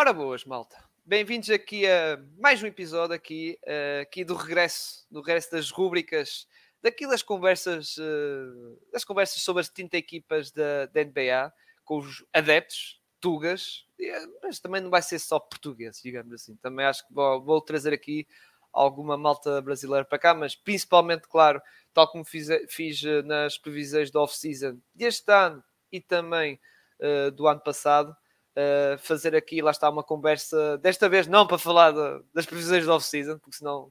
Ora 0.00 0.14
boas, 0.14 0.46
malta. 0.46 0.82
Bem-vindos 1.04 1.50
aqui 1.50 1.86
a 1.86 2.18
mais 2.38 2.62
um 2.62 2.66
episódio 2.66 3.14
aqui, 3.14 3.58
uh, 3.64 4.00
aqui 4.00 4.24
do 4.24 4.34
regresso, 4.34 5.06
do 5.10 5.20
regresso 5.20 5.50
das 5.52 5.70
rúbricas, 5.70 6.48
daquelas 6.80 7.22
conversas, 7.22 7.98
uh, 7.98 8.80
das 8.90 9.04
conversas 9.04 9.42
sobre 9.42 9.60
as 9.60 9.68
30 9.68 9.98
equipas 9.98 10.50
da, 10.52 10.86
da 10.86 11.04
NBA, 11.04 11.52
com 11.84 11.98
os 11.98 12.24
adeptos, 12.32 12.98
tugas, 13.20 13.84
eh, 14.00 14.26
mas 14.42 14.58
também 14.58 14.80
não 14.80 14.88
vai 14.88 15.02
ser 15.02 15.18
só 15.18 15.38
português, 15.38 16.00
digamos 16.02 16.32
assim. 16.32 16.56
Também 16.56 16.86
acho 16.86 17.06
que 17.06 17.12
vou, 17.12 17.44
vou 17.44 17.60
trazer 17.60 17.92
aqui 17.92 18.26
alguma 18.72 19.18
malta 19.18 19.60
brasileira 19.60 20.06
para 20.06 20.18
cá, 20.18 20.32
mas 20.32 20.56
principalmente, 20.56 21.28
claro, 21.28 21.60
tal 21.92 22.10
como 22.10 22.24
fiz, 22.24 22.48
fiz 22.70 23.02
nas 23.26 23.58
previsões 23.58 24.10
da 24.10 24.22
off-season 24.22 24.80
deste 24.94 25.30
ano 25.30 25.62
e 25.92 26.00
também 26.00 26.58
uh, 27.00 27.30
do 27.32 27.46
ano 27.46 27.60
passado, 27.60 28.16
uh, 28.56 28.98
fazer 28.98 29.34
aqui, 29.34 29.62
lá 29.62 29.70
está, 29.70 29.88
uma 29.88 30.02
conversa, 30.02 30.78
desta 30.78 31.08
vez 31.08 31.26
não 31.26 31.46
para 31.46 31.58
falar 31.58 31.92
de, 31.92 32.24
das 32.34 32.46
previsões 32.46 32.86
da 32.86 32.94
off-season, 32.94 33.38
porque 33.38 33.56
senão 33.56 33.90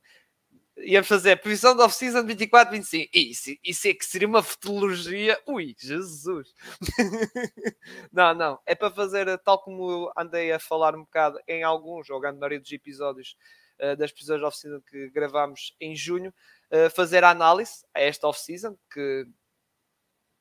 íamos 0.78 1.08
fazer 1.08 1.32
a 1.34 1.38
previsão 1.38 1.76
da 1.76 1.86
off-season 1.86 2.26
24, 2.26 2.72
25. 2.72 3.10
Isso, 3.14 3.56
isso 3.64 3.88
é 3.88 3.94
que 3.94 4.06
seria 4.06 4.28
uma 4.28 4.44
futurologia. 4.44 5.40
Ui, 5.48 5.76
Jesus! 5.78 6.54
não, 8.12 8.34
não. 8.34 8.60
É 8.66 8.76
para 8.76 8.92
fazer, 8.92 9.38
tal 9.40 9.62
como 9.62 10.12
andei 10.18 10.52
a 10.52 10.60
falar 10.60 10.96
um 10.96 11.04
bocado 11.04 11.40
em 11.48 11.64
alguns, 11.64 12.10
ou 12.10 12.26
a 12.26 12.32
maioria 12.32 12.60
dos 12.60 12.72
episódios 12.72 13.36
uh, 13.80 13.96
das 13.96 14.12
previsões 14.12 14.42
da 14.42 14.48
off-season 14.48 14.82
que 14.82 15.10
gravámos 15.10 15.76
em 15.80 15.96
junho, 15.96 16.34
uh, 16.72 16.90
fazer 16.90 17.24
a 17.24 17.30
análise 17.30 17.84
a 17.94 18.02
esta 18.02 18.28
off-season, 18.28 18.78
que 18.92 19.28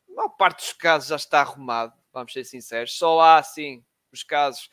a 0.09 0.14
maior 0.14 0.30
parte 0.30 0.59
dos 0.59 0.73
casos 0.73 1.09
já 1.09 1.16
está 1.16 1.41
arrumado, 1.41 1.92
vamos 2.12 2.33
ser 2.33 2.45
sinceros. 2.45 2.97
Só 2.97 3.20
há, 3.20 3.39
assim, 3.39 3.84
os 4.12 4.23
casos 4.23 4.69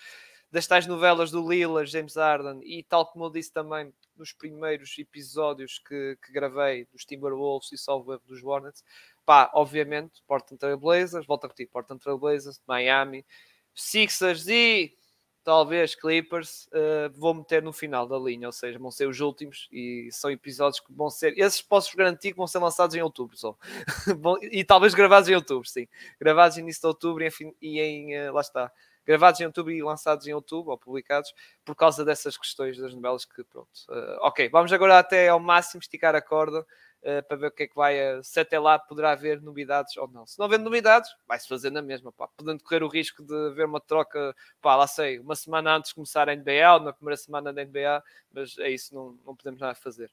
das 0.52 0.68
tais 0.68 0.88
novelas 0.88 1.32
do 1.32 1.48
Lillard, 1.48 1.90
James 1.90 2.16
Harden 2.16 2.62
e 2.64 2.84
tal 2.84 3.06
como 3.06 3.26
eu 3.26 3.30
disse 3.30 3.52
também 3.52 3.94
nos 4.16 4.32
primeiros 4.32 4.98
episódios 4.98 5.80
que, 5.80 6.18
que 6.24 6.32
gravei 6.32 6.86
dos 6.94 7.04
Timberwolves 7.04 7.72
e 7.72 7.78
salvo 7.78 8.18
dos 8.20 8.44
Hornets, 8.44 8.84
pá, 9.26 9.52
obviamente, 9.54 10.24
Portland 10.26 10.60
Trail 10.60 10.78
Blazers, 10.78 11.26
volto 11.26 11.46
a 11.46 11.48
repetir, 11.48 11.68
Portland 11.68 12.02
Trail 12.02 12.18
Blazers, 12.18 12.62
Miami, 12.66 13.26
Sixers 13.74 14.48
e 14.48 14.96
talvez 15.44 15.94
Clippers, 15.94 16.68
uh, 16.68 17.12
vou 17.14 17.34
meter 17.34 17.62
no 17.62 17.72
final 17.72 18.08
da 18.08 18.18
linha, 18.18 18.48
ou 18.48 18.52
seja, 18.52 18.80
vão 18.80 18.90
ser 18.90 19.08
os 19.08 19.20
últimos 19.20 19.68
e 19.72 20.10
são 20.12 20.32
episódios 20.32 20.80
que 20.80 20.92
vão 20.92 21.10
ser, 21.10 21.38
esses 21.38 21.62
posso 21.62 21.96
garantir 21.96 22.32
que 22.32 22.38
vão 22.38 22.48
ser 22.48 22.58
lançados 22.58 22.96
em 22.96 23.02
outubro 23.02 23.38
só, 23.38 23.56
e 24.52 24.64
talvez 24.64 24.96
gravados 24.96 25.30
em 25.30 25.36
outubro, 25.36 25.68
sim, 25.68 25.88
gravados 26.20 26.58
início 26.58 26.82
de 26.82 26.88
outubro 26.88 27.24
e 27.24 27.28
em, 27.28 27.56
e 27.62 27.80
em 27.80 28.30
uh, 28.30 28.34
lá 28.34 28.42
está, 28.42 28.72
gravados 29.06 29.40
em 29.40 29.46
outubro 29.46 29.72
e 29.72 29.84
lançados 29.84 30.26
em 30.28 30.34
outubro, 30.34 30.72
ou 30.72 30.78
publicados, 30.78 31.34
por 31.64 31.76
causa 31.76 32.04
dessas 32.04 32.38
questões 32.38 32.78
das 32.78 32.94
novelas 32.94 33.26
que, 33.26 33.44
pronto. 33.44 33.70
Uh, 33.90 34.18
ok, 34.22 34.50
vamos 34.50 34.74
agora 34.74 35.00
até 35.00 35.30
ao 35.30 35.40
máximo 35.40 35.80
esticar 35.80 36.16
a 36.16 36.22
corda 36.22 36.62
uh, 36.62 37.28
para 37.28 37.38
ver 37.38 37.48
o 37.48 37.52
que 37.52 37.64
é 37.64 37.68
que 37.68 37.76
vai, 37.76 38.18
uh, 38.18 38.24
se 38.24 38.40
até 38.40 38.60
lá 38.60 38.80
poderá 38.80 39.12
haver 39.12 39.42
novidades 39.42 39.96
ou 39.98 40.08
não. 40.08 40.26
Se 40.26 40.40
não 40.40 40.46
houver 40.46 40.60
novidades, 40.60 41.10
vai-se 41.28 41.48
fazer 41.48 41.70
na 41.70 41.82
mesma, 41.82 42.12
pá, 42.12 42.28
podendo 42.36 42.64
correr 42.64 42.84
o 42.84 42.88
risco 42.88 43.24
de 43.24 43.34
haver 43.48 43.66
uma 43.66 43.80
troca, 43.80 44.36
pá, 44.62 44.76
lá 44.76 44.88
sei, 44.88 45.20
uma 45.20 45.36
semana 45.36 45.76
antes 45.76 45.90
de 45.90 45.96
começar 45.96 46.28
a 46.28 46.36
NBA, 46.36 46.74
ou 46.74 46.80
na 46.80 46.94
primeira 46.94 47.18
semana 47.18 47.54
da 47.54 47.64
NBA, 47.64 48.04
mas 48.34 48.58
é 48.58 48.70
isso, 48.70 48.94
não, 48.94 49.18
não 49.26 49.36
podemos 49.36 49.60
nada 49.60 49.76
fazer. 49.76 50.12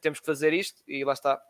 temos 0.00 0.20
que 0.20 0.26
fazer 0.26 0.52
isto 0.52 0.82
e 0.86 1.04
lá 1.04 1.12
está, 1.12 1.40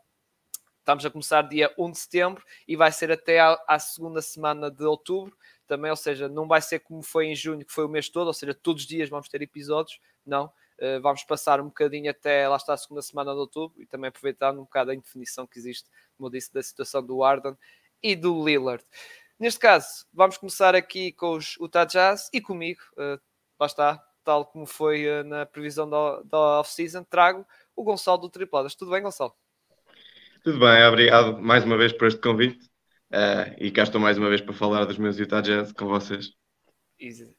Estamos 0.79 1.05
a 1.05 1.11
começar 1.11 1.43
dia 1.43 1.71
1 1.77 1.91
de 1.91 1.99
setembro 1.99 2.43
e 2.67 2.75
vai 2.75 2.91
ser 2.91 3.11
até 3.11 3.39
à, 3.39 3.55
à, 3.67 3.77
segunda 3.77 4.23
semana 4.23 4.71
de 4.71 4.83
outubro 4.83 5.37
também, 5.69 5.91
ou 5.91 5.95
seja, 5.95 6.27
não 6.27 6.47
vai 6.47 6.61
ser 6.61 6.79
como 6.79 7.03
foi 7.03 7.27
em 7.27 7.35
junho, 7.35 7.63
que 7.63 7.71
foi 7.71 7.85
o 7.85 7.89
mês 7.89 8.09
todo, 8.09 8.27
ou 8.27 8.33
seja, 8.33 8.55
todos 8.55 8.81
os 8.81 8.89
dias 8.89 9.07
vamos 9.07 9.29
ter 9.29 9.41
episódios, 9.41 9.99
não. 10.25 10.45
Uh, 10.79 10.99
vamos 11.01 11.23
passar 11.23 11.61
um 11.61 11.65
bocadinho 11.65 12.09
até 12.09 12.47
lá 12.47 12.55
está 12.55 12.73
a 12.73 12.77
segunda 12.77 13.01
semana 13.01 13.33
de 13.33 13.37
outubro 13.37 13.79
e 13.81 13.85
também 13.85 14.07
aproveitando 14.07 14.59
um 14.59 14.63
bocado 14.63 14.91
a 14.91 14.95
indefinição 14.95 15.45
que 15.45 15.59
existe, 15.59 15.87
como 16.17 16.27
eu 16.27 16.31
disse, 16.31 16.51
da 16.51 16.63
situação 16.63 17.05
do 17.05 17.23
Arden 17.23 17.55
e 18.01 18.15
do 18.15 18.43
Lillard. 18.43 18.83
Neste 19.37 19.59
caso, 19.59 20.05
vamos 20.11 20.37
começar 20.37 20.73
aqui 20.73 21.11
com 21.11 21.33
os 21.33 21.55
Utah 21.59 21.85
Jazz 21.85 22.29
e 22.33 22.41
comigo, 22.41 22.81
uh, 22.93 23.21
lá 23.59 23.67
está, 23.67 24.03
tal 24.23 24.45
como 24.45 24.65
foi 24.65 25.05
uh, 25.05 25.23
na 25.23 25.45
previsão 25.45 25.87
da, 25.87 26.21
da 26.23 26.59
off-season, 26.61 27.03
trago 27.03 27.45
o 27.75 27.83
Gonçalo 27.83 28.17
do 28.17 28.29
Tripladas. 28.29 28.73
Tudo 28.73 28.91
bem, 28.91 29.03
Gonçalo? 29.03 29.33
Tudo 30.43 30.59
bem, 30.59 30.83
obrigado 30.85 31.37
mais 31.39 31.63
uma 31.63 31.77
vez 31.77 31.93
por 31.93 32.07
este 32.07 32.21
convite. 32.21 32.68
Uh, 33.11 33.55
e 33.57 33.71
cá 33.71 33.83
estou 33.83 33.99
mais 33.99 34.17
uma 34.17 34.29
vez 34.29 34.39
para 34.39 34.53
falar 34.53 34.85
dos 34.85 34.97
meus 34.97 35.17
Utah 35.17 35.41
Jazz 35.41 35.71
com 35.71 35.87
vocês. 35.87 36.31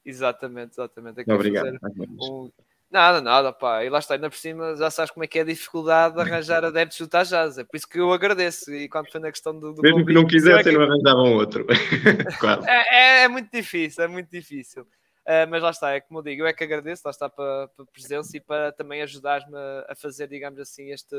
Exatamente, 0.04 0.72
exatamente. 0.72 1.20
Aqui 1.20 1.32
Obrigado. 1.32 1.78
Um... 1.96 2.50
Nada, 2.90 3.20
nada, 3.20 3.52
pá. 3.52 3.84
E 3.84 3.88
lá 3.88 4.00
está, 4.00 4.14
ainda 4.14 4.28
por 4.28 4.36
cima 4.36 4.74
já 4.74 4.90
sabes 4.90 5.12
como 5.12 5.22
é 5.22 5.28
que 5.28 5.38
é 5.38 5.42
a 5.42 5.44
dificuldade 5.44 6.16
de 6.16 6.20
arranjar 6.20 6.64
adeptos 6.64 6.98
do 6.98 7.04
Utah 7.04 7.22
Jazz. 7.22 7.56
É 7.58 7.62
por 7.62 7.76
isso 7.76 7.88
que 7.88 8.00
eu 8.00 8.12
agradeço. 8.12 8.74
E 8.74 8.88
quando 8.88 9.12
foi 9.12 9.20
na 9.20 9.30
questão 9.30 9.56
do. 9.56 9.72
do 9.72 9.82
Mesmo 9.82 10.04
que 10.04 10.12
não 10.12 10.26
quisessem, 10.26 10.74
é 10.74 10.76
não 10.76 10.84
arranjavam 10.84 11.34
outro. 11.34 11.66
É, 12.66 12.96
é, 12.96 13.24
é, 13.24 13.28
muito 13.28 13.50
difícil, 13.52 14.02
é 14.02 14.08
muito 14.08 14.28
difícil. 14.28 14.82
Uh, 14.82 15.46
mas 15.48 15.62
lá 15.62 15.70
está, 15.70 15.92
é 15.92 16.00
como 16.00 16.18
eu 16.18 16.24
digo, 16.24 16.42
eu 16.42 16.46
é 16.46 16.52
que 16.52 16.64
agradeço, 16.64 17.02
lá 17.04 17.10
está 17.10 17.28
para, 17.28 17.68
para 17.68 17.84
a 17.84 17.92
presença 17.92 18.36
e 18.36 18.40
para 18.40 18.72
também 18.72 19.02
ajudar-me 19.02 19.56
a 19.88 19.94
fazer, 19.94 20.26
digamos 20.26 20.58
assim, 20.58 20.90
este, 20.90 21.14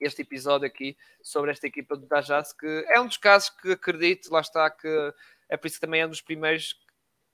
este 0.00 0.22
episódio 0.22 0.66
aqui 0.66 0.96
sobre 1.22 1.50
esta 1.50 1.66
equipa 1.66 1.96
do 1.96 2.06
Dajaz, 2.06 2.52
que 2.52 2.84
é 2.88 3.00
um 3.00 3.06
dos 3.06 3.16
casos 3.16 3.50
que 3.50 3.72
acredito, 3.72 4.30
lá 4.30 4.40
está, 4.40 4.70
que 4.70 4.88
é 5.48 5.56
por 5.56 5.66
isso 5.66 5.76
que 5.76 5.80
também 5.80 6.00
é 6.00 6.06
um 6.06 6.10
dos 6.10 6.20
primeiros, 6.20 6.78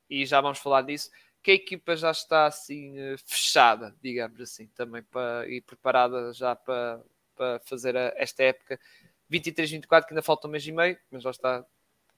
e 0.09 0.25
já 0.27 0.41
vamos 0.41 0.59
falar 0.59 0.83
disso, 0.83 1.11
que 1.43 1.51
a 1.51 1.55
equipa 1.55 1.97
já 1.97 2.11
está 2.11 2.47
assim 2.47 2.99
eh, 2.99 3.17
fechada, 3.27 3.95
digamos 4.01 4.41
assim, 4.41 4.69
também 4.69 5.03
para, 5.03 5.49
e 5.49 5.61
preparada 5.61 6.33
já 6.33 6.55
para, 6.55 7.03
para 7.35 7.59
fazer 7.61 7.97
a, 7.97 8.13
esta 8.17 8.45
época. 8.45 8.79
23-24, 9.31 10.07
que 10.07 10.13
ainda 10.13 10.23
falta 10.23 10.47
um 10.47 10.51
mês 10.51 10.67
e 10.67 10.73
meio, 10.73 10.97
mas 11.11 11.23
já 11.23 11.31
está, 11.31 11.65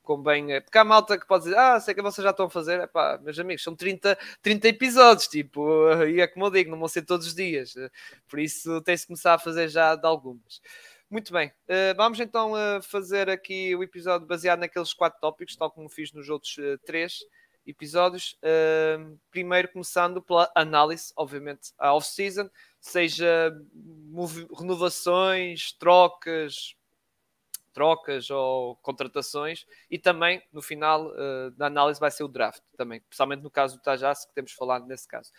convém. 0.05 0.53
Eh, 0.53 0.61
porque 0.61 0.79
há 0.79 0.85
malta 0.85 1.19
que 1.19 1.27
pode 1.27 1.45
dizer, 1.45 1.57
ah, 1.57 1.81
sei 1.81 1.95
que 1.95 2.03
vocês 2.03 2.23
já 2.23 2.31
estão 2.31 2.47
a 2.47 2.51
fazer. 2.51 2.81
Epá, 2.81 3.19
meus 3.23 3.39
amigos, 3.39 3.65
são 3.65 3.75
30, 3.75 4.17
30 4.43 4.69
episódios, 4.69 5.27
tipo, 5.27 5.89
e 6.09 6.21
é 6.21 6.27
como 6.29 6.47
eu 6.47 6.51
digo, 6.51 6.71
não 6.71 6.79
vão 6.79 6.89
ser 6.89 7.03
todos 7.03 7.27
os 7.27 7.35
dias. 7.35 7.77
Eh, 7.77 7.91
por 8.29 8.39
isso 8.39 8.81
tem-se 8.83 9.07
começar 9.07 9.35
a 9.35 9.39
fazer 9.39 9.69
já 9.69 9.97
de 9.97 10.07
algumas. 10.07 10.61
Muito 11.11 11.33
bem, 11.33 11.49
uh, 11.49 11.95
vamos 11.97 12.19
então 12.19 12.53
uh, 12.55 12.83
fazer 12.83 13.31
aqui 13.31 13.77
o 13.77 13.83
episódio 13.83 14.27
baseado 14.27 14.61
naqueles 14.61 14.93
quatro 14.93 15.21
tópicos, 15.21 15.55
tal 15.55 15.71
como 15.71 15.89
fiz 15.89 16.13
nos 16.13 16.29
outros 16.29 16.57
uh, 16.59 16.79
três 16.85 17.19
episódios. 17.67 18.37
primeiro, 19.31 19.69
começando 19.73 20.21
pela 20.21 20.51
análise, 20.55 21.13
obviamente, 21.17 21.73
à 21.79 21.95
off-season, 21.95 22.51
seja 22.81 23.57
renovações, 24.59 25.73
trocas, 25.79 26.75
trocas 27.75 28.31
ou 28.31 28.77
contratações 28.77 29.67
e 29.91 29.99
também 29.99 30.43
no 30.53 30.63
final 30.63 31.09
uh, 31.09 31.51
da 31.51 31.67
análise 31.67 32.01
vai 32.01 32.11
ser 32.11 32.23
o 32.23 32.29
draft 32.29 32.63
também, 32.77 33.01
principalmente 33.01 33.43
no 33.43 33.51
caso 33.51 33.77
do 33.77 33.83
Tajas 33.83 34.25
que 34.25 34.33
temos 34.33 34.53
falado 34.53 34.87
nesse 34.87 35.07
caso. 35.07 35.31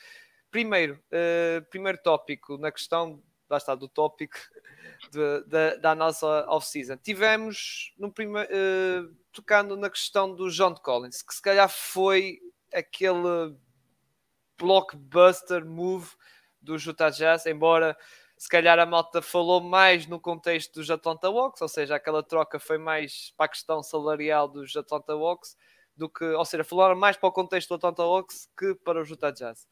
Primeiro, 0.51 1.01
uh, 1.12 1.66
primeiro 1.69 1.97
tópico 2.03 2.57
na 2.57 2.72
questão, 2.72 3.23
lá 3.50 3.57
está, 3.57 3.73
do 3.73 3.88
tópico 3.88 4.38
da 5.81 5.96
nossa 5.96 6.46
off-season. 6.50 6.97
Tivemos 6.97 7.94
no 7.97 8.12
primeiro, 8.12 8.50
uh, 8.52 9.16
tocando 9.31 9.78
na 9.78 9.90
questão 9.90 10.35
do 10.35 10.52
John 10.52 10.75
Collins, 10.75 11.22
que 11.22 11.34
se 11.34 11.41
calhar 11.41 11.69
foi 11.69 12.40
aquele 12.73 13.56
blockbuster 14.57 15.66
move 15.66 16.12
do 16.62 16.75
Utah 16.75 17.09
Jazz, 17.09 17.46
embora 17.46 17.97
se 18.45 18.50
calhar 18.50 18.78
a 18.78 18.85
malta 18.85 19.23
falou 19.23 19.59
mais 19.59 20.06
no 20.06 20.19
contexto 20.19 20.75
dos 20.75 20.91
Atlanta 20.91 21.29
Hawks, 21.29 21.59
ou 21.63 21.67
seja, 21.67 21.95
aquela 21.95 22.22
troca 22.22 22.59
foi 22.59 22.78
mais 22.78 23.33
para 23.35 23.47
a 23.47 23.50
questão 23.50 23.81
salarial 23.81 24.47
dos 24.47 24.75
Atlanta 24.78 25.13
Hawks 25.13 25.57
do 25.97 26.07
que, 26.07 26.23
ou 26.23 26.45
seja, 26.45 26.63
falaram 26.63 26.95
mais 26.95 27.17
para 27.17 27.28
o 27.28 27.31
contexto 27.31 27.69
do 27.69 27.73
Atlanta 27.73 28.03
Hawks 28.03 28.47
que 28.55 28.75
para 28.75 29.02
o 29.02 29.03
Utah 29.03 29.31
Jazz. 29.31 29.67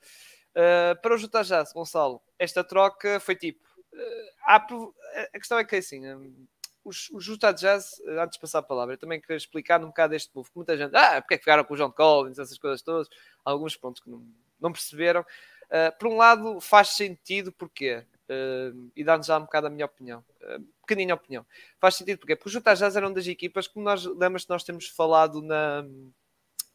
Uh, 0.55 0.99
para 1.03 1.15
o 1.15 1.19
Utah 1.19 1.43
Jazz, 1.43 1.71
Gonçalo, 1.71 2.19
esta 2.39 2.63
troca 2.63 3.19
foi 3.19 3.35
tipo. 3.35 3.63
Uh, 3.93 4.31
há, 4.41 4.55
a 4.55 5.37
questão 5.37 5.59
é 5.59 5.63
que 5.63 5.75
assim, 5.75 6.11
um, 6.11 6.47
os, 6.83 7.11
Utah 7.27 7.51
Jazz, 7.51 8.01
antes 8.17 8.37
de 8.37 8.41
passar 8.41 8.57
a 8.57 8.63
palavra, 8.63 8.95
eu 8.95 8.97
também 8.97 9.21
queria 9.21 9.37
explicar 9.37 9.83
um 9.83 9.89
bocado 9.89 10.15
este 10.15 10.35
move. 10.35 10.49
Muita 10.55 10.75
gente, 10.75 10.95
ah, 10.95 11.21
porque 11.21 11.35
é 11.35 11.37
que 11.37 11.43
ficaram 11.43 11.63
com 11.63 11.75
o 11.75 11.77
John 11.77 11.91
Collins, 11.91 12.39
essas 12.39 12.57
coisas 12.57 12.81
todas, 12.81 13.07
alguns 13.45 13.77
pontos 13.77 14.01
que 14.01 14.09
não, 14.09 14.25
não 14.59 14.71
perceberam. 14.71 15.21
Uh, 15.21 15.95
por 15.99 16.07
um 16.07 16.17
lado, 16.17 16.59
faz 16.59 16.89
sentido, 16.89 17.51
porque 17.51 18.03
Uh, 18.29 18.89
e 18.95 19.03
dá-nos 19.03 19.27
já 19.27 19.37
um 19.37 19.41
bocado 19.41 19.67
a 19.67 19.69
minha 19.69 19.85
opinião, 19.85 20.23
uh, 20.41 20.63
pequenina 20.87 21.13
opinião. 21.13 21.45
Faz 21.79 21.95
sentido 21.95 22.19
porque, 22.19 22.35
porque 22.35 22.49
os 22.49 22.55
Utah 22.55 22.73
Jazz 22.73 22.95
eram 22.95 23.11
das 23.11 23.27
equipas, 23.27 23.67
como 23.67 23.83
nós 23.83 24.05
lembras 24.05 24.45
que 24.45 24.49
nós 24.49 24.63
temos 24.63 24.87
falado 24.87 25.41
na, 25.41 25.85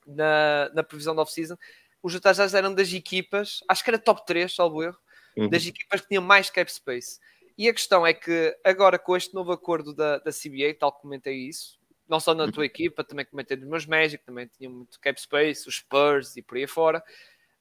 na, 0.06 0.70
na 0.74 0.82
previsão 0.82 1.14
da 1.14 1.22
off-season, 1.22 1.56
os 2.02 2.12
Utah 2.12 2.32
Jazz 2.32 2.52
eram 2.52 2.74
das 2.74 2.92
equipas, 2.92 3.60
acho 3.66 3.82
que 3.82 3.90
era 3.90 3.98
top 3.98 4.26
3, 4.26 4.54
salvo 4.54 4.82
erro, 4.82 4.98
uhum. 5.36 5.48
das 5.48 5.64
equipas 5.66 6.02
que 6.02 6.08
tinham 6.08 6.22
mais 6.22 6.50
cap 6.50 6.70
space. 6.70 7.18
E 7.56 7.68
a 7.68 7.72
questão 7.72 8.06
é 8.06 8.12
que 8.12 8.56
agora 8.62 8.98
com 8.98 9.16
este 9.16 9.34
novo 9.34 9.50
acordo 9.50 9.94
da, 9.94 10.18
da 10.18 10.30
CBA, 10.30 10.74
tal 10.78 10.92
como 10.92 11.02
comentei 11.02 11.34
isso, 11.34 11.78
não 12.08 12.20
só 12.20 12.34
na 12.34 12.44
uhum. 12.44 12.52
tua 12.52 12.64
equipa, 12.64 13.02
também 13.02 13.24
comentei 13.24 13.56
dos 13.56 13.68
meus 13.68 13.84
Magic, 13.84 14.24
também 14.24 14.46
tinham 14.46 14.72
muito 14.72 14.98
cap 15.00 15.20
space, 15.20 15.68
os 15.68 15.76
Spurs 15.76 16.36
e 16.36 16.42
por 16.42 16.56
aí 16.56 16.66
fora. 16.66 17.02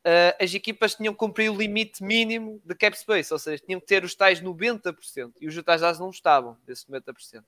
Uh, 0.07 0.41
as 0.41 0.53
equipas 0.53 0.95
tinham 0.95 1.13
que 1.13 1.19
cumprir 1.19 1.51
o 1.51 1.57
limite 1.57 2.01
mínimo 2.01 2.61
de 2.63 2.73
cap 2.73 2.97
space, 2.97 3.33
ou 3.33 3.39
seja, 3.39 3.61
tinham 3.63 3.79
que 3.79 3.85
ter 3.85 4.05
os 4.05 4.15
tais 4.15 4.41
90%, 4.41 5.33
e 5.41 5.47
os 5.47 5.55
Utah 5.55 5.75
Jazz 5.75 5.99
não 5.99 6.09
estavam 6.09 6.57
desses 6.65 6.85
90%. 6.85 7.43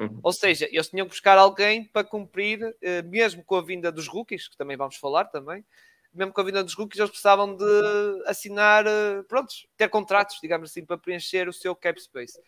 Uhum. 0.00 0.20
Ou 0.22 0.32
seja, 0.32 0.68
eles 0.70 0.88
tinham 0.88 1.06
que 1.06 1.10
buscar 1.10 1.36
alguém 1.36 1.84
para 1.84 2.04
cumprir, 2.06 2.64
uh, 2.64 3.08
mesmo 3.08 3.42
com 3.42 3.56
a 3.56 3.62
vinda 3.62 3.90
dos 3.90 4.06
rookies, 4.06 4.46
que 4.46 4.56
também 4.56 4.76
vamos 4.76 4.96
falar 4.96 5.24
também, 5.24 5.64
mesmo 6.12 6.32
com 6.32 6.40
a 6.40 6.44
vinda 6.44 6.62
dos 6.62 6.74
rookies, 6.74 7.00
eles 7.00 7.10
precisavam 7.10 7.56
de 7.56 8.22
assinar, 8.26 8.86
uh, 8.86 9.24
prontos, 9.24 9.66
ter 9.76 9.88
contratos, 9.88 10.38
digamos 10.40 10.70
assim, 10.70 10.84
para 10.84 10.96
preencher 10.96 11.48
o 11.48 11.52
seu 11.52 11.74
cap 11.74 12.00
space. 12.00 12.38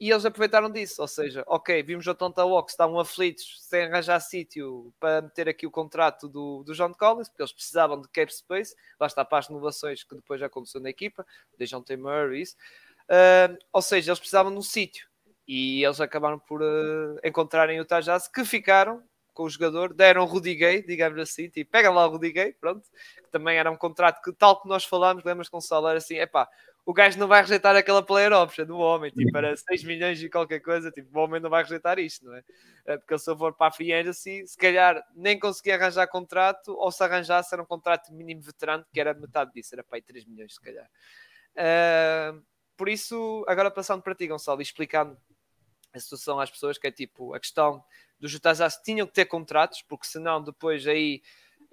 E 0.00 0.10
eles 0.10 0.24
aproveitaram 0.24 0.68
disso, 0.70 1.00
ou 1.00 1.06
seja, 1.06 1.44
ok, 1.46 1.80
vimos 1.82 2.06
o 2.06 2.10
Atlanta 2.10 2.42
Hawks, 2.42 2.72
estavam 2.72 2.98
aflitos 2.98 3.58
sem 3.60 3.84
arranjar 3.84 4.18
sítio 4.18 4.92
para 4.98 5.22
meter 5.22 5.48
aqui 5.48 5.66
o 5.66 5.70
contrato 5.70 6.28
do, 6.28 6.64
do 6.64 6.74
John 6.74 6.92
Collins, 6.92 7.28
porque 7.28 7.42
eles 7.42 7.52
precisavam 7.52 8.00
de 8.00 8.08
cap 8.08 8.34
space, 8.34 8.74
lá 8.98 9.06
está 9.06 9.24
para 9.24 9.38
as 9.38 9.48
inovações 9.48 10.02
que 10.02 10.16
depois 10.16 10.40
já 10.40 10.46
aconteceu 10.46 10.80
na 10.80 10.90
equipa, 10.90 11.24
de 11.56 11.66
John 11.66 11.80
T. 11.80 11.96
Murray, 11.96 12.42
isso. 12.42 12.56
Uh, 13.04 13.56
ou 13.72 13.80
seja, 13.80 14.10
eles 14.10 14.18
precisavam 14.18 14.50
de 14.50 14.58
um 14.58 14.62
sítio 14.62 15.08
e 15.46 15.84
eles 15.84 16.00
acabaram 16.00 16.38
por 16.40 16.60
uh, 16.60 17.18
encontrarem 17.22 17.80
o 17.80 17.84
Tajaz, 17.84 18.26
que 18.26 18.44
ficaram 18.44 19.02
com 19.32 19.44
o 19.44 19.50
jogador, 19.50 19.92
deram 19.92 20.22
o 20.22 20.26
Rudy 20.26 20.54
Gay, 20.54 20.82
digamos 20.82 21.18
assim, 21.18 21.48
tipo, 21.48 21.70
pega 21.70 21.90
lá 21.90 22.06
o 22.06 22.10
Rudy 22.10 22.32
Gay, 22.32 22.52
pronto, 22.52 22.88
que 23.16 23.30
também 23.30 23.58
era 23.58 23.70
um 23.70 23.76
contrato 23.76 24.22
que, 24.22 24.32
tal 24.32 24.60
que 24.60 24.68
nós 24.68 24.84
falámos, 24.84 25.24
lembras 25.24 25.48
com 25.48 25.58
o 25.58 25.60
Sal, 25.60 25.86
era 25.88 25.98
assim, 25.98 26.16
é 26.16 26.26
pá, 26.26 26.48
o 26.86 26.92
gajo 26.92 27.18
não 27.18 27.26
vai 27.26 27.40
rejeitar 27.40 27.74
aquela 27.74 28.02
player 28.02 28.32
option 28.32 28.66
do 28.66 28.76
homem, 28.76 29.10
tipo, 29.10 29.32
para 29.32 29.56
6 29.56 29.84
milhões 29.84 30.22
e 30.22 30.28
qualquer 30.28 30.60
coisa, 30.60 30.90
tipo, 30.90 31.18
o 31.18 31.22
homem 31.22 31.40
não 31.40 31.48
vai 31.48 31.62
rejeitar 31.62 31.98
isto, 31.98 32.26
não 32.26 32.34
é? 32.34 32.44
é 32.84 32.98
porque 32.98 33.18
se 33.18 33.30
eu 33.30 33.36
for 33.36 33.54
para 33.54 33.68
a 33.68 33.70
free 33.70 33.92
agency, 33.92 34.46
se 34.46 34.56
calhar 34.56 35.02
nem 35.14 35.38
conseguia 35.38 35.76
arranjar 35.76 36.06
contrato, 36.08 36.74
ou 36.76 36.92
se 36.92 37.02
arranjasse 37.02 37.54
era 37.54 37.62
um 37.62 37.66
contrato 37.66 38.12
mínimo 38.12 38.42
veterano, 38.42 38.84
que 38.92 39.00
era 39.00 39.14
metade 39.14 39.50
disso, 39.54 39.74
era 39.74 39.82
para 39.82 39.96
aí 39.96 40.02
3 40.02 40.26
milhões, 40.26 40.54
se 40.54 40.60
calhar. 40.60 40.88
Uh, 41.56 42.42
por 42.76 42.88
isso, 42.88 43.44
agora 43.48 43.70
passando 43.70 44.02
para 44.02 44.14
ti, 44.14 44.26
Gonçalo, 44.26 44.60
e 44.60 44.62
explicando 44.62 45.16
a 45.94 45.98
situação 45.98 46.38
às 46.38 46.50
pessoas, 46.50 46.76
que 46.76 46.86
é 46.86 46.90
tipo, 46.90 47.32
a 47.32 47.40
questão 47.40 47.82
dos 48.20 48.30
Jutazás 48.30 48.76
tinham 48.84 49.06
que 49.06 49.14
ter 49.14 49.24
contratos, 49.24 49.80
porque 49.82 50.06
senão 50.06 50.42
depois 50.42 50.86
aí 50.86 51.22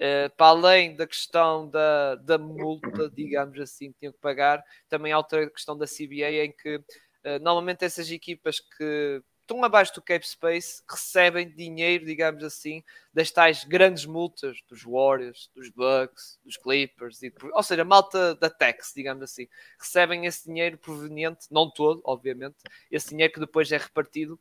Uh, 0.01 0.36
para 0.36 0.48
além 0.48 0.95
da 0.95 1.06
questão 1.06 1.69
da, 1.69 2.15
da 2.15 2.36
multa, 2.36 3.07
digamos 3.07 3.59
assim, 3.59 3.92
que 3.92 4.00
tinham 4.00 4.12
que 4.12 4.18
pagar, 4.18 4.63
também 4.89 5.12
há 5.12 5.18
outra 5.18 5.48
questão 5.48 5.77
da 5.77 5.86
CBA 5.86 6.44
em 6.44 6.51
que 6.51 6.77
uh, 6.77 7.39
normalmente 7.39 7.86
essas 7.86 8.09
equipas 8.09 8.59
que 8.59 9.21
estão 9.51 9.63
abaixo 9.63 9.94
do 9.94 10.01
cap 10.01 10.27
space 10.27 10.81
recebem 10.89 11.50
dinheiro, 11.50 12.06
digamos 12.06 12.44
assim, 12.44 12.83
das 13.13 13.30
tais 13.30 13.63
grandes 13.63 14.06
multas 14.06 14.57
dos 14.68 14.81
Warriors, 14.83 15.51
dos 15.53 15.69
Bucks, 15.69 16.39
dos 16.44 16.57
Clippers, 16.57 17.21
e, 17.21 17.31
ou 17.54 17.62
seja, 17.62 17.83
malta 17.83 18.33
da 18.36 18.50
tax, 18.50 18.94
digamos 18.95 19.21
assim, 19.21 19.47
recebem 19.77 20.25
esse 20.25 20.45
dinheiro 20.45 20.77
proveniente, 20.77 21.47
não 21.51 21.69
todo, 21.69 22.01
obviamente, 22.06 22.56
esse 22.89 23.09
dinheiro 23.09 23.33
que 23.33 23.39
depois 23.39 23.71
é 23.71 23.77
repartido 23.77 24.39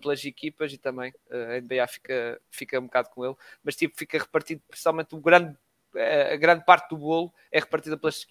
pelas 0.00 0.24
equipas 0.24 0.72
e 0.72 0.78
também 0.78 1.12
uh, 1.30 1.56
a 1.56 1.60
NBA 1.60 1.86
fica, 1.88 2.40
fica 2.50 2.80
um 2.80 2.84
bocado 2.84 3.10
com 3.10 3.24
ele, 3.24 3.36
mas 3.62 3.76
tipo, 3.76 3.96
fica 3.96 4.18
repartido 4.18 4.62
principalmente 4.68 5.14
o 5.14 5.20
grande 5.20 5.56
eh, 5.94 6.34
a 6.34 6.36
grande 6.36 6.64
parte 6.64 6.90
do 6.90 6.96
bolo 6.98 7.32
é 7.50 7.58
repartida 7.58 7.96
pelas 7.96 8.26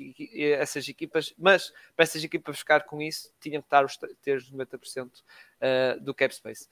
essas 0.59 0.87
equipas, 0.87 1.33
mas 1.37 1.71
para 1.95 2.03
essas 2.03 2.23
equipas 2.23 2.59
ficar 2.59 2.81
com 2.85 3.01
isso, 3.01 3.33
tinham 3.39 3.61
que 3.61 3.67
estar 3.67 3.83
os, 3.83 3.97
ter 4.21 4.37
os 4.37 4.51
90% 4.51 5.07
uh, 5.07 5.99
do 6.01 6.13
cap 6.13 6.33
space. 6.33 6.67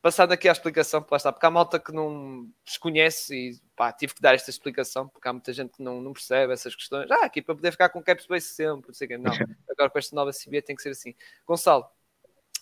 Passando 0.00 0.32
aqui 0.32 0.48
à 0.48 0.52
explicação, 0.52 1.00
porque 1.00 1.16
está, 1.16 1.32
porque 1.32 1.46
há 1.46 1.50
malta 1.50 1.80
que 1.80 1.90
não 1.90 2.46
desconhece 2.64 3.34
e 3.34 3.60
pá, 3.74 3.90
tive 3.90 4.14
que 4.14 4.20
dar 4.20 4.34
esta 4.34 4.50
explicação, 4.50 5.08
porque 5.08 5.26
há 5.26 5.32
muita 5.32 5.52
gente 5.52 5.72
que 5.72 5.82
não, 5.82 6.00
não 6.00 6.12
percebe 6.12 6.52
essas 6.52 6.74
questões. 6.76 7.10
Ah, 7.10 7.24
aqui 7.24 7.40
para 7.40 7.54
poder 7.54 7.70
ficar 7.72 7.88
com 7.88 8.02
cap 8.02 8.22
space 8.22 8.48
sempre, 8.48 8.88
não 8.88 8.94
sei 8.94 9.08
Não, 9.16 9.32
agora 9.70 9.90
com 9.90 9.98
esta 9.98 10.14
nova 10.14 10.30
CBA 10.30 10.60
tem 10.60 10.76
que 10.76 10.82
ser 10.82 10.90
assim. 10.90 11.14
Gonçalo, 11.46 11.88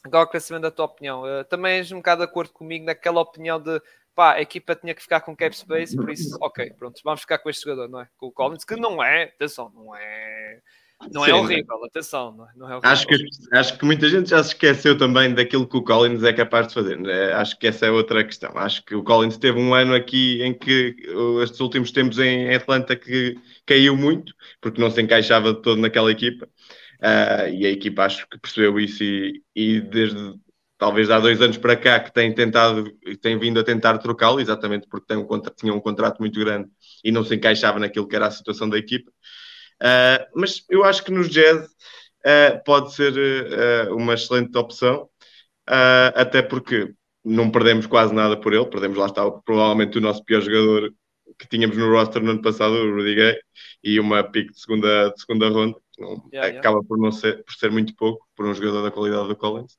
Agora 0.05 0.29
quero 0.29 0.43
saber 0.43 0.61
da 0.61 0.71
tua 0.71 0.87
opinião. 0.87 1.23
Uh, 1.23 1.45
também 1.45 1.77
és 1.77 1.93
um 1.93 1.97
bocado 1.97 2.21
de 2.21 2.29
acordo 2.29 2.53
comigo 2.53 2.85
naquela 2.85 3.21
opinião 3.21 3.61
de 3.61 3.81
pá, 4.15 4.35
a 4.35 4.43
equipa 4.43 4.75
tinha 4.75 4.95
que 4.95 5.03
ficar 5.03 5.21
com 5.21 5.37
cap 5.37 5.57
space, 5.57 5.97
por 5.97 6.11
isso, 6.11 6.37
ok, 6.41 6.71
pronto, 6.79 7.01
vamos 7.05 7.21
ficar 7.21 7.39
com 7.39 7.51
este 7.51 7.65
jogador, 7.65 7.89
não 7.89 8.01
é? 8.01 8.09
Com 8.17 8.27
o 8.27 8.33
Collins, 8.33 8.65
que 8.65 8.77
não 8.77 9.03
é, 9.03 9.25
atenção, 9.25 9.71
não 9.75 9.97
é. 9.97 10.61
Não 11.13 11.25
é 11.25 11.27
Sim, 11.27 11.33
é 11.33 11.35
horrível, 11.35 11.85
atenção, 11.85 12.33
não 12.33 12.45
é, 12.45 12.51
não 12.55 12.69
é. 12.69 12.81
Acho 12.85 13.07
que, 13.09 13.17
acho 13.53 13.77
que 13.77 13.85
muita 13.85 14.09
gente 14.09 14.31
já 14.31 14.41
se 14.41 14.51
esqueceu 14.51 14.97
também 14.97 15.35
daquilo 15.35 15.67
que 15.67 15.77
o 15.77 15.83
Collins 15.83 16.23
é 16.23 16.33
capaz 16.33 16.69
de 16.69 16.75
fazer. 16.75 16.97
Né? 16.97 17.33
Acho 17.33 17.59
que 17.59 17.67
essa 17.67 17.87
é 17.87 17.91
outra 17.91 18.23
questão. 18.23 18.53
Acho 18.57 18.85
que 18.85 18.95
o 18.95 19.03
Collins 19.03 19.37
teve 19.37 19.59
um 19.59 19.75
ano 19.75 19.97
aqui 19.97 20.41
em 20.43 20.55
que 20.55 20.95
estes 21.43 21.59
últimos 21.59 21.91
tempos 21.91 22.21
em 22.21 22.55
Atlanta 22.55 22.95
que 22.95 23.37
caiu 23.67 23.97
muito, 23.97 24.33
porque 24.61 24.81
não 24.81 24.93
se 24.93 25.03
encaixava 25.03 25.53
todo 25.53 25.81
naquela 25.81 26.13
equipa. 26.13 26.49
Uh, 27.03 27.51
e 27.53 27.67
a 27.67 27.71
equipa 27.71 28.05
acho 28.05 28.29
que 28.29 28.39
percebeu 28.39 28.79
isso 28.79 29.03
e, 29.03 29.43
e, 29.57 29.81
desde 29.81 30.35
talvez 30.79 31.11
há 31.11 31.19
dois 31.19 31.43
anos 31.43 31.57
para 31.59 31.75
cá 31.75 31.99
que 31.99 32.13
tem 32.13 32.33
tentado, 32.33 32.85
tem 33.21 33.37
vindo 33.37 33.59
a 33.59 33.65
tentar 33.65 33.99
trocá-lo, 33.99 34.41
exatamente 34.41 34.87
porque 34.89 35.07
tem 35.07 35.17
um 35.17 35.27
tinha 35.57 35.75
um 35.75 35.81
contrato 35.81 36.21
muito 36.21 36.39
grande 36.39 36.69
e 37.05 37.11
não 37.11 37.25
se 37.25 37.35
encaixava 37.35 37.81
naquilo 37.81 38.07
que 38.07 38.15
era 38.15 38.29
a 38.29 38.31
situação 38.31 38.69
da 38.69 38.79
equipa. 38.79 39.11
Uh, 39.83 40.25
mas 40.37 40.65
eu 40.71 40.85
acho 40.85 41.03
que 41.03 41.11
nos 41.11 41.29
Jazz 41.29 41.67
uh, 41.67 42.63
pode 42.65 42.95
ser 42.95 43.13
uma 43.91 44.15
excelente 44.15 44.57
opção, 44.57 45.09
até 46.15 46.41
porque 46.41 46.95
não 47.25 47.51
perdemos 47.51 47.87
quase 47.87 48.15
nada 48.15 48.37
por 48.37 48.53
ele, 48.53 48.67
perdemos 48.67 48.97
lá 48.97 49.07
está 49.07 49.29
provavelmente 49.45 49.99
o 49.99 50.01
nosso 50.01 50.25
pior 50.25 50.41
jogador 50.41 50.93
que 51.39 51.49
tínhamos 51.49 51.77
no 51.77 51.91
roster 51.91 52.23
no 52.23 52.31
ano 52.31 52.43
passado, 52.43 52.75
o 52.75 52.95
Rudy 52.95 53.15
Gay, 53.15 53.39
e 53.83 53.99
uma 53.99 54.23
pick 54.23 54.51
de 54.53 54.61
segunda, 54.61 55.11
de 55.11 55.21
segunda 55.21 55.49
ronda, 55.49 55.77
não, 56.03 56.23
yeah, 56.33 56.59
acaba 56.59 56.77
yeah. 56.77 56.89
Por, 56.89 56.99
não 56.99 57.13
ser, 57.13 57.43
por 57.45 57.55
ser 57.55 57.71
muito 57.71 57.95
pouco 57.95 58.27
por 58.37 58.47
um 58.47 58.55
jogador 58.55 58.83
da 58.83 58.91
qualidade 58.91 59.29
do 59.29 59.37
Collins. 59.37 59.73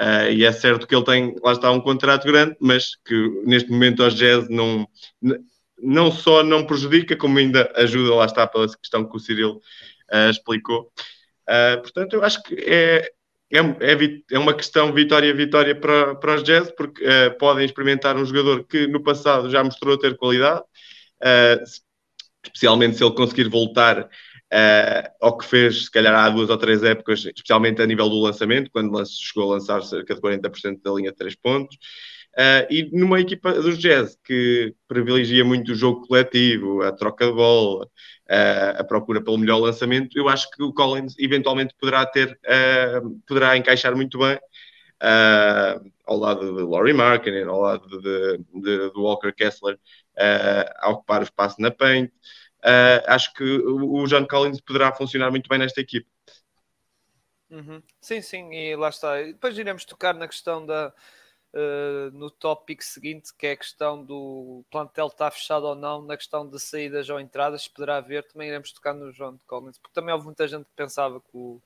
Uh, 0.00 0.32
e 0.32 0.44
é 0.44 0.52
certo 0.52 0.86
que 0.86 0.94
ele 0.94 1.04
tem, 1.04 1.36
lá 1.42 1.52
está, 1.52 1.70
um 1.70 1.80
contrato 1.80 2.26
grande, 2.26 2.56
mas 2.60 2.96
que 3.04 3.42
neste 3.44 3.70
momento 3.70 4.02
aos 4.02 4.14
Jazz 4.14 4.48
não, 4.48 4.86
não 5.80 6.10
só 6.10 6.42
não 6.42 6.66
prejudica, 6.66 7.16
como 7.16 7.38
ainda 7.38 7.70
ajuda, 7.76 8.14
lá 8.14 8.24
está, 8.24 8.46
pela 8.46 8.66
questão 8.76 9.08
que 9.08 9.16
o 9.16 9.20
Cyril 9.20 9.60
uh, 10.12 10.30
explicou. 10.30 10.90
Uh, 11.48 11.80
portanto, 11.82 12.14
eu 12.14 12.24
acho 12.24 12.42
que 12.42 12.54
é, 12.54 13.08
é, 13.52 13.58
é, 13.58 14.22
é 14.32 14.38
uma 14.38 14.54
questão 14.54 14.92
vitória-vitória 14.92 15.74
para, 15.78 16.16
para 16.16 16.34
os 16.34 16.42
Jazz, 16.42 16.72
porque 16.72 17.04
podem 17.38 17.64
experimentar 17.64 18.16
um 18.16 18.24
jogador 18.24 18.64
que 18.64 18.86
no 18.86 19.02
passado 19.02 19.50
já 19.50 19.62
mostrou 19.62 19.98
ter 19.98 20.16
qualidade, 20.16 20.62
especialmente 22.42 22.96
se 22.96 23.04
ele 23.04 23.14
conseguir 23.14 23.48
voltar 23.48 24.08
uh, 24.52 25.10
ao 25.20 25.38
que 25.38 25.46
fez, 25.46 25.86
se 25.86 25.90
calhar, 25.90 26.14
há 26.14 26.28
duas 26.28 26.50
ou 26.50 26.58
três 26.58 26.82
épocas, 26.84 27.24
especialmente 27.24 27.80
a 27.80 27.86
nível 27.86 28.08
do 28.08 28.20
lançamento, 28.20 28.70
quando 28.70 29.02
chegou 29.06 29.50
a 29.50 29.54
lançar 29.54 29.82
cerca 29.82 30.14
de 30.14 30.20
40% 30.20 30.82
da 30.82 30.92
linha 30.92 31.10
de 31.10 31.16
três 31.16 31.34
pontos. 31.34 31.76
Uh, 32.32 32.64
e 32.70 32.90
numa 32.92 33.20
equipa 33.20 33.52
dos 33.52 33.76
Jazz 33.78 34.16
que 34.24 34.74
privilegia 34.88 35.44
muito 35.44 35.72
o 35.72 35.74
jogo 35.74 36.06
coletivo, 36.06 36.82
a 36.82 36.90
troca 36.90 37.26
de 37.26 37.32
bola, 37.32 37.84
uh, 37.84 38.78
a 38.78 38.84
procura 38.84 39.22
pelo 39.22 39.36
melhor 39.36 39.58
lançamento, 39.58 40.16
eu 40.16 40.30
acho 40.30 40.50
que 40.50 40.62
o 40.62 40.72
Collins 40.72 41.14
eventualmente 41.18 41.74
poderá 41.78 42.06
ter, 42.06 42.30
uh, 42.30 43.20
poderá 43.26 43.56
encaixar 43.56 43.94
muito 43.94 44.18
bem 44.18 44.38
ao 46.06 46.16
lado 46.16 46.56
de 46.56 46.62
Laurie 46.62 46.94
Markkinen, 46.94 47.42
ao 47.42 47.60
lado 47.60 48.00
de, 48.00 48.38
de, 48.54 48.90
de 48.90 48.98
Walker 48.98 49.32
Kessler, 49.32 49.76
a 50.16 50.90
ocupar 50.90 51.22
o 51.22 51.24
espaço 51.24 51.60
na 51.60 51.72
paint 51.72 52.08
uh, 52.64 53.02
acho 53.06 53.32
que 53.34 53.44
o 53.44 54.06
John 54.06 54.26
Collins 54.26 54.60
poderá 54.60 54.92
funcionar 54.92 55.30
muito 55.30 55.48
bem 55.48 55.58
nesta 55.58 55.80
equipe. 55.80 56.08
Uhum. 57.50 57.82
Sim, 58.00 58.22
sim, 58.22 58.50
e 58.54 58.74
lá 58.76 58.88
está. 58.88 59.20
Depois 59.22 59.56
iremos 59.58 59.84
tocar 59.84 60.14
na 60.14 60.26
questão 60.26 60.64
da. 60.64 60.92
Uh, 61.54 62.10
no 62.16 62.30
tópico 62.30 62.82
seguinte, 62.82 63.30
que 63.36 63.46
é 63.46 63.52
a 63.52 63.56
questão 63.58 64.02
do 64.02 64.64
plantel 64.70 65.08
estar 65.08 65.30
fechado 65.30 65.66
ou 65.66 65.74
não, 65.74 66.00
na 66.00 66.16
questão 66.16 66.48
de 66.48 66.58
saídas 66.58 67.10
ou 67.10 67.20
entradas, 67.20 67.68
poderá 67.68 67.98
haver, 67.98 68.26
também 68.26 68.48
iremos 68.48 68.72
tocar 68.72 68.94
no 68.94 69.12
John 69.12 69.38
Collins, 69.46 69.76
porque 69.76 69.92
também 69.92 70.14
houve 70.14 70.24
muita 70.24 70.48
gente 70.48 70.64
que 70.64 70.74
pensava 70.74 71.20
que 71.20 71.28
o, 71.34 71.60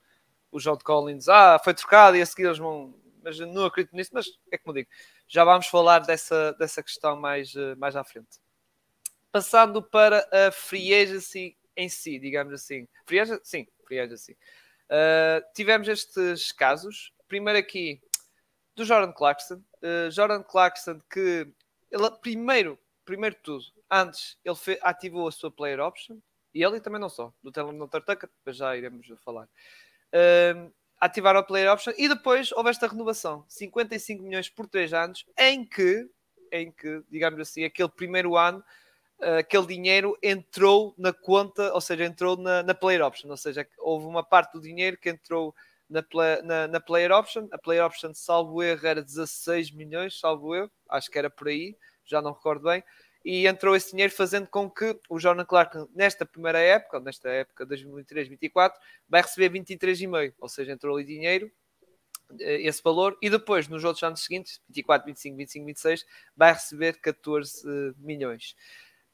o 0.51 0.59
John 0.59 0.77
Collins 0.77 1.29
ah, 1.29 1.57
foi 1.63 1.73
trocado 1.73 2.17
e 2.17 2.21
a 2.21 2.25
seguir 2.25 2.47
eles 2.47 2.57
vão. 2.57 2.93
Mas 3.23 3.39
não 3.39 3.65
acredito 3.65 3.95
nisso, 3.95 4.11
mas 4.13 4.27
é 4.51 4.57
como 4.57 4.73
digo, 4.73 4.89
já 5.25 5.45
vamos 5.45 5.67
falar 5.67 5.99
dessa, 5.99 6.51
dessa 6.53 6.83
questão 6.83 7.15
mais, 7.15 7.55
eh, 7.55 7.75
mais 7.75 7.95
à 7.95 8.03
frente 8.03 8.39
passando 9.37 9.83
para 9.83 10.27
a 10.31 10.51
free 10.51 10.91
agency 10.91 11.55
em 11.75 11.87
si, 11.87 12.17
digamos 12.17 12.51
assim. 12.51 12.87
Free 13.05 13.19
agency? 13.19 13.41
Sim, 13.43 13.67
free 13.85 13.99
agency. 13.99 14.35
Uh, 14.89 15.45
tivemos 15.53 15.87
estes 15.87 16.51
casos. 16.51 17.13
Primeiro 17.27 17.59
aqui 17.59 18.01
do 18.75 18.83
Jordan 18.83 19.11
Clarkson. 19.11 19.61
Uh, 19.75 20.09
Jordan 20.09 20.41
Clarkson 20.41 20.99
que 21.13 21.47
ele, 21.91 22.11
primeiro, 22.19 22.79
primeiro 23.05 23.35
de 23.35 23.43
tudo, 23.43 23.63
antes 23.91 24.39
ele 24.43 24.55
fe, 24.55 24.79
ativou 24.81 25.27
a 25.27 25.31
sua 25.31 25.51
player 25.51 25.79
option 25.81 26.17
e 26.51 26.63
ele 26.63 26.81
também 26.81 26.99
não 26.99 27.07
só, 27.07 27.31
do 27.43 27.51
Telemotor 27.51 28.01
Tucker, 28.01 28.29
já 28.47 28.75
iremos 28.75 29.05
falar. 29.23 29.47
Uh, 30.11 30.73
ativaram 30.99 31.41
a 31.41 31.43
player 31.43 31.71
option 31.71 31.93
e 31.95 32.09
depois 32.09 32.51
houve 32.53 32.71
esta 32.71 32.87
renovação, 32.87 33.45
55 33.47 34.23
milhões 34.23 34.49
por 34.49 34.67
3 34.67 34.93
anos, 34.93 35.25
em 35.37 35.63
que, 35.63 36.09
em 36.51 36.71
que, 36.71 37.03
digamos 37.07 37.39
assim, 37.39 37.63
aquele 37.63 37.89
primeiro 37.89 38.35
ano 38.35 38.63
aquele 39.39 39.67
dinheiro 39.67 40.17
entrou 40.21 40.93
na 40.97 41.11
conta, 41.11 41.73
ou 41.73 41.81
seja, 41.81 42.05
entrou 42.05 42.37
na, 42.37 42.63
na 42.63 42.73
player 42.73 43.03
option, 43.03 43.29
ou 43.29 43.37
seja, 43.37 43.67
houve 43.79 44.05
uma 44.05 44.23
parte 44.23 44.53
do 44.53 44.61
dinheiro 44.61 44.97
que 44.97 45.09
entrou 45.09 45.55
na, 45.89 46.03
na, 46.43 46.67
na 46.67 46.79
player 46.79 47.11
option. 47.11 47.47
A 47.51 47.57
player 47.57 47.85
option, 47.85 48.13
salvo 48.13 48.61
erro, 48.61 48.85
era 48.85 49.01
16 49.01 49.71
milhões, 49.71 50.19
salvo 50.19 50.55
erro, 50.55 50.71
acho 50.89 51.09
que 51.09 51.17
era 51.17 51.29
por 51.29 51.47
aí, 51.47 51.75
já 52.05 52.21
não 52.21 52.33
recordo 52.33 52.63
bem. 52.63 52.83
E 53.25 53.45
entrou 53.45 53.75
esse 53.75 53.91
dinheiro 53.91 54.13
fazendo 54.13 54.47
com 54.47 54.69
que 54.69 54.97
o 55.09 55.19
Jordan 55.19 55.43
Clark, 55.43 55.85
nesta 55.93 56.25
primeira 56.25 56.59
época, 56.59 56.99
nesta 56.99 57.29
época 57.29 57.65
2023-24, 57.65 58.73
vai 59.09 59.21
receber 59.21 59.49
23,5, 59.49 60.33
ou 60.39 60.47
seja, 60.47 60.71
entrou 60.71 60.95
ali 60.95 61.05
dinheiro, 61.05 61.51
eh, 62.39 62.61
esse 62.61 62.81
valor, 62.81 63.17
e 63.21 63.29
depois, 63.29 63.67
nos 63.67 63.83
outros 63.83 64.03
anos 64.03 64.23
seguintes, 64.23 64.61
24, 64.69 65.07
25, 65.07 65.35
25, 65.35 65.65
26, 65.65 66.05
vai 66.37 66.53
receber 66.53 67.01
14 67.01 67.67
uh, 67.67 67.95
milhões. 67.97 68.55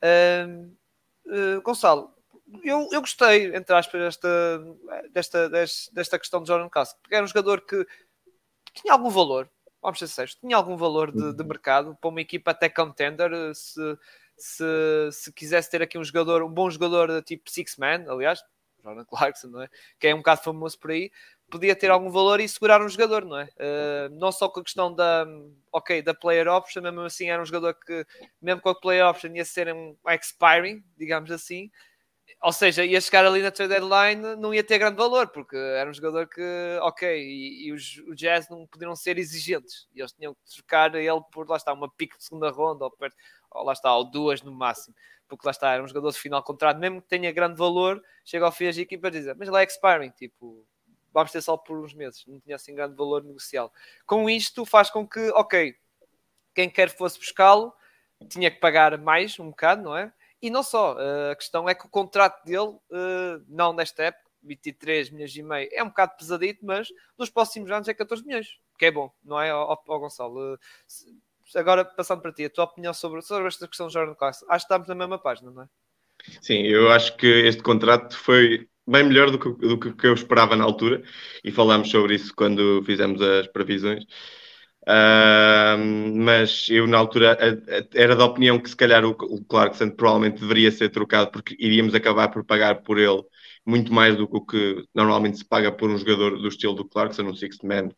Uh, 0.04 0.76
uh, 1.28 1.62
Gonçalo, 1.62 2.14
eu, 2.62 2.90
eu 2.92 3.02
gostei, 3.02 3.56
entre 3.56 3.76
aspas, 3.76 4.02
desta, 4.02 4.30
desta, 5.12 5.50
desta, 5.50 6.20
questão 6.20 6.42
de 6.42 6.50
Jordan 6.50 6.70
Castro, 6.70 7.00
porque 7.02 7.16
era 7.16 7.24
um 7.24 7.28
jogador 7.28 7.62
que 7.62 7.86
tinha 8.74 8.94
algum 8.94 9.10
valor, 9.10 9.50
vamos 9.82 9.98
ser 10.00 10.08
sérios, 10.08 10.36
tinha 10.36 10.58
algum 10.58 10.76
valor 10.76 11.12
de, 11.12 11.34
de, 11.34 11.44
mercado 11.44 11.98
para 12.00 12.10
uma 12.10 12.22
equipa 12.22 12.52
até 12.52 12.70
contender, 12.70 13.32
se, 13.56 13.98
se, 14.38 15.10
se 15.12 15.34
quisesse 15.34 15.72
ter 15.72 15.82
aqui 15.82 15.98
um 15.98 16.04
jogador, 16.04 16.44
um 16.44 16.52
bom 16.52 16.70
jogador 16.70 17.22
tipo 17.24 17.50
Six 17.50 17.78
Man, 17.78 18.06
aliás, 18.08 18.44
Jordan 18.84 19.06
Clarkson, 19.06 19.48
não 19.48 19.62
é? 19.62 19.70
Que 19.98 20.08
é 20.08 20.16
um 20.16 20.20
bocado 20.20 20.42
famoso 20.42 20.78
por 20.78 20.92
aí, 20.92 21.12
podia 21.50 21.76
ter 21.76 21.92
algum 21.92 22.10
valor 22.10 22.40
e 22.40 22.48
segurar 22.48 22.82
um 22.82 22.90
jogador, 22.90 23.26
não 23.26 23.38
é? 23.38 23.46
Uh, 23.46 24.10
não 24.20 24.32
só 24.32 24.50
com 24.50 24.60
a 24.60 24.64
questão 24.64 24.94
da, 24.94 25.26
ok, 25.72 26.02
da 26.02 26.14
player 26.14 26.48
option, 26.48 26.82
mesmo 26.82 27.02
assim 27.02 27.30
era 27.30 27.42
um 27.42 27.46
jogador 27.46 27.76
que, 27.76 28.06
mesmo 28.42 28.62
com 28.62 28.70
a 28.70 28.76
player 28.80 29.06
option, 29.06 29.36
ia 29.36 29.46
ser 29.46 29.74
um 29.74 29.96
expiring, 30.08 30.84
digamos 30.98 31.32
assim, 31.32 31.70
ou 32.42 32.52
seja, 32.52 32.84
ia 32.84 33.00
chegar 33.00 33.26
ali 33.26 33.42
na 33.42 33.52
trade 33.52 33.74
deadline, 33.74 34.36
não 34.36 34.54
ia 34.54 34.64
ter 34.64 34.78
grande 34.78 34.98
valor, 34.98 35.30
porque 35.30 35.56
era 35.56 35.90
um 35.90 35.94
jogador 35.94 36.28
que, 36.28 36.42
ok, 36.82 37.08
e, 37.18 37.68
e 37.68 37.72
os, 37.72 38.02
Jazz 38.16 38.50
não 38.50 38.68
podiam 38.68 38.96
ser 38.96 39.18
exigentes, 39.18 39.88
e 39.94 40.02
eles 40.02 40.12
tinham 40.12 40.34
que 40.34 40.56
trocar 40.56 40.94
ele 40.96 41.22
por, 41.32 41.50
lá 41.50 41.56
está, 41.56 41.72
uma 41.72 41.90
pique 41.90 42.18
de 42.18 42.24
segunda 42.26 42.50
ronda, 42.50 42.84
ou, 42.84 42.92
perto, 42.92 43.16
ou 43.50 43.64
lá 43.64 43.74
está, 43.74 43.96
ou 43.96 44.10
duas 44.10 44.42
no 44.42 44.52
máximo, 44.52 44.94
porque 45.28 45.48
lá 45.48 45.52
está, 45.52 45.72
era 45.72 45.84
um 45.84 45.88
jogador 45.88 46.12
de 46.12 46.20
final 46.20 46.44
contrato, 46.44 46.80
mesmo 46.80 47.02
que 47.02 47.08
tenha 47.08 47.32
grande 47.32 47.58
valor, 47.58 48.02
chega 48.26 48.46
ao 48.46 48.52
fim 48.52 48.66
das 48.66 48.78
equipas 48.78 49.16
e 49.16 49.20
diz, 49.20 49.36
mas 49.38 49.48
ele 49.48 49.58
é 49.58 49.64
expiring, 49.64 50.10
tipo, 50.10 50.66
vamos 51.14 51.32
ter 51.32 51.42
só 51.42 51.56
por 51.56 51.78
uns 51.78 51.94
meses, 51.94 52.26
não 52.28 52.40
tinha 52.40 52.56
assim 52.56 52.74
grande 52.74 52.96
valor 52.96 53.24
negocial. 53.24 53.72
Com 54.06 54.30
isto 54.30 54.66
faz 54.66 54.90
com 54.90 55.08
que, 55.08 55.30
ok, 55.32 55.76
quem 56.54 56.70
quer 56.70 56.90
fosse 56.90 57.20
buscá-lo, 57.20 57.74
tinha 58.28 58.50
que 58.50 58.60
pagar 58.60 58.98
mais 58.98 59.38
um 59.40 59.50
bocado, 59.50 59.84
não 59.84 59.98
é? 59.98 60.12
E 60.42 60.50
não 60.50 60.64
só, 60.64 60.98
eh, 61.00 61.32
a 61.32 61.36
questão 61.36 61.70
é 61.70 61.76
que 61.76 61.86
o 61.86 61.90
contrato 61.90 62.44
dele, 62.44 62.76
eh, 62.92 63.42
não 63.48 63.74
nesta 63.74 64.04
época, 64.04 64.24
23 64.42 65.10
milhões 65.10 65.36
e 65.36 65.42
meio, 65.42 65.70
é 65.72 65.82
um 65.82 65.88
bocado 65.88 66.18
pesadito, 66.18 66.66
mas 66.66 66.90
nos 67.18 67.30
próximos 67.30 67.72
anos 67.72 67.88
é 67.88 67.94
14 67.94 68.26
milhões, 68.26 68.60
que 68.78 68.86
é 68.86 68.92
bom, 68.92 69.10
não 69.24 69.40
é, 69.40 69.54
ó 69.54 69.76
Gonçalo? 69.88 70.56
Eh, 70.56 71.60
agora, 71.60 71.86
passando 71.86 72.22
para 72.22 72.34
ti, 72.34 72.46
a 72.46 72.50
tua 72.50 72.66
opinião 72.66 72.94
sobre, 72.94 73.22
sobre 73.22 73.48
esta 73.48 73.68
questão 73.68 73.88
de 73.88 73.94
Jordan 73.94 74.16
Clarkson, 74.16 74.46
acho 74.50 74.66
que 74.66 74.74
estamos 74.74 74.88
na 74.88 74.96
mesma 74.96 75.18
página, 75.18 75.50
não 75.50 75.64
é? 75.64 75.70
Sim, 76.42 76.64
eu 76.64 76.92
acho 76.92 77.16
que 77.18 77.28
este 77.28 77.62
contrato 77.62 78.18
foi 78.18 78.70
bem 78.88 79.04
melhor 79.04 79.32
do 79.32 79.40
que, 79.40 79.50
do 79.68 79.78
que 79.78 80.08
eu 80.08 80.14
esperava 80.14 80.56
na 80.56 80.64
altura 80.64 81.02
e 81.44 81.52
falámos 81.52 81.90
sobre 81.90 82.16
isso 82.16 82.34
quando 82.36 82.84
fizemos 82.86 83.22
as 83.22 83.48
previsões. 83.48 84.04
Uh, 84.86 85.80
mas 86.18 86.68
eu 86.70 86.86
na 86.86 86.98
altura 86.98 87.38
era 87.94 88.18
da 88.18 88.26
opinião 88.26 88.60
que 88.60 88.70
se 88.70 88.76
calhar 88.76 89.06
o, 89.06 89.12
o 89.12 89.44
Clarkson 89.46 89.90
provavelmente 89.92 90.42
deveria 90.42 90.70
ser 90.72 90.90
trocado 90.90 91.32
porque 91.32 91.56
iríamos 91.58 91.96
acabar 91.96 92.28
por 92.28 92.44
pagar 92.44 92.82
por 92.82 93.00
ele 93.00 93.24
muito 93.66 93.94
mais 93.94 94.18
do 94.18 94.28
que 94.28 94.38
o 94.38 94.46
que 94.46 94.86
normalmente 94.94 95.38
se 95.38 95.46
paga 95.46 95.72
por 95.72 95.90
um 95.90 95.98
jogador 95.98 96.38
do 96.38 96.48
estilo 96.48 96.74
do 96.74 96.86
Clarkson, 96.86 97.24
um 97.24 97.36
sixth 97.36 97.64
man, 97.64 97.90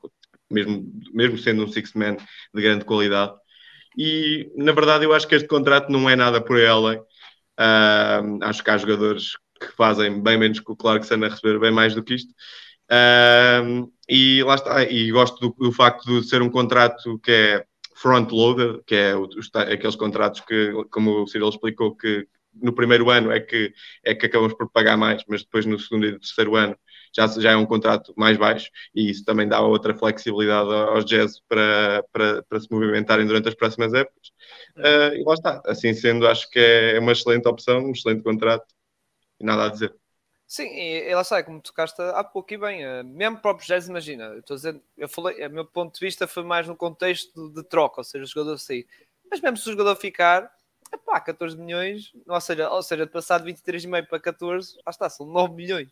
mesmo, 0.49 0.91
mesmo 1.13 1.37
sendo 1.37 1.63
um 1.63 1.67
sixth 1.67 1.95
man 1.95 2.17
de 2.53 2.61
grande 2.61 2.85
qualidade. 2.85 3.33
E 3.97 4.51
na 4.55 4.71
verdade 4.73 5.05
eu 5.05 5.13
acho 5.13 5.27
que 5.27 5.35
este 5.35 5.47
contrato 5.47 5.91
não 5.91 6.09
é 6.09 6.15
nada 6.15 6.41
por 6.41 6.59
ela. 6.59 6.97
Uh, 7.59 8.43
acho 8.43 8.63
que 8.63 8.69
há 8.69 8.77
jogadores 8.77 9.33
que 9.65 9.75
fazem 9.75 10.21
bem 10.21 10.37
menos 10.37 10.59
que 10.59 10.71
o 10.71 10.75
Clarkson 10.75 11.15
a 11.23 11.29
receber 11.29 11.59
bem 11.59 11.71
mais 11.71 11.93
do 11.95 12.03
que 12.03 12.15
isto. 12.15 12.33
Um, 12.91 13.91
e 14.07 14.43
lá 14.43 14.55
está, 14.55 14.83
e 14.83 15.11
gosto 15.11 15.39
do, 15.39 15.55
do, 15.57 15.71
facto 15.71 16.05
de 16.05 16.27
ser 16.27 16.41
um 16.41 16.49
contrato 16.49 17.19
que 17.19 17.31
é 17.31 17.65
front-loaded, 17.95 18.81
que 18.85 18.95
é 18.95 19.15
os, 19.15 19.49
aqueles 19.55 19.95
contratos 19.95 20.41
que, 20.41 20.71
como 20.91 21.23
o 21.23 21.27
Cyril 21.27 21.49
explicou, 21.49 21.95
que 21.95 22.27
no 22.61 22.73
primeiro 22.73 23.09
ano 23.09 23.31
é 23.31 23.39
que, 23.39 23.73
é 24.03 24.13
que 24.13 24.27
acabamos 24.27 24.53
por 24.53 24.69
pagar 24.69 24.97
mais, 24.97 25.23
mas 25.27 25.43
depois 25.43 25.65
no 25.65 25.79
segundo 25.79 26.05
e 26.05 26.19
terceiro 26.19 26.55
ano 26.55 26.77
já, 27.15 27.27
já 27.27 27.51
é 27.51 27.55
um 27.55 27.65
contrato 27.65 28.13
mais 28.17 28.37
baixo 28.37 28.69
e 28.93 29.09
isso 29.09 29.23
também 29.23 29.47
dá 29.47 29.61
outra 29.61 29.95
flexibilidade 29.95 30.69
aos 30.69 31.05
jazz 31.05 31.39
para, 31.47 32.03
para, 32.11 32.43
para 32.43 32.59
se 32.59 32.67
movimentarem 32.69 33.25
durante 33.25 33.47
as 33.47 33.55
próximas 33.55 33.93
épocas. 33.93 34.29
Uh, 34.77 35.15
e 35.15 35.23
lá 35.23 35.33
está, 35.33 35.61
assim 35.65 35.93
sendo, 35.93 36.27
acho 36.27 36.49
que 36.49 36.59
é 36.59 36.99
uma 36.99 37.13
excelente 37.13 37.47
opção, 37.47 37.79
um 37.85 37.91
excelente 37.91 38.23
contrato 38.23 38.74
e 39.39 39.43
nada 39.45 39.65
a 39.65 39.69
dizer. 39.69 39.95
Sim, 40.47 40.67
e, 40.67 41.09
e 41.09 41.15
lá 41.15 41.23
sai, 41.23 41.43
como 41.43 41.59
tocaste 41.59 41.99
há 42.01 42.23
pouco 42.23 42.53
e 42.53 42.57
bem, 42.57 42.85
uh, 42.85 43.03
mesmo 43.03 43.39
para 43.39 43.55
o 43.55 43.59
Jazz, 43.59 43.87
imagina, 43.87 44.25
eu 44.25 44.39
estou 44.39 44.55
dizendo, 44.55 44.81
eu 44.95 45.09
falei, 45.09 45.45
o 45.45 45.49
meu 45.49 45.65
ponto 45.65 45.93
de 45.93 45.99
vista 45.99 46.27
foi 46.27 46.43
mais 46.43 46.67
no 46.67 46.75
contexto 46.75 47.49
de, 47.49 47.55
de 47.55 47.63
troca, 47.67 47.99
ou 47.99 48.03
seja, 48.03 48.23
o 48.23 48.27
jogador 48.27 48.57
sair. 48.59 48.87
Mas 49.29 49.41
mesmo 49.41 49.57
se 49.57 49.67
o 49.67 49.71
jogador 49.71 49.95
ficar, 49.95 50.51
epá, 50.93 51.19
14 51.19 51.57
milhões, 51.57 52.13
ou 52.27 52.39
seja, 52.39 52.69
ou 52.69 52.83
seja, 52.83 53.05
de 53.05 53.11
passar 53.11 53.39
de 53.39 53.51
23,5 53.51 54.07
para 54.07 54.19
14, 54.19 54.75
lá 54.85 54.89
está, 54.91 55.09
são 55.09 55.25
9 55.25 55.55
milhões 55.55 55.89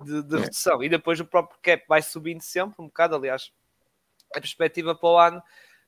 de, 0.00 0.22
de 0.22 0.36
é. 0.36 0.40
redução. 0.40 0.82
E 0.82 0.88
depois 0.88 1.18
o 1.18 1.24
próprio 1.24 1.58
cap 1.62 1.82
vai 1.88 2.02
subindo 2.02 2.42
sempre, 2.42 2.74
um 2.78 2.86
bocado, 2.86 3.16
aliás, 3.16 3.52
a 4.34 4.40
perspectiva 4.40 4.94
para 4.94 5.08
o 5.08 5.18
ano 5.18 5.42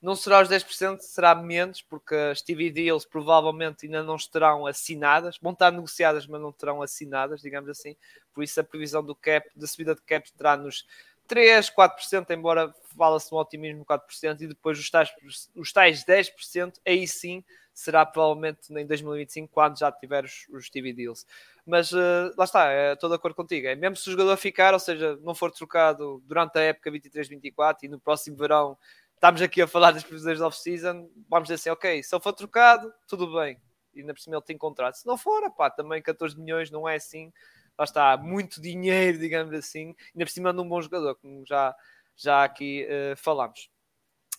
não 0.07 0.15
será 0.15 0.41
os 0.41 0.49
10%, 0.49 1.01
será 1.01 1.35
menos, 1.35 1.83
porque 1.83 2.15
as 2.15 2.41
TV 2.41 2.71
deals 2.71 3.05
provavelmente 3.05 3.87
ainda 3.87 4.05
não 4.05 4.15
estarão 4.15 4.65
assinadas, 4.65 5.37
vão 5.43 5.53
estar 5.53 5.73
negociadas, 5.73 6.29
mas 6.29 6.41
não 6.41 6.53
terão 6.53 6.81
assinadas, 6.81 7.41
digamos 7.41 7.69
assim. 7.69 7.97
Por 8.33 8.45
isso 8.45 8.61
a 8.61 8.63
previsão 8.63 9.03
do 9.03 9.17
cap, 9.17 9.51
da 9.57 9.67
subida 9.67 9.97
de 9.97 10.03
cap 10.03 10.33
terá 10.33 10.57
nos 10.57 10.87
3, 11.27 11.69
4%, 11.71 12.31
embora 12.31 12.73
fala-se 12.97 13.35
um 13.35 13.39
otimismo 13.39 13.81
de 13.81 13.85
4%, 13.85 14.43
e 14.43 14.47
depois 14.47 14.79
os 14.79 14.89
tais, 14.89 15.11
os 15.57 15.73
tais 15.73 16.05
10%, 16.05 16.75
aí 16.87 17.09
sim 17.09 17.43
será 17.75 18.07
provavelmente 18.07 18.73
em 18.73 18.87
2025, 18.87 19.53
quando 19.53 19.77
já 19.77 19.91
tiver 19.91 20.25
os, 20.25 20.47
os 20.51 20.71
TV 20.71 20.93
deals. 20.93 21.27
Mas 21.67 21.91
uh, 21.91 22.33
lá 22.39 22.45
está, 22.45 22.71
é, 22.71 22.93
estou 22.93 23.11
de 23.11 23.17
acordo 23.17 23.35
contigo. 23.35 23.67
É, 23.67 23.75
mesmo 23.75 23.97
se 23.97 24.09
o 24.09 24.13
jogador 24.13 24.37
ficar, 24.37 24.73
ou 24.73 24.79
seja, 24.79 25.19
não 25.23 25.35
for 25.35 25.51
trocado 25.51 26.23
durante 26.27 26.57
a 26.59 26.63
época 26.63 26.93
23-24 26.93 27.79
e 27.83 27.89
no 27.89 27.99
próximo 27.99 28.37
verão 28.37 28.79
estamos 29.17 29.43
aqui 29.43 29.61
a 29.63 29.67
falar 29.67 29.91
das 29.91 30.05
previsões 30.05 30.39
da 30.39 30.47
off-season, 30.47 31.11
vamos 31.29 31.49
dizer 31.49 31.55
assim, 31.55 31.71
ok, 31.71 32.03
se 32.03 32.15
ele 32.15 32.23
for 32.23 32.33
trocado, 32.33 32.93
tudo 33.09 33.33
bem. 33.35 33.61
E 33.95 34.01
ainda 34.01 34.15
por 34.15 34.21
cima 34.21 34.37
ele 34.37 34.45
tem 34.45 34.59
contrato. 34.59 34.97
Se 34.97 35.07
não 35.07 35.17
for, 35.17 35.43
também 35.75 36.03
14 36.03 36.39
milhões 36.39 36.71
não 36.71 36.89
é 36.89 36.97
assim. 36.97 37.33
Lá 37.79 37.85
está, 37.85 38.17
muito 38.17 38.61
dinheiro, 38.61 39.19
digamos 39.19 39.55
assim. 39.55 39.95
Ainda 40.15 40.27
por 40.27 40.29
cima 40.29 40.53
de 40.53 40.61
um 40.61 40.69
bom 40.69 40.81
jogador, 40.81 41.17
como 41.17 41.45
já, 41.47 41.75
já 42.15 42.45
aqui 42.45 42.87
uh, 42.87 43.17
falámos. 43.17 43.71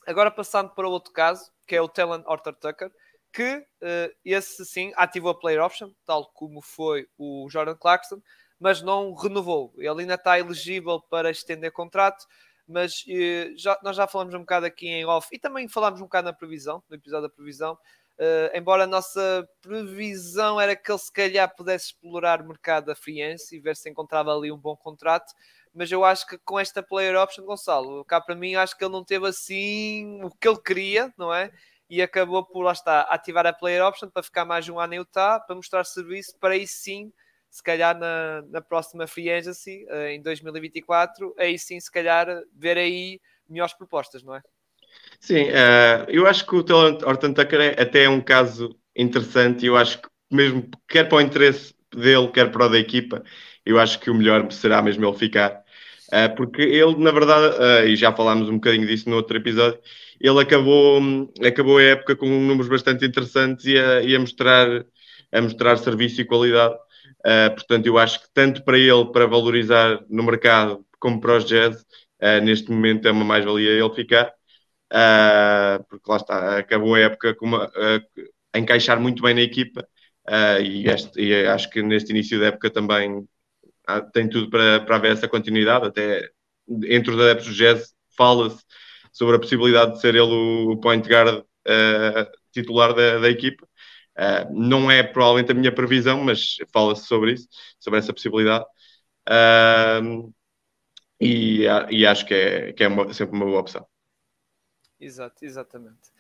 Agora 0.06 0.32
passando 0.32 0.70
para 0.70 0.88
outro 0.88 1.12
caso, 1.12 1.52
que 1.66 1.76
é 1.76 1.82
o 1.82 1.90
Talon 1.90 2.24
Arthur 2.28 2.56
Tucker, 2.56 2.92
que 3.34 3.58
uh, 3.58 4.16
esse 4.24 4.64
sim 4.66 4.94
ativou 4.96 5.32
a 5.32 5.40
player 5.40 5.62
option, 5.62 5.92
tal 6.06 6.32
como 6.34 6.62
foi 6.62 7.08
o 7.18 7.48
Jordan 7.50 7.76
Clarkson, 7.76 8.22
mas 8.60 8.82
não 8.82 9.14
renovou. 9.14 9.74
Ele 9.78 10.02
ainda 10.02 10.16
está 10.16 10.40
elegível 10.40 11.02
para 11.02 11.32
estender 11.32 11.72
contrato, 11.72 12.26
mas 12.68 13.04
uh, 13.08 13.58
já, 13.58 13.80
nós 13.84 13.96
já 13.96 14.06
falamos 14.08 14.34
um 14.34 14.40
bocado 14.40 14.66
aqui 14.66 14.88
em 14.88 15.06
off 15.06 15.30
e 15.32 15.40
também 15.40 15.68
falámos 15.68 16.02
um 16.02 16.04
bocado 16.04 16.26
na 16.26 16.34
previsão, 16.34 16.84
no 16.90 16.96
episódio 16.96 17.28
da 17.28 17.34
previsão. 17.34 17.78
Uh, 18.20 18.50
embora 18.56 18.86
a 18.86 18.88
nossa 18.88 19.48
previsão 19.62 20.60
era 20.60 20.76
que 20.76 20.92
ele 20.92 20.98
se 20.98 21.12
calhar 21.12 21.56
pudesse 21.56 21.88
explorar 21.88 22.42
o 22.42 22.48
mercado 22.48 22.88
da 22.88 22.96
free 22.96 23.22
e 23.22 23.60
ver 23.60 23.76
se 23.76 23.90
encontrava 23.90 24.36
ali 24.36 24.52
um 24.52 24.58
bom 24.58 24.76
contrato, 24.76 25.32
mas 25.74 25.92
eu 25.92 26.04
acho 26.04 26.26
que 26.26 26.38
com 26.40 26.60
esta 26.60 26.82
player 26.82 27.16
option, 27.16 27.46
Gonçalo, 27.46 28.04
cá 28.06 28.20
para 28.20 28.36
mim, 28.36 28.56
acho 28.56 28.76
que 28.76 28.84
ele 28.84 28.92
não 28.92 29.04
teve 29.04 29.28
assim 29.28 30.20
o 30.24 30.32
que 30.32 30.48
ele 30.48 30.60
queria, 30.60 31.14
não 31.16 31.32
é? 31.32 31.52
E 31.88 32.02
acabou 32.02 32.44
por 32.44 32.64
lá 32.64 32.72
está, 32.72 33.02
ativar 33.02 33.46
a 33.46 33.54
player 33.54 33.86
option 33.86 34.10
para 34.10 34.24
ficar 34.24 34.44
mais 34.44 34.68
um 34.68 34.80
ano 34.80 34.96
em 34.96 34.98
Utah, 34.98 35.40
para 35.40 35.56
mostrar 35.56 35.84
serviço, 35.84 36.36
para 36.40 36.56
aí 36.56 36.68
sim 36.68 37.14
se 37.50 37.64
calhar 37.64 37.98
na, 37.98 38.44
na 38.50 38.62
próxima 38.62 39.08
free 39.08 39.30
agency, 39.30 39.86
uh, 39.90 40.08
em 40.08 40.22
2024, 40.22 41.34
aí 41.38 41.58
sim, 41.58 41.80
se 41.80 41.92
calhar, 41.92 42.28
ver 42.56 42.78
aí 42.78 43.20
melhores 43.50 43.74
propostas, 43.74 44.24
não 44.24 44.36
é? 44.36 44.42
Sim, 45.20 45.44
uh, 45.44 46.06
eu 46.10 46.28
acho 46.28 46.46
que 46.46 46.56
o 46.56 46.64
Talent 46.64 47.02
Horton 47.02 47.34
Tucker 47.34 47.60
é 47.62 47.82
até 47.82 48.08
um 48.08 48.22
caso 48.22 48.78
interessante 48.96 49.66
eu 49.66 49.78
acho 49.78 50.02
que 50.02 50.08
mesmo, 50.32 50.70
quer 50.88 51.06
para 51.08 51.18
o 51.18 51.22
interesse 51.22 51.74
dele, 51.96 52.28
quer 52.30 52.52
para 52.52 52.66
o 52.66 52.70
da 52.70 52.78
equipa, 52.78 53.24
eu 53.66 53.80
acho 53.80 54.00
que 54.00 54.10
o 54.10 54.16
melhor 54.16 54.52
será 54.52 54.82
mesmo 54.82 55.06
ele 55.06 55.18
ficar. 55.18 55.64
Uh, 56.08 56.34
porque 56.36 56.62
ele, 56.62 56.96
na 56.98 57.12
verdade, 57.12 57.90
e 57.90 57.96
já 57.96 58.14
falámos 58.14 58.50
um 58.50 58.56
bocadinho 58.56 58.88
disso 58.88 59.10
no 59.10 59.16
outro 59.18 59.38
episódio, 59.38 59.80
ele 60.20 60.40
acabou, 60.42 61.02
acabou 61.46 61.78
a 61.78 61.84
época 61.84 62.16
com 62.16 62.28
números 62.28 62.68
bastante 62.70 63.06
interessantes 63.06 63.66
e 63.66 63.78
a, 63.78 64.02
e 64.02 64.16
a 64.16 64.20
mostrar 64.20 64.86
a 65.32 65.42
mostrar 65.42 65.78
serviço 65.78 66.22
e 66.22 66.26
qualidade. 66.26 66.76
Uh, 67.26 67.54
portanto, 67.54 67.86
eu 67.86 67.98
acho 67.98 68.22
que 68.22 68.28
tanto 68.34 68.64
para 68.64 68.78
ele, 68.78 69.06
para 69.12 69.26
valorizar 69.26 70.00
no 70.10 70.24
mercado, 70.24 70.86
como 71.00 71.20
para 71.20 71.38
os 71.38 71.46
Jazz, 71.46 71.82
uh, 72.22 72.42
neste 72.44 72.72
momento 72.72 73.08
é 73.08 73.12
uma 73.12 73.26
mais-valia 73.26 73.72
ele 73.72 73.94
ficar. 73.94 74.34
Uh, 74.92 75.84
porque 75.90 76.10
lá 76.10 76.18
está, 76.18 76.58
acabou 76.60 76.96
a 76.96 77.00
época 77.00 77.36
com 77.36 77.46
uma, 77.46 77.70
a 78.54 78.60
encaixar 78.60 79.00
muito 79.00 79.22
bem 79.22 79.34
na 79.34 79.42
equipa 79.42 79.86
e, 80.62 80.88
este, 80.90 81.22
e, 81.22 81.46
acho 81.46 81.70
que 81.70 81.82
neste 81.82 82.12
início 82.12 82.40
da 82.40 82.48
época 82.48 82.70
também 82.70 83.28
tem 84.14 84.30
tudo 84.30 84.50
para, 84.50 84.80
para 84.82 84.96
haver 84.96 85.12
essa 85.12 85.28
continuidade, 85.28 85.88
até 85.88 86.30
entre 86.86 87.12
os 87.14 87.20
adeptos 87.20 87.48
do 87.48 87.54
Jazz 87.54 87.94
fala-se 88.18 88.64
sobre 89.12 89.36
a 89.36 89.40
possibilidade 89.40 89.94
de 89.94 90.02
ser 90.02 90.16
ele 90.16 90.34
o 90.34 90.78
point 90.78 91.08
guard 91.08 91.44
titular 92.54 92.94
da, 92.94 93.20
da 93.20 93.30
equipa. 93.30 93.68
Uh, 94.18 94.52
não 94.52 94.90
é 94.90 95.04
provavelmente 95.04 95.52
a 95.52 95.56
minha 95.56 95.72
previsão, 95.72 96.24
mas 96.24 96.58
fala-se 96.74 97.06
sobre 97.06 97.34
isso, 97.34 97.48
sobre 97.80 98.00
essa 98.00 98.12
possibilidade. 98.12 98.66
Uh, 99.30 100.34
e, 101.22 101.66
e, 101.90 102.06
acho 102.06 102.26
que 102.26 102.34
é, 102.34 102.74
que 102.74 102.84
é 102.84 102.88
uma, 102.88 103.14
sempre 103.14 103.36
uma 103.36 103.46
boa 103.46 103.60
opção. 103.60 103.88
Exato, 105.00 105.46
exatamente. 105.46 106.12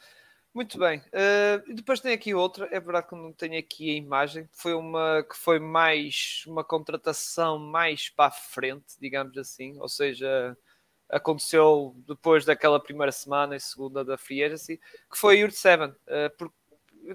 Muito 0.53 0.77
bem. 0.79 0.99
Uh, 0.99 1.73
depois 1.73 1.99
tem 1.99 2.13
aqui 2.13 2.33
outra, 2.33 2.67
é 2.71 2.79
verdade 2.79 3.07
que 3.07 3.15
não 3.15 3.31
tenho 3.31 3.59
aqui 3.59 3.91
a 3.91 3.97
imagem, 3.97 4.47
foi 4.51 4.73
uma 4.73 5.23
que 5.23 5.35
foi 5.35 5.59
mais 5.59 6.43
uma 6.47 6.63
contratação 6.63 7.59
mais 7.59 8.09
para 8.09 8.29
a 8.29 8.31
frente, 8.31 8.95
digamos 8.99 9.37
assim, 9.37 9.79
ou 9.79 9.87
seja, 9.87 10.57
aconteceu 11.09 11.95
depois 12.07 12.43
daquela 12.43 12.79
primeira 12.79 13.11
semana 13.11 13.55
e 13.55 13.59
segunda 13.59 14.03
da 14.03 14.17
Free 14.17 14.43
Agency, 14.43 14.79
que 15.11 15.17
foi 15.17 15.37
a 15.37 15.39
Yurt 15.41 15.53
7. 15.53 15.83
Uh, 15.83 15.95
por, 16.37 16.51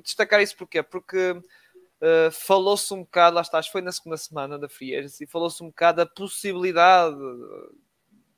destacar 0.01 0.41
isso 0.41 0.57
porquê? 0.57 0.83
Porque 0.83 1.31
uh, 1.33 2.31
falou-se 2.33 2.93
um 2.95 3.01
bocado, 3.01 3.37
lá 3.37 3.43
está, 3.43 3.63
foi 3.63 3.83
na 3.83 3.93
segunda 3.93 4.17
semana 4.17 4.59
da 4.59 4.69
Free 4.69 4.95
Agency, 4.95 5.27
falou-se 5.27 5.63
um 5.63 5.69
bocado 5.69 5.99
da 5.99 6.07
possibilidade, 6.07 7.17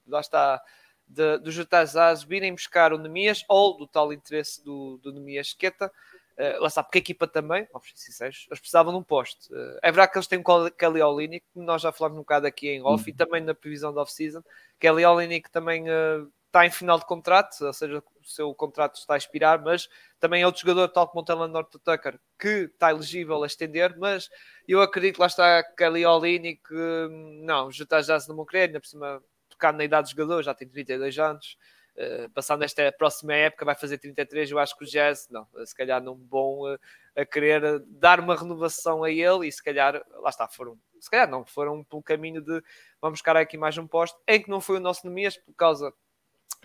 lá 0.07 0.21
está, 0.21 0.61
dos 1.07 1.55
Jazz 1.93 2.23
virem 2.23 2.53
buscar 2.53 2.93
o 2.93 2.99
Nemias 2.99 3.45
ou 3.49 3.77
do 3.77 3.87
tal 3.87 4.13
interesse 4.13 4.63
do, 4.65 4.99
do 4.99 5.13
Nemias 5.13 5.53
Queta. 5.53 5.91
Uh, 6.37 6.61
lá 6.61 6.67
está, 6.67 6.83
porque 6.83 6.99
a 6.99 7.01
equipa 7.01 7.29
também, 7.29 7.69
vamos 7.73 7.89
ser 7.91 7.97
sinceros, 7.97 8.47
eles 8.49 8.59
precisavam 8.59 8.93
de 8.93 8.99
um 8.99 9.05
poste. 9.05 9.53
Uh, 9.53 9.79
é 9.81 9.93
verdade 9.93 10.11
que 10.11 10.19
eles 10.19 10.27
têm 10.27 10.41
um 10.41 10.71
Kelly 10.71 11.43
como 11.53 11.65
nós 11.65 11.81
já 11.81 11.93
falamos 11.93 12.19
um 12.19 12.23
bocado 12.23 12.49
aqui 12.49 12.71
em 12.71 12.83
off, 12.83 13.05
uhum. 13.05 13.09
e 13.09 13.17
também 13.17 13.41
na 13.41 13.55
previsão 13.55 13.95
da 13.95 14.03
off-season. 14.03 14.43
Kelly 14.81 15.05
Olynyk 15.05 15.49
também 15.53 15.85
uh, 15.89 16.29
está 16.55 16.65
em 16.65 16.71
final 16.71 17.01
de 17.01 17.05
contrato, 17.05 17.61
ou 17.67 17.73
seja, 17.73 17.99
o 17.99 18.25
seu 18.25 18.55
contrato 18.55 18.95
está 18.95 19.15
a 19.15 19.17
expirar, 19.17 19.61
mas 19.61 19.89
também 20.21 20.43
é 20.43 20.47
outro 20.47 20.63
jogador, 20.63 20.89
tal 20.89 21.09
como 21.09 21.23
o 21.23 21.25
Taylor 21.25 21.49
North 21.49 21.73
Tucker, 21.83 22.21
que 22.39 22.71
está 22.73 22.93
elegível 22.93 23.43
a 23.43 23.47
estender, 23.47 23.99
mas 23.99 24.31
eu 24.69 24.81
acredito 24.81 25.17
que 25.17 25.21
lá 25.21 25.27
está 25.27 25.65
Olynyk, 26.09 26.63
que 26.63 27.09
não, 27.43 27.73
já 27.73 27.83
está 27.83 28.01
já 28.01 28.21
se 28.21 28.29
não 28.29 28.45
querer, 28.47 28.67
ainda 28.67 28.81
por 28.81 28.87
cima 28.87 29.21
tocado 29.49 29.79
na 29.79 29.85
idade 29.85 30.07
do 30.07 30.17
jogador, 30.17 30.45
já 30.45 30.55
tem 30.55 30.69
32 30.69 31.19
anos, 31.19 31.59
uh, 31.97 32.31
passando 32.31 32.63
esta 32.63 32.93
próxima 32.93 33.35
época 33.35 33.65
vai 33.65 33.75
fazer 33.75 33.99
33, 33.99 34.53
eu 34.53 34.59
acho 34.61 34.79
que 34.79 34.85
o 34.85 34.87
Jazz, 34.87 35.27
não, 35.29 35.49
se 35.65 35.75
calhar 35.75 36.01
não 36.01 36.15
bom 36.15 36.73
uh, 36.73 36.79
a 37.17 37.25
querer 37.25 37.81
dar 37.87 38.21
uma 38.21 38.37
renovação 38.37 39.03
a 39.03 39.11
ele 39.11 39.49
e 39.49 39.53
se 39.53 39.63
calhar, 39.63 40.01
lá 40.21 40.31
está, 40.31 40.47
foram, 40.47 40.79
se 41.01 41.11
calhar 41.11 41.29
não, 41.29 41.45
foram 41.45 41.83
pelo 41.83 42.03
caminho 42.03 42.41
de 42.41 42.63
vamos 43.01 43.19
buscar 43.19 43.37
aqui 43.37 43.59
mais 43.59 43.77
um 43.77 43.89
posto, 43.89 44.17
em 44.29 44.41
que 44.41 44.49
não 44.49 44.61
foi 44.61 44.77
o 44.77 44.81
nosso 44.81 45.05
Nemias 45.05 45.37
por 45.37 45.53
causa 45.55 45.93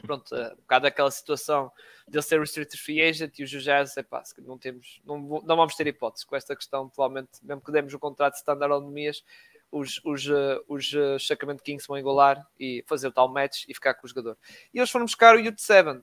pronto, 0.01 0.35
uh, 0.35 0.53
um 0.53 0.61
bocado 0.61 0.83
daquela 0.83 1.11
situação 1.11 1.71
de 2.07 2.17
ele 2.17 2.23
ser 2.23 2.39
restricted 2.39 2.81
free 2.81 3.01
agent 3.01 3.37
e 3.39 3.43
o 3.43 3.47
Jazz, 3.47 3.95
epá, 3.97 4.23
não 4.39 4.57
temos, 4.57 5.01
não, 5.05 5.19
não 5.19 5.55
vamos 5.55 5.75
ter 5.75 5.87
hipótese 5.87 6.25
com 6.25 6.35
esta 6.35 6.55
questão, 6.55 6.89
provavelmente, 6.89 7.31
mesmo 7.43 7.61
que 7.61 7.71
demos 7.71 7.93
o 7.93 7.99
contrato 7.99 8.33
de 8.33 8.39
standard 8.39 8.83
Nemias, 8.85 9.23
os, 9.71 10.01
os, 10.03 10.25
uh, 10.27 10.63
os 10.67 10.91
uh, 10.93 11.19
Sacramento 11.19 11.63
Kings 11.63 11.87
vão 11.87 11.97
engolar 11.97 12.45
e 12.59 12.83
fazer 12.87 13.07
o 13.07 13.11
tal 13.11 13.31
match 13.31 13.65
e 13.67 13.73
ficar 13.73 13.93
com 13.93 14.05
o 14.05 14.09
jogador. 14.09 14.37
E 14.73 14.79
eles 14.79 14.89
foram 14.89 15.05
buscar 15.05 15.35
o 15.35 15.39
Ute 15.39 15.61
7, 15.61 15.89
uh, 15.89 16.01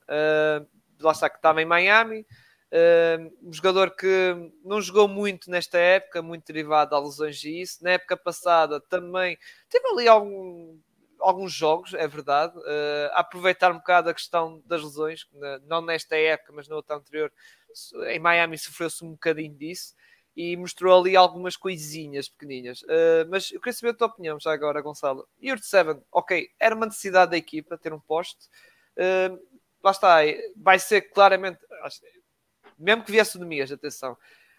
lá 1.01 1.13
está 1.13 1.29
que 1.29 1.37
estava 1.37 1.61
em 1.61 1.67
Miami, 1.67 2.27
um 3.43 3.53
jogador 3.53 3.95
que 3.95 4.53
não 4.63 4.83
jogou 4.83 5.09
muito 5.09 5.51
nesta 5.51 5.79
época, 5.79 6.21
muito 6.21 6.47
derivado 6.47 6.95
a 6.95 7.01
lesões 7.01 7.43
e 7.45 7.63
isso. 7.63 7.83
Na 7.83 7.93
época 7.93 8.17
passada 8.17 8.81
também 8.81 9.39
teve 9.71 9.87
ali 9.89 10.09
algum, 10.09 10.79
alguns 11.21 11.53
jogos, 11.53 11.95
é 11.95 12.07
verdade, 12.07 12.57
uh, 12.59 13.11
aproveitar 13.13 13.71
um 13.73 13.79
bocado 13.79 14.11
a 14.11 14.15
questão 14.15 14.63
das 14.67 14.83
lesões, 14.83 15.27
não 15.65 15.81
nesta 15.81 16.17
época, 16.17 16.53
mas 16.53 16.69
na 16.69 16.77
outra 16.77 16.97
anterior, 16.97 17.33
em 18.09 18.19
Miami 18.19 18.59
sofreu-se 18.59 19.05
um 19.05 19.13
bocadinho 19.13 19.55
disso 19.55 19.95
e 20.37 20.57
mostrou 20.57 21.01
ali 21.01 21.17
algumas 21.17 21.57
coisinhas 21.57 22.29
pequenininhas. 22.29 22.83
Uh, 22.83 23.27
mas 23.31 23.51
eu 23.51 23.61
queria 23.61 23.73
saber 23.73 23.91
a 23.91 23.95
tua 23.95 24.07
opinião 24.09 24.39
já 24.39 24.53
agora, 24.53 24.83
Gonçalo. 24.83 25.27
Year 25.43 25.59
7, 25.59 25.99
ok, 26.13 26.51
era 26.61 26.75
uma 26.75 26.87
necessidade 26.87 27.31
da 27.31 27.37
equipa 27.39 27.79
ter 27.79 27.93
um 27.93 28.01
poste. 28.01 28.47
Uh, 28.97 29.41
lá 29.83 29.91
está, 29.91 30.19
vai 30.55 30.79
ser 30.79 31.03
claramente, 31.13 31.59
mesmo 32.79 33.03
que 33.03 33.13
viesse 33.13 33.37
o 33.37 33.41
Nemias, 33.41 33.73
atenção, 33.73 34.17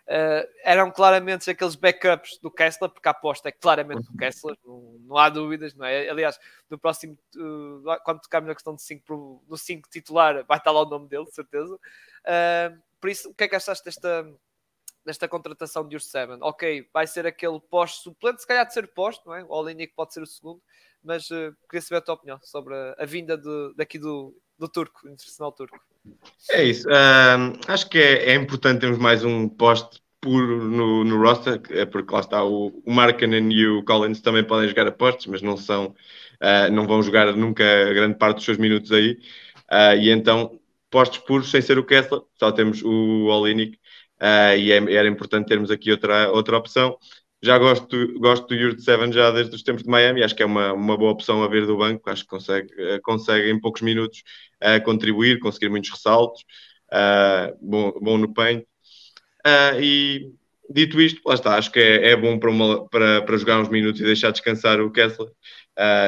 uh, 0.08 0.48
eram 0.64 0.92
claramente 0.92 1.50
aqueles 1.50 1.76
backups 1.76 2.40
do 2.42 2.50
Kessler, 2.50 2.90
porque 2.90 3.08
a 3.08 3.12
aposta 3.12 3.50
é 3.50 3.52
claramente 3.52 4.04
do 4.04 4.18
Kessler, 4.18 4.58
não, 4.66 4.98
não 5.02 5.18
há 5.18 5.30
dúvidas, 5.30 5.74
não 5.76 5.86
é? 5.86 6.10
Aliás, 6.10 6.40
no 6.70 6.78
próximo, 6.78 7.18
uh, 7.36 7.84
quando 8.04 8.22
tocarmos 8.22 8.48
na 8.48 8.56
questão 8.56 8.76
de 8.76 8.82
5 8.82 9.44
no 9.48 9.58
5 9.58 9.90
titular, 9.90 10.44
vai 10.46 10.58
estar 10.58 10.72
lá 10.72 10.82
o 10.82 10.90
nome 10.90 11.08
dele, 11.08 11.26
de 11.26 11.34
certeza. 11.34 11.74
Uh, 11.76 12.82
por 13.00 13.10
isso, 13.10 13.30
o 13.30 13.34
que 13.34 13.44
é 13.44 13.48
que 13.48 13.56
achaste 13.56 13.86
desta 13.86 14.28
desta 15.06 15.26
contratação 15.26 15.88
de 15.88 15.96
Urseven. 15.96 16.40
Ok, 16.42 16.90
vai 16.94 17.08
ser 17.08 17.26
aquele 17.26 17.62
posto 17.62 18.04
suplente, 18.04 18.42
se 18.42 18.48
calhar 18.48 18.68
de 18.68 18.74
ser 18.74 18.94
posto, 18.94 19.26
não 19.26 19.36
é? 19.36 19.44
O 19.46 19.52
Olinik 19.52 19.94
pode 19.96 20.14
ser 20.14 20.22
o 20.22 20.26
segundo, 20.26 20.62
mas 21.02 21.30
queria 21.30 21.82
saber 21.82 22.00
a 22.00 22.02
tua 22.02 22.16
opinião 22.16 22.38
sobre 22.44 22.76
a, 22.76 22.94
a 23.00 23.06
vinda 23.06 23.38
de, 23.38 23.74
daqui 23.78 23.98
do, 23.98 24.36
do 24.58 24.68
turco, 24.68 25.08
internacional 25.08 25.52
turco. 25.52 25.80
É 26.52 26.64
isso. 26.64 26.88
Uh, 26.88 27.60
acho 27.68 27.90
que 27.90 27.98
é, 27.98 28.32
é, 28.32 28.36
importante 28.36 28.82
termos 28.82 28.98
mais 28.98 29.24
um 29.24 29.48
poste 29.48 30.02
puro 30.20 30.66
no, 30.66 31.04
no 31.04 31.22
roster, 31.22 31.62
é 31.70 31.86
porque 31.86 32.14
lá 32.14 32.22
está 32.22 32.44
o, 32.44 32.82
o 32.86 32.92
Markkanen 32.92 33.52
e 33.52 33.68
o 33.68 33.84
Collins 33.84 34.22
também 34.22 34.44
podem 34.44 34.68
jogar 34.68 34.88
a 34.88 34.92
postos, 34.92 35.28
mas 35.28 35.42
não 35.42 35.56
são, 35.58 35.96
uh, 36.42 36.72
não 36.72 36.88
vão 36.88 37.04
jogar 37.04 37.34
nunca 37.36 37.64
grande 37.94 38.18
parte 38.18 38.38
dos 38.38 38.46
seus 38.46 38.58
minutos 38.58 38.92
aí. 38.92 39.20
Uh, 39.72 39.98
e 40.00 40.10
então, 40.10 40.60
postos 40.90 41.20
puros 41.20 41.52
sem 41.52 41.62
ser 41.62 41.78
o 41.78 41.86
Kessler, 41.86 42.22
só 42.40 42.52
temos 42.52 42.82
o 42.84 43.26
Olinik 43.26 43.78
uh, 44.22 44.58
e 44.58 44.72
é, 44.72 44.78
era 44.96 45.08
importante 45.08 45.48
termos 45.48 45.70
aqui 45.70 45.92
outra, 45.92 46.32
outra 46.32 46.58
opção. 46.58 46.98
Já 47.42 47.58
gosto, 47.60 48.20
gosto 48.20 48.48
do 48.48 48.56
Yurt 48.56 48.80
Seven 48.80 49.12
já 49.12 49.30
desde 49.30 49.56
os 49.56 49.62
tempos 49.62 49.84
de 49.84 49.90
Miami, 49.90 50.24
acho 50.24 50.36
que 50.36 50.42
é 50.42 50.46
uma, 50.46 50.74
uma 50.74 50.98
boa 50.98 51.12
opção 51.12 51.44
a 51.44 51.48
ver 51.48 51.68
do 51.68 51.78
banco, 51.78 52.10
acho 52.10 52.24
que 52.24 52.30
consegue, 52.30 52.74
uh, 52.74 53.02
consegue 53.04 53.52
em 53.52 53.60
poucos 53.60 53.84
minutos 53.84 54.24
uh, 54.64 54.84
contribuir, 54.84 55.40
conseguir 55.40 55.70
muitos 55.70 55.92
ressaltos, 55.92 56.44
bom, 57.62 57.92
bom 58.02 58.18
no 58.18 58.34
paint. 58.34 58.64
e 59.80 60.32
dito 60.70 61.00
isto, 61.00 61.22
lá 61.26 61.36
está, 61.36 61.58
acho 61.58 61.72
que 61.72 61.80
é, 61.80 62.12
é 62.12 62.16
bom 62.16 62.40
para, 62.40 62.50
uma, 62.50 62.88
para, 62.90 63.22
para 63.22 63.38
jogar 63.38 63.60
uns 63.62 63.70
minutos 63.70 64.02
e 64.02 64.04
deixar 64.04 64.32
descansar 64.32 64.82
o 64.82 64.92
Kessler 64.92 65.30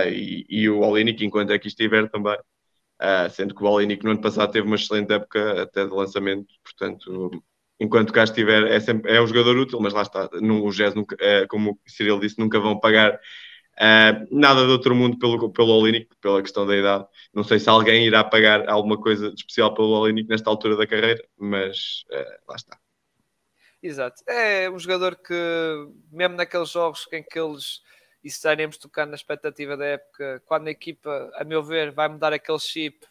e, 0.08 0.46
e, 0.50 0.70
o 0.70 0.80
Olinik 0.80 1.24
enquanto 1.24 1.54
aqui 1.54 1.68
estiver 1.68 2.10
também. 2.10 2.38
Uh, 3.02 3.30
sendo 3.30 3.56
que 3.56 3.64
o 3.64 3.68
Olinik 3.68 4.04
no 4.04 4.12
ano 4.12 4.22
passado 4.22 4.52
teve 4.52 4.68
uma 4.68 4.76
excelente 4.76 5.14
época 5.14 5.62
até 5.62 5.86
de 5.86 5.92
lançamento, 5.92 6.48
portanto 6.64 7.32
enquanto 7.80 8.14
cá 8.14 8.24
estiver, 8.24 8.68
é, 8.68 8.80
sempre, 8.80 9.12
é 9.12 9.22
um 9.22 9.28
jogador 9.28 9.58
útil, 9.58 9.80
mas 9.80 9.94
lá 9.94 10.02
está, 10.02 10.30
no, 10.42 10.66
o 10.66 10.72
nunca, 10.96 11.16
é, 11.20 11.48
como 11.48 11.72
o 11.72 11.80
Cyril 11.90 12.20
disse, 12.20 12.40
nunca 12.40 12.60
vão 12.60 12.80
pagar 12.80 13.14
uh, 13.14 14.28
nada 14.32 14.66
de 14.66 14.72
outro 14.72 14.94
mundo 14.96 15.18
pelo, 15.18 15.52
pelo 15.52 15.70
Olinick, 15.70 16.10
pela 16.22 16.42
questão 16.42 16.66
da 16.66 16.76
idade. 16.76 17.06
Não 17.34 17.44
sei 17.44 17.60
se 17.60 17.70
alguém 17.70 18.06
irá 18.06 18.24
pagar 18.24 18.68
alguma 18.70 19.00
coisa 19.00 19.30
de 19.30 19.36
especial 19.36 19.74
pelo 19.74 19.90
Olinick 19.90 20.28
nesta 20.28 20.50
altura 20.50 20.76
da 20.76 20.88
carreira, 20.88 21.24
mas 21.38 22.04
uh, 22.12 22.50
lá 22.50 22.56
está. 22.56 22.78
Exato. 23.82 24.22
É 24.28 24.70
um 24.70 24.78
jogador 24.78 25.16
que, 25.16 25.34
mesmo 26.12 26.36
naqueles 26.36 26.70
jogos 26.70 27.08
em 27.14 27.24
que 27.24 27.40
eles 27.40 27.82
e 28.24 28.28
estaremos 28.28 28.78
tocando 28.78 29.12
na 29.12 29.16
expectativa 29.16 29.78
da 29.78 29.86
época, 29.86 30.44
quando 30.46 30.68
a 30.68 30.72
equipa, 30.72 31.32
a 31.36 31.44
meu 31.44 31.64
ver, 31.64 31.92
vai 31.92 32.08
mudar 32.10 32.34
aquele 32.34 32.60
chip 32.60 33.06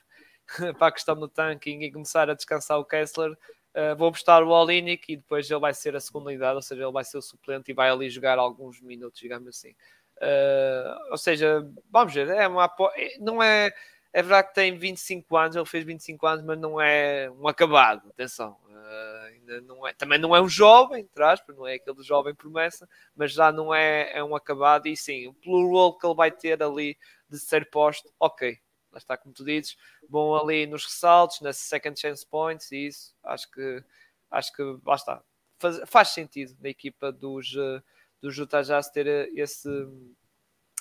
para 0.78 0.88
a 0.88 0.92
questão 0.92 1.18
do 1.18 1.28
tanking 1.28 1.80
e 1.80 1.92
começar 1.92 2.28
a 2.28 2.34
descansar 2.34 2.78
o 2.78 2.84
Kessler, 2.84 3.36
Uh, 3.74 3.94
vou 3.96 4.08
apostar 4.08 4.42
o 4.42 4.48
Olinik 4.48 5.12
e 5.12 5.16
depois 5.16 5.50
ele 5.50 5.60
vai 5.60 5.74
ser 5.74 5.94
a 5.94 6.00
segunda 6.00 6.30
unidade, 6.30 6.56
ou 6.56 6.62
seja, 6.62 6.82
ele 6.82 6.92
vai 6.92 7.04
ser 7.04 7.18
o 7.18 7.22
suplente 7.22 7.70
e 7.70 7.74
vai 7.74 7.90
ali 7.90 8.08
jogar 8.08 8.38
alguns 8.38 8.80
minutos, 8.80 9.20
digamos 9.20 9.48
assim. 9.48 9.74
Uh, 10.20 11.10
ou 11.10 11.18
seja, 11.18 11.64
vamos 11.90 12.12
ver, 12.12 12.28
é 12.28 12.48
uma 12.48 12.68
é, 12.96 13.18
não 13.20 13.42
é, 13.42 13.70
é 14.12 14.22
verdade 14.22 14.48
que 14.48 14.54
tem 14.54 14.76
25 14.76 15.36
anos, 15.36 15.54
ele 15.54 15.66
fez 15.66 15.84
25 15.84 16.26
anos, 16.26 16.44
mas 16.44 16.58
não 16.58 16.80
é 16.80 17.30
um 17.30 17.46
acabado, 17.46 18.08
atenção. 18.08 18.56
Uh, 18.68 19.26
ainda 19.26 19.60
não 19.60 19.86
é, 19.86 19.92
também 19.92 20.18
não 20.18 20.34
é 20.34 20.40
um 20.40 20.48
jovem, 20.48 21.06
traz, 21.14 21.40
não 21.48 21.66
é 21.66 21.74
aquele 21.74 22.02
jovem 22.02 22.34
promessa, 22.34 22.88
mas 23.14 23.32
já 23.32 23.52
não 23.52 23.72
é, 23.72 24.12
é 24.12 24.24
um 24.24 24.34
acabado 24.34 24.88
e 24.88 24.96
sim, 24.96 25.32
pelo 25.34 25.68
rol 25.70 25.96
que 25.96 26.06
ele 26.06 26.14
vai 26.16 26.30
ter 26.32 26.60
ali 26.62 26.96
de 27.28 27.38
ser 27.38 27.68
posto, 27.70 28.10
ok, 28.18 28.58
lá 28.92 28.98
está 28.98 29.16
como 29.16 29.34
tu 29.34 29.44
dizes, 29.44 29.76
bom 30.08 30.34
ali 30.36 30.66
nos 30.66 30.84
ressaltos, 30.84 31.40
nas 31.40 31.56
second 31.56 31.98
chance 31.98 32.26
points 32.26 32.70
e 32.72 32.86
isso, 32.86 33.14
acho 33.24 33.50
que 33.50 33.84
acho 34.30 34.52
que 34.52 34.62
lá 34.84 34.94
está. 34.94 35.22
faz, 35.58 35.80
faz 35.86 36.08
sentido 36.08 36.56
na 36.60 36.68
equipa 36.68 37.10
dos, 37.10 37.54
uh, 37.54 37.82
dos 38.20 38.36
Utah 38.36 38.62
Jazz 38.62 38.90
ter 38.90 39.06
esse 39.34 39.68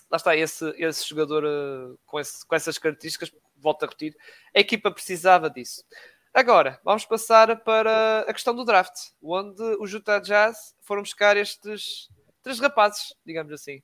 lá 0.10 0.18
está, 0.18 0.36
esse, 0.36 0.66
esse 0.78 1.08
jogador 1.08 1.44
uh, 1.44 2.00
com, 2.06 2.20
esse, 2.20 2.46
com 2.46 2.56
essas 2.56 2.78
características, 2.78 3.32
volto 3.58 3.84
a 3.84 3.88
repetir, 3.88 4.16
a 4.56 4.60
equipa 4.60 4.92
precisava 4.92 5.50
disso. 5.50 5.84
Agora, 6.34 6.80
vamos 6.84 7.04
passar 7.06 7.64
para 7.64 8.22
a 8.22 8.34
questão 8.34 8.56
do 8.56 8.64
draft, 8.64 9.12
onde 9.22 9.62
os 9.80 9.92
Utah 9.92 10.20
Jazz 10.20 10.76
foram 10.82 11.02
buscar 11.02 11.36
estes 11.36 12.10
três 12.44 12.60
rapazes, 12.60 13.14
digamos 13.26 13.52
assim. 13.52 13.82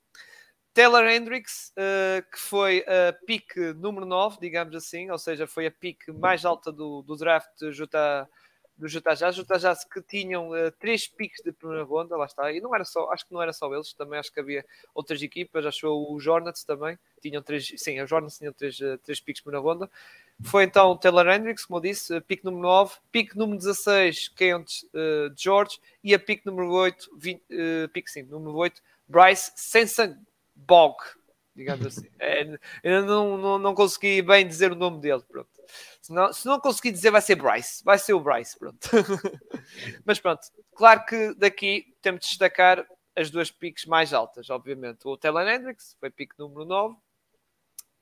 Taylor 0.73 1.05
Hendricks, 1.07 1.71
uh, 1.77 2.23
que 2.31 2.39
foi 2.39 2.83
a 2.87 3.13
pick 3.13 3.55
número 3.75 4.07
9, 4.07 4.39
digamos 4.41 4.75
assim, 4.75 5.11
ou 5.11 5.19
seja, 5.19 5.45
foi 5.45 5.67
a 5.67 5.71
pick 5.71 6.07
mais 6.07 6.43
alta 6.45 6.71
do, 6.71 7.03
do 7.03 7.15
draft 7.15 7.51
do 7.59 8.87
Utah, 8.87 9.13
Jazz. 9.13 9.37
Utah 9.37 9.57
Jazz 9.57 9.83
que 9.83 10.01
tinham 10.01 10.49
uh, 10.49 10.71
três 10.79 11.07
picks 11.07 11.43
de 11.43 11.51
primeira 11.51 11.83
ronda, 11.83 12.17
lá 12.17 12.25
está. 12.25 12.51
E 12.51 12.59
não 12.59 12.73
era 12.73 12.83
só, 12.83 13.11
acho 13.11 13.23
que 13.27 13.31
não 13.31 13.41
era 13.41 13.53
só 13.53 13.71
eles, 13.71 13.93
também 13.93 14.17
acho 14.17 14.33
que 14.33 14.39
havia 14.39 14.65
outras 14.95 15.21
equipas, 15.21 15.63
achou 15.63 16.11
o 16.11 16.15
Hornets 16.15 16.63
também, 16.63 16.97
tinham 17.21 17.43
três, 17.43 17.71
sim, 17.77 18.01
os 18.01 18.11
Hornets 18.11 18.39
tinham 18.39 18.51
três, 18.51 18.79
uh, 18.79 18.97
três 18.97 19.19
picks 19.19 19.41
de 19.41 19.43
primeira 19.43 19.63
ronda. 19.63 19.87
Foi 20.41 20.63
então 20.63 20.97
Taylor 20.97 21.27
Hendricks, 21.27 21.65
como 21.65 21.77
eu 21.77 21.83
disse, 21.83 22.19
pick 22.21 22.43
número 22.43 22.63
9, 22.63 22.95
pick 23.11 23.35
número 23.35 23.59
16, 23.59 24.29
Kent 24.29 24.85
uh, 24.85 25.31
George, 25.37 25.79
e 26.03 26.15
a 26.15 26.19
pick 26.19 26.43
número 26.47 26.71
8, 26.71 27.11
20, 27.15 27.39
uh, 27.39 27.89
pick 27.89 28.09
sim, 28.09 28.23
número 28.23 28.55
8, 28.55 28.81
Bryce 29.07 29.51
Sensen 29.55 30.17
Bog, 30.67 30.97
digamos 31.55 31.85
assim. 31.87 32.09
É, 32.19 32.43
eu 32.83 33.05
não, 33.05 33.37
não, 33.37 33.59
não 33.59 33.75
consegui 33.75 34.21
bem 34.21 34.47
dizer 34.47 34.71
o 34.71 34.75
nome 34.75 34.99
dele, 34.99 35.23
pronto. 35.27 35.49
Se 36.01 36.11
não, 36.11 36.33
se 36.33 36.45
não 36.45 36.59
conseguir 36.59 36.91
dizer, 36.91 37.11
vai 37.11 37.21
ser 37.21 37.35
Bryce, 37.35 37.83
vai 37.83 37.97
ser 37.97 38.13
o 38.13 38.19
Bryce, 38.19 38.57
pronto. 38.57 38.89
Mas 40.05 40.19
pronto, 40.19 40.41
claro 40.75 41.05
que 41.05 41.33
daqui 41.35 41.95
temos 42.01 42.21
de 42.21 42.27
destacar 42.27 42.85
as 43.15 43.29
duas 43.29 43.51
piques 43.51 43.85
mais 43.85 44.13
altas, 44.13 44.49
obviamente. 44.49 45.07
O 45.07 45.17
Taylor 45.17 45.47
Hendricks 45.47 45.95
foi 45.99 46.09
pique 46.09 46.37
número 46.37 46.65
9 46.65 46.95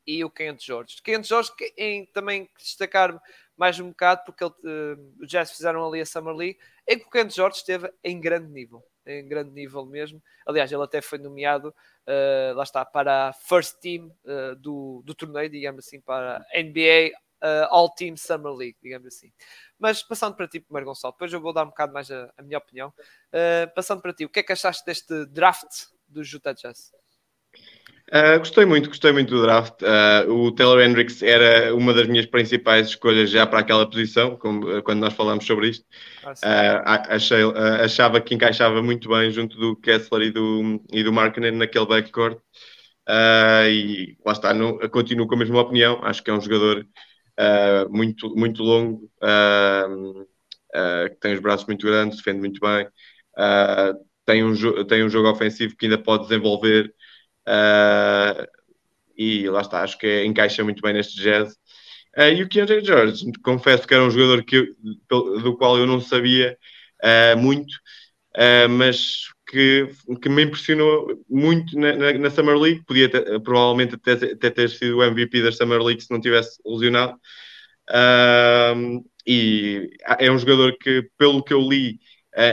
e 0.07 0.23
o 0.23 0.29
Kent 0.29 0.65
George. 0.65 1.01
Kent 1.03 1.27
George 1.27 1.51
que, 1.55 1.73
em, 1.77 2.05
também 2.07 2.49
destacar 2.57 3.21
mais 3.55 3.79
um 3.79 3.89
bocado, 3.89 4.23
porque 4.25 4.43
ele, 4.43 4.53
uh, 4.63 5.15
os 5.21 5.29
Jazz 5.29 5.51
fizeram 5.51 5.85
ali 5.87 6.01
a 6.01 6.05
Summer 6.05 6.33
League, 6.33 6.59
em 6.87 6.97
que 6.97 7.05
o 7.05 7.09
Kent 7.09 7.33
George 7.35 7.57
esteve 7.57 7.91
em 8.03 8.19
grande 8.19 8.51
nível, 8.51 8.83
em 9.05 9.27
grande 9.27 9.51
nível 9.51 9.85
mesmo. 9.85 10.21
Aliás, 10.45 10.71
ele 10.71 10.83
até 10.83 11.01
foi 11.01 11.17
nomeado, 11.17 11.69
uh, 11.69 12.55
lá 12.55 12.63
está, 12.63 12.85
para 12.85 13.29
a 13.29 13.33
first 13.33 13.79
team 13.79 14.11
uh, 14.25 14.55
do, 14.55 15.01
do 15.05 15.15
torneio, 15.15 15.49
digamos 15.49 15.85
assim, 15.85 15.99
para 15.99 16.37
a 16.37 16.63
NBA 16.63 17.11
uh, 17.41 17.67
All 17.69 17.89
Team 17.89 18.15
Summer 18.17 18.53
League, 18.53 18.77
digamos 18.81 19.07
assim. 19.07 19.31
Mas 19.79 20.03
passando 20.03 20.35
para 20.35 20.47
ti 20.47 20.59
primeiro, 20.59 20.87
Gonçalo, 20.87 21.13
depois 21.13 21.31
eu 21.33 21.41
vou 21.41 21.53
dar 21.53 21.63
um 21.63 21.69
bocado 21.69 21.93
mais 21.93 22.11
a, 22.11 22.31
a 22.37 22.43
minha 22.43 22.57
opinião. 22.57 22.93
passando 23.75 24.01
para 24.01 24.13
ti, 24.13 24.25
o 24.25 24.29
que 24.29 24.39
é 24.39 24.43
que 24.43 24.53
achaste 24.53 24.85
deste 24.85 25.25
draft 25.25 25.87
do 26.07 26.21
Utah 26.21 26.53
Jazz? 26.53 26.91
Uh, 28.13 28.39
gostei 28.39 28.65
muito, 28.65 28.89
gostei 28.89 29.13
muito 29.13 29.33
do 29.33 29.41
draft. 29.41 29.81
Uh, 29.81 30.29
o 30.33 30.51
Taylor 30.51 30.81
Hendricks 30.81 31.23
era 31.23 31.73
uma 31.73 31.93
das 31.93 32.07
minhas 32.07 32.25
principais 32.25 32.87
escolhas 32.87 33.29
já 33.29 33.47
para 33.47 33.59
aquela 33.59 33.89
posição, 33.89 34.35
como, 34.35 34.83
quando 34.83 34.99
nós 34.99 35.13
falamos 35.13 35.45
sobre 35.45 35.69
isto. 35.69 35.85
Ah, 36.43 37.05
uh, 37.07 37.13
achei, 37.15 37.39
achava 37.81 38.19
que 38.19 38.35
encaixava 38.35 38.81
muito 38.81 39.07
bem 39.07 39.31
junto 39.31 39.57
do 39.57 39.77
Kessler 39.77 40.23
e 40.23 40.31
do, 40.31 40.83
e 40.91 41.03
do 41.05 41.13
Markkinen 41.13 41.51
naquele 41.51 41.85
backcourt. 41.85 42.37
e 43.69 44.17
lá 44.25 44.33
está, 44.33 44.53
não, 44.53 44.77
continuo 44.89 45.25
com 45.25 45.35
a 45.35 45.39
mesma 45.39 45.61
opinião. 45.61 46.03
Acho 46.03 46.21
que 46.21 46.29
é 46.29 46.33
um 46.33 46.41
jogador 46.41 46.85
muito, 47.89 48.35
muito 48.35 48.61
longo, 48.61 49.09
que 51.09 51.15
tem 51.21 51.33
os 51.33 51.39
braços 51.39 51.65
muito 51.65 51.87
grandes, 51.87 52.17
defende 52.17 52.39
muito 52.39 52.59
bem, 52.59 52.85
tem, 54.25 54.43
um, 54.43 54.53
tem 54.85 55.01
um 55.01 55.09
jogo 55.09 55.29
ofensivo 55.29 55.77
que 55.77 55.85
ainda 55.85 55.97
pode 55.97 56.23
desenvolver. 56.23 56.93
Uh, 57.47 58.47
e 59.17 59.49
lá 59.49 59.61
está, 59.61 59.83
acho 59.83 59.97
que 59.97 60.23
encaixa 60.23 60.63
muito 60.63 60.81
bem 60.81 60.93
neste 60.93 61.21
jazz. 61.21 61.53
Uh, 62.17 62.33
e 62.35 62.43
o 62.43 62.49
Keandre 62.49 62.83
George, 62.83 63.25
confesso 63.43 63.87
que 63.87 63.93
era 63.93 64.03
um 64.03 64.11
jogador 64.11 64.43
que 64.43 64.57
eu, 64.57 65.39
do 65.41 65.57
qual 65.57 65.77
eu 65.77 65.87
não 65.87 65.99
sabia 66.01 66.57
uh, 67.03 67.37
muito, 67.37 67.73
mas 68.69 69.27
que, 69.47 69.89
que 70.21 70.29
me 70.29 70.43
impressionou 70.43 71.21
muito 71.29 71.77
na, 71.77 71.93
na, 71.95 72.13
na 72.13 72.29
Summer 72.29 72.57
League. 72.57 72.83
Podia 72.85 73.09
ter, 73.09 73.39
provavelmente 73.41 73.95
até, 73.95 74.13
até, 74.13 74.49
ter 74.49 74.69
sido 74.69 74.97
o 74.97 75.03
MVP 75.03 75.41
da 75.43 75.51
Summer 75.51 75.81
League 75.81 76.01
se 76.01 76.11
não 76.11 76.21
tivesse 76.21 76.57
lesionado. 76.65 77.19
e 79.27 79.89
é 80.19 80.31
um 80.31 80.37
jogador 80.39 80.77
que, 80.79 81.09
pelo 81.17 81.43
que 81.43 81.53
eu 81.53 81.59
li 81.61 81.99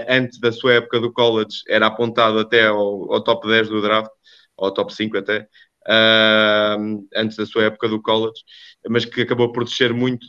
antes 0.08 0.40
da 0.40 0.50
sua 0.50 0.74
época 0.74 0.98
do 0.98 1.12
college, 1.12 1.62
era 1.68 1.86
apontado 1.86 2.40
até 2.40 2.66
ao, 2.66 3.12
ao 3.12 3.22
top 3.22 3.46
10 3.46 3.68
do 3.68 3.80
draft 3.80 4.10
ou 4.58 4.72
top 4.72 4.94
5 4.94 5.16
até, 5.16 5.48
uh, 5.88 7.08
antes 7.14 7.36
da 7.36 7.46
sua 7.46 7.64
época 7.64 7.88
do 7.88 8.02
college, 8.02 8.42
mas 8.88 9.04
que 9.04 9.22
acabou 9.22 9.52
por 9.52 9.64
descer 9.64 9.92
muito 9.94 10.26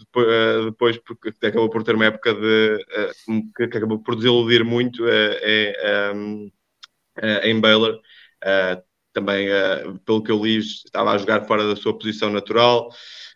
depois, 0.65 0.97
uh, 0.97 1.01
porque 1.05 1.29
acabou 1.45 1.69
por 1.69 1.83
ter 1.83 1.95
uma 1.95 2.05
época 2.05 2.33
de, 2.33 2.75
uh, 2.75 3.53
que 3.55 3.63
acabou 3.77 3.99
por 3.99 4.15
desiludir 4.15 4.63
muito 4.63 5.03
uh, 5.03 6.15
um, 6.15 6.51
em 7.43 7.59
Baylor. 7.59 7.99
também, 9.11 9.47
pelo 10.05 10.23
que 10.23 10.31
eu 10.31 10.41
li, 10.41 10.59
estava 10.59 11.11
a 11.11 11.17
jogar 11.17 11.45
fora 11.45 11.67
da 11.67 11.75
sua 11.75 11.97
posição 11.97 12.29
natural. 12.29 12.89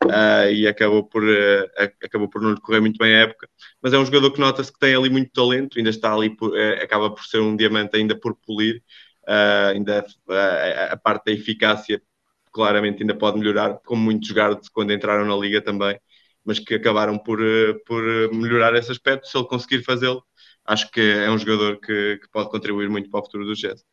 Uh, 0.05 0.51
e 0.51 0.67
acabou 0.67 1.03
por, 1.03 1.23
uh, 1.23 1.69
acabou 2.03 2.29
por 2.29 2.41
não 2.41 2.51
lhe 2.51 2.59
correr 2.59 2.81
muito 2.81 2.97
bem 2.97 3.15
a 3.15 3.19
época. 3.19 3.47
Mas 3.81 3.93
é 3.93 3.97
um 3.97 4.05
jogador 4.05 4.31
que 4.31 4.39
nota-se 4.39 4.71
que 4.71 4.79
tem 4.79 4.95
ali 4.95 5.09
muito 5.09 5.31
talento, 5.31 5.77
ainda 5.77 5.89
está 5.89 6.13
ali, 6.13 6.35
por, 6.35 6.51
uh, 6.51 6.83
acaba 6.83 7.09
por 7.09 7.23
ser 7.23 7.39
um 7.39 7.55
diamante 7.55 7.95
ainda 7.95 8.17
por 8.19 8.35
polir, 8.35 8.81
Uh, 9.27 9.71
ainda 9.73 10.05
uh, 10.27 10.91
a 10.93 10.97
parte 10.97 11.25
da 11.25 11.31
eficácia 11.31 12.01
claramente 12.51 13.01
ainda 13.01 13.15
pode 13.15 13.39
melhorar, 13.39 13.79
como 13.85 14.03
muitos 14.03 14.31
guards 14.31 14.69
quando 14.69 14.93
entraram 14.93 15.25
na 15.25 15.35
liga 15.35 15.61
também, 15.61 15.99
mas 16.43 16.59
que 16.59 16.75
acabaram 16.75 17.17
por, 17.17 17.41
uh, 17.41 17.83
por 17.85 18.03
melhorar 18.33 18.75
esse 18.75 18.91
aspecto. 18.91 19.27
Se 19.27 19.37
ele 19.37 19.47
conseguir 19.47 19.83
fazê-lo, 19.83 20.23
acho 20.65 20.89
que 20.91 21.01
é 21.01 21.29
um 21.29 21.37
jogador 21.37 21.79
que, 21.79 22.19
que, 22.21 22.29
pode 22.29 22.49
contribuir 22.49 22.89
muito 22.89 23.09
para 23.09 23.19
o 23.21 23.23
futuro 23.23 23.45
do 23.45 23.55
Jazz. 23.55 23.83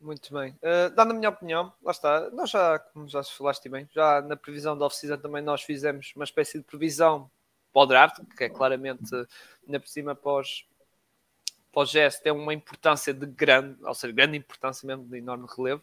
Muito 0.00 0.32
bem. 0.32 0.52
Uh, 0.62 0.94
dando 0.96 1.10
a 1.10 1.14
minha 1.14 1.28
opinião, 1.28 1.72
lá 1.82 1.90
está. 1.90 2.30
Nós 2.30 2.50
já, 2.50 2.78
como 2.78 3.06
já 3.06 3.22
falaste 3.22 3.68
bem, 3.68 3.86
já 3.92 4.22
na 4.22 4.34
previsão 4.34 4.76
da 4.76 4.86
off-season 4.86 5.18
também 5.18 5.42
nós 5.42 5.62
fizemos 5.62 6.12
uma 6.16 6.24
espécie 6.24 6.58
de 6.58 6.64
previsão 6.64 7.30
para 7.72 7.82
o 7.82 7.86
draft, 7.86 8.20
que 8.36 8.44
é 8.44 8.48
claramente, 8.48 9.14
ainda 9.66 9.78
por 9.78 9.88
cima, 9.88 10.14
pós, 10.14 10.64
para 11.72 11.82
o 11.82 11.84
GS 11.84 12.20
tem 12.20 12.32
uma 12.32 12.54
importância 12.54 13.12
de 13.14 13.26
grande, 13.26 13.76
ou 13.84 13.94
seja, 13.94 14.12
grande 14.12 14.36
importância 14.36 14.86
mesmo, 14.86 15.04
de 15.04 15.18
enorme 15.18 15.46
relevo 15.56 15.82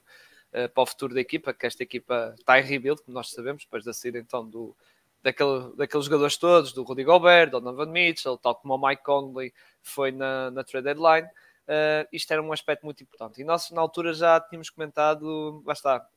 uh, 0.53 0.69
para 0.69 0.83
o 0.83 0.85
futuro 0.85 1.13
da 1.13 1.21
equipa, 1.21 1.53
que 1.53 1.65
esta 1.65 1.83
equipa 1.83 2.35
está 2.37 2.59
em 2.59 2.63
rebuild, 2.63 3.01
como 3.01 3.15
nós 3.15 3.31
sabemos, 3.31 3.63
depois 3.63 3.83
da 3.83 3.93
saída 3.93 4.19
então 4.19 4.47
do, 4.47 4.75
daquele, 5.21 5.75
daqueles 5.75 6.05
jogadores 6.05 6.37
todos, 6.37 6.73
do 6.73 6.83
Rudy 6.83 7.03
Gobert, 7.03 7.49
do 7.49 7.59
Donovan 7.59 7.91
Mitchell, 7.91 8.37
tal 8.37 8.55
como 8.55 8.75
o 8.75 8.87
Mike 8.87 9.03
Conley 9.03 9.53
foi 9.81 10.11
na, 10.11 10.51
na 10.51 10.63
trade 10.63 10.85
deadline, 10.85 11.27
uh, 11.27 12.07
isto 12.11 12.31
era 12.31 12.41
um 12.41 12.51
aspecto 12.51 12.83
muito 12.83 13.01
importante. 13.03 13.41
E 13.41 13.43
nós 13.43 13.71
na 13.71 13.81
altura 13.81 14.13
já 14.13 14.39
tínhamos 14.39 14.69
comentado, 14.69 15.63
lá 15.65 15.73
está, 15.73 16.07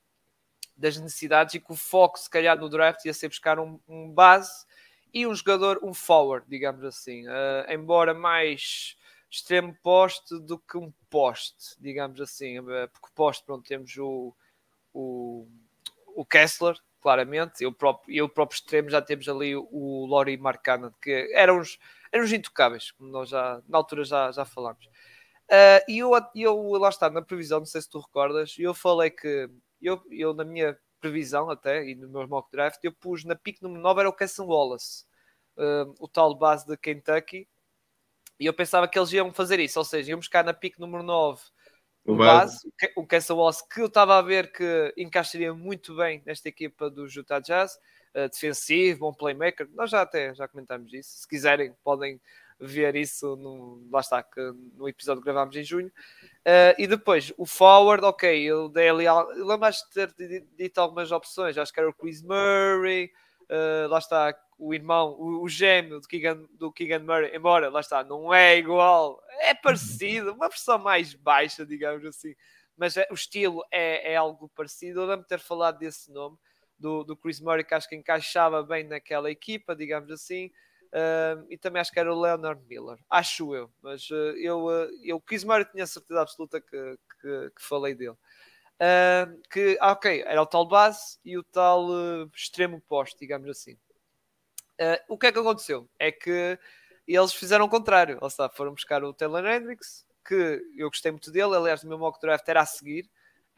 das 0.76 0.96
necessidades 0.96 1.54
e 1.54 1.60
que 1.60 1.72
o 1.72 1.76
foco, 1.76 2.18
se 2.18 2.30
calhar, 2.30 2.58
no 2.58 2.68
draft 2.68 3.04
ia 3.04 3.12
ser 3.12 3.28
buscar 3.28 3.58
um, 3.58 3.78
um 3.86 4.10
base 4.10 4.64
e 5.12 5.26
um 5.26 5.34
jogador, 5.34 5.80
um 5.82 5.92
forward, 5.92 6.46
digamos 6.48 6.82
assim. 6.84 7.26
Uh, 7.28 7.70
embora 7.70 8.14
mais 8.14 8.96
extremo 9.30 9.76
poste 9.82 10.38
do 10.40 10.58
que 10.58 10.76
um 10.76 10.92
poste, 11.08 11.76
digamos 11.78 12.20
assim, 12.20 12.58
eh, 12.58 12.86
porque 12.88 13.08
poste, 13.14 13.44
pronto, 13.44 13.66
temos 13.66 13.96
o, 13.96 14.34
o, 14.92 15.46
o 16.16 16.24
Kessler, 16.24 16.76
claramente, 17.00 17.62
e 17.62 17.66
o 17.66 17.72
próprio, 17.72 18.12
e 18.12 18.20
o 18.20 18.28
próprio 18.28 18.56
extremo 18.56 18.90
já 18.90 19.00
temos 19.00 19.28
ali 19.28 19.54
o, 19.54 19.68
o 19.70 20.06
Lori 20.06 20.36
Marcana, 20.36 20.92
que 21.00 21.30
eram 21.34 21.60
uns, 21.60 21.78
eram 22.10 22.24
uns 22.24 22.32
intocáveis, 22.32 22.90
como 22.90 23.10
nós 23.10 23.28
já, 23.28 23.62
na 23.68 23.78
altura 23.78 24.04
já, 24.04 24.32
já 24.32 24.44
falámos. 24.44 24.84
Uh, 24.86 25.82
e 25.88 25.98
eu, 25.98 26.12
eu, 26.34 26.72
lá 26.72 26.88
está, 26.88 27.08
na 27.08 27.22
previsão, 27.22 27.60
não 27.60 27.66
sei 27.66 27.80
se 27.82 27.90
tu 27.90 28.00
recordas, 28.00 28.56
eu 28.58 28.74
falei 28.74 29.10
que, 29.10 29.48
eu, 29.80 30.02
eu 30.10 30.34
na 30.34 30.44
minha 30.44 30.78
previsão 31.00 31.48
até, 31.50 31.88
e 31.88 31.94
no 31.94 32.08
meu 32.08 32.26
mock 32.28 32.50
draft, 32.52 32.78
eu 32.82 32.92
pus 32.92 33.24
na 33.24 33.34
pick 33.34 33.62
número 33.62 33.80
9 33.80 34.00
era 34.00 34.08
o 34.08 34.12
Casson 34.12 34.44
Wallace, 34.44 35.04
uh, 35.56 35.94
o 35.98 36.08
tal 36.08 36.34
base 36.34 36.66
de 36.66 36.76
Kentucky, 36.76 37.48
e 38.40 38.46
eu 38.46 38.54
pensava 38.54 38.88
que 38.88 38.98
eles 38.98 39.12
iam 39.12 39.32
fazer 39.32 39.60
isso, 39.60 39.78
ou 39.78 39.84
seja, 39.84 40.10
iam 40.10 40.18
buscar 40.18 40.42
na 40.42 40.54
pick 40.54 40.78
número 40.78 41.02
9 41.02 41.40
o 42.04 42.16
base, 42.16 42.58
o 42.96 43.06
Kessa 43.06 43.34
Wallace, 43.34 43.66
que 43.68 43.80
eu 43.80 43.86
estava 43.86 44.18
a 44.18 44.22
ver 44.22 44.50
que 44.50 44.92
encaixaria 44.96 45.52
muito 45.52 45.94
bem 45.94 46.22
nesta 46.24 46.48
equipa 46.48 46.88
do 46.90 47.06
Utah 47.06 47.40
Jazz, 47.40 47.78
uh, 48.14 48.28
defensivo, 48.28 49.00
bom 49.00 49.12
playmaker. 49.12 49.68
Nós 49.74 49.90
já 49.90 50.00
até 50.00 50.34
já 50.34 50.48
comentámos 50.48 50.92
isso. 50.92 51.18
Se 51.18 51.28
quiserem, 51.28 51.74
podem 51.84 52.20
ver 52.58 52.96
isso 52.96 53.36
no, 53.36 53.86
lá 53.90 54.00
está, 54.00 54.22
que 54.22 54.40
no 54.76 54.88
episódio 54.88 55.22
que 55.22 55.26
gravámos 55.26 55.56
em 55.56 55.62
junho. 55.62 55.88
Uh, 55.88 56.74
e 56.78 56.86
depois, 56.86 57.32
o 57.36 57.46
forward, 57.46 58.04
ok, 58.04 58.42
eu 58.42 58.68
dei 58.68 58.88
ali, 58.88 59.04
lembro-me 59.36 59.70
de 59.70 60.06
ter 60.06 60.46
dito 60.56 60.78
algumas 60.78 61.12
opções, 61.12 61.56
acho 61.56 61.72
que 61.72 61.80
era 61.80 61.88
o 61.88 61.94
Chris 61.94 62.22
Murray, 62.22 63.10
uh, 63.44 63.88
lá 63.88 63.98
está, 63.98 64.34
o 64.60 64.74
irmão, 64.74 65.16
o, 65.18 65.42
o 65.42 65.48
gêmeo 65.48 66.00
do 66.00 66.06
Keegan, 66.06 66.46
do 66.52 66.70
Keegan 66.70 67.00
Murray, 67.00 67.34
embora 67.34 67.70
lá 67.70 67.80
está, 67.80 68.04
não 68.04 68.32
é 68.32 68.58
igual, 68.58 69.20
é 69.40 69.54
parecido, 69.54 70.32
uma 70.32 70.48
versão 70.48 70.78
mais 70.78 71.14
baixa, 71.14 71.64
digamos 71.64 72.04
assim, 72.04 72.34
mas 72.76 72.96
é, 72.96 73.06
o 73.10 73.14
estilo 73.14 73.64
é, 73.70 74.12
é 74.12 74.16
algo 74.16 74.50
parecido. 74.54 75.00
Eu 75.00 75.06
lembro 75.06 75.26
ter 75.26 75.38
falado 75.40 75.78
desse 75.78 76.12
nome 76.12 76.36
do, 76.78 77.04
do 77.04 77.16
Chris 77.16 77.40
Murray, 77.40 77.64
que 77.64 77.74
acho 77.74 77.88
que 77.88 77.96
encaixava 77.96 78.62
bem 78.62 78.84
naquela 78.84 79.30
equipa, 79.30 79.76
digamos 79.76 80.10
assim. 80.10 80.50
Uh, 80.86 81.46
e 81.48 81.56
também 81.56 81.80
acho 81.80 81.92
que 81.92 82.00
era 82.00 82.12
o 82.12 82.20
Leonard 82.20 82.60
Miller, 82.66 82.98
acho 83.08 83.54
eu, 83.54 83.70
mas 83.80 84.10
uh, 84.10 84.34
eu, 84.36 84.64
uh, 84.64 84.90
eu 85.04 85.20
Chris 85.20 85.44
Murray 85.44 85.64
tinha 85.64 85.86
certeza 85.86 86.20
absoluta 86.20 86.60
que, 86.60 86.98
que, 87.20 87.50
que 87.56 87.62
falei 87.62 87.94
dele. 87.94 88.16
Uh, 88.80 89.40
que, 89.52 89.78
ah, 89.80 89.92
ok, 89.92 90.22
era 90.26 90.42
o 90.42 90.46
tal 90.46 90.66
base 90.66 91.18
e 91.24 91.38
o 91.38 91.44
tal 91.44 91.86
extremo 92.34 92.80
posto, 92.88 93.20
digamos 93.20 93.48
assim. 93.48 93.78
O 95.08 95.18
que 95.18 95.26
é 95.26 95.32
que 95.32 95.38
aconteceu? 95.38 95.88
É 95.98 96.10
que 96.10 96.58
eles 97.06 97.32
fizeram 97.32 97.64
o 97.64 97.68
contrário, 97.68 98.18
ou 98.20 98.30
seja, 98.30 98.48
foram 98.50 98.72
buscar 98.72 99.02
o 99.04 99.12
Taylor 99.12 99.44
Hendricks, 99.44 100.06
que 100.26 100.62
eu 100.76 100.88
gostei 100.88 101.10
muito 101.10 101.30
dele, 101.30 101.56
aliás, 101.56 101.82
no 101.82 101.88
meu 101.88 101.98
mock 101.98 102.20
draft 102.20 102.48
era 102.48 102.60
a 102.60 102.66
seguir, 102.66 103.10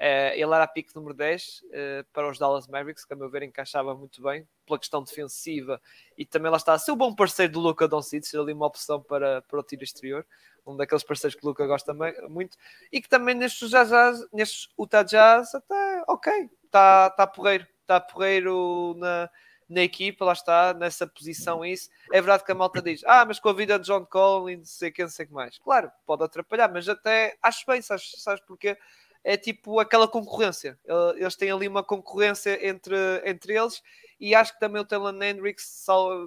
Uh, 0.02 0.34
ele 0.34 0.52
era 0.52 0.64
a 0.64 0.66
pique 0.66 0.96
número 0.96 1.14
10 1.14 1.42
uh, 1.42 1.66
eh, 1.72 2.04
para 2.12 2.28
os 2.28 2.36
Dallas 2.36 2.66
Mavericks, 2.66 3.04
que 3.04 3.12
a 3.12 3.16
meu 3.16 3.30
ver 3.30 3.44
encaixava 3.44 3.94
muito 3.94 4.20
bem 4.20 4.44
pela 4.66 4.76
questão 4.76 5.00
defensiva. 5.00 5.80
E 6.18 6.26
também 6.26 6.50
lá 6.50 6.56
está 6.56 6.72
a 6.72 6.78
ser 6.78 6.90
o 6.90 6.96
bom 6.96 7.14
parceiro 7.14 7.52
do 7.52 7.60
Luca 7.60 7.86
Doncic, 7.86 8.24
ser 8.24 8.40
ali 8.40 8.52
uma 8.52 8.66
opção 8.66 9.00
para, 9.00 9.42
para 9.42 9.60
o 9.60 9.62
tiro 9.62 9.84
exterior, 9.84 10.26
um 10.66 10.76
daqueles 10.76 11.04
parceiros 11.04 11.38
que 11.38 11.46
o 11.46 11.48
Luca 11.48 11.64
gosta 11.68 11.94
muito, 12.28 12.56
e 12.90 13.00
que 13.00 13.08
também 13.08 13.36
nestes, 13.36 13.70
jazz, 13.70 13.92
nestes 14.32 14.68
Utah 14.76 15.04
Jazz 15.04 15.54
até 15.54 16.02
ok, 16.08 16.50
está 16.64 17.08
tá 17.10 17.24
porreiro, 17.24 17.66
está 17.82 18.00
porreiro 18.00 18.96
na, 18.98 19.30
na 19.72 19.82
equipa, 19.82 20.24
lá 20.24 20.32
está, 20.32 20.74
nessa 20.74 21.06
posição 21.06 21.64
isso. 21.64 21.90
É 22.12 22.20
verdade 22.20 22.44
que 22.44 22.52
a 22.52 22.54
malta 22.54 22.80
diz, 22.82 23.02
ah, 23.04 23.24
mas 23.24 23.40
com 23.40 23.48
a 23.48 23.52
vida 23.52 23.78
de 23.78 23.86
John 23.86 24.04
Collins, 24.04 24.70
sei 24.70 24.90
quem, 24.90 25.08
sei 25.08 25.26
que 25.26 25.32
mais. 25.32 25.58
Claro, 25.58 25.90
pode 26.06 26.24
atrapalhar, 26.24 26.70
mas 26.72 26.88
até 26.88 27.36
acho 27.42 27.64
bem, 27.66 27.80
sabes, 27.82 28.14
sabes 28.18 28.42
porquê? 28.44 28.76
é 29.24 29.36
tipo 29.36 29.78
aquela 29.78 30.08
concorrência. 30.08 30.78
Eles 31.16 31.36
têm 31.36 31.50
ali 31.50 31.68
uma 31.68 31.82
concorrência 31.82 32.66
entre, 32.66 32.96
entre 33.24 33.56
eles 33.56 33.82
e 34.18 34.34
acho 34.34 34.54
que 34.54 34.60
também 34.60 34.80
o 34.82 34.84
Taylor 34.84 35.14
Hendricks 35.14 35.64
só, 35.84 36.26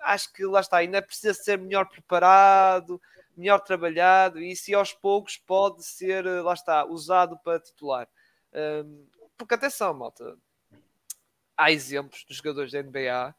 acho 0.00 0.32
que 0.32 0.44
lá 0.44 0.60
está, 0.60 0.78
ainda 0.78 1.02
precisa 1.02 1.34
ser 1.34 1.58
melhor 1.58 1.88
preparado, 1.88 3.00
melhor 3.36 3.60
trabalhado 3.60 4.40
e 4.40 4.52
isso 4.52 4.74
aos 4.74 4.92
poucos 4.92 5.36
pode 5.36 5.84
ser, 5.84 6.24
lá 6.42 6.54
está, 6.54 6.84
usado 6.84 7.38
para 7.38 7.60
titular. 7.60 8.08
Porque 9.36 9.54
atenção, 9.54 9.94
malta, 9.94 10.36
há 11.60 11.70
exemplos 11.70 12.24
dos 12.24 12.38
jogadores 12.38 12.72
da 12.72 12.82
NBA 12.82 13.34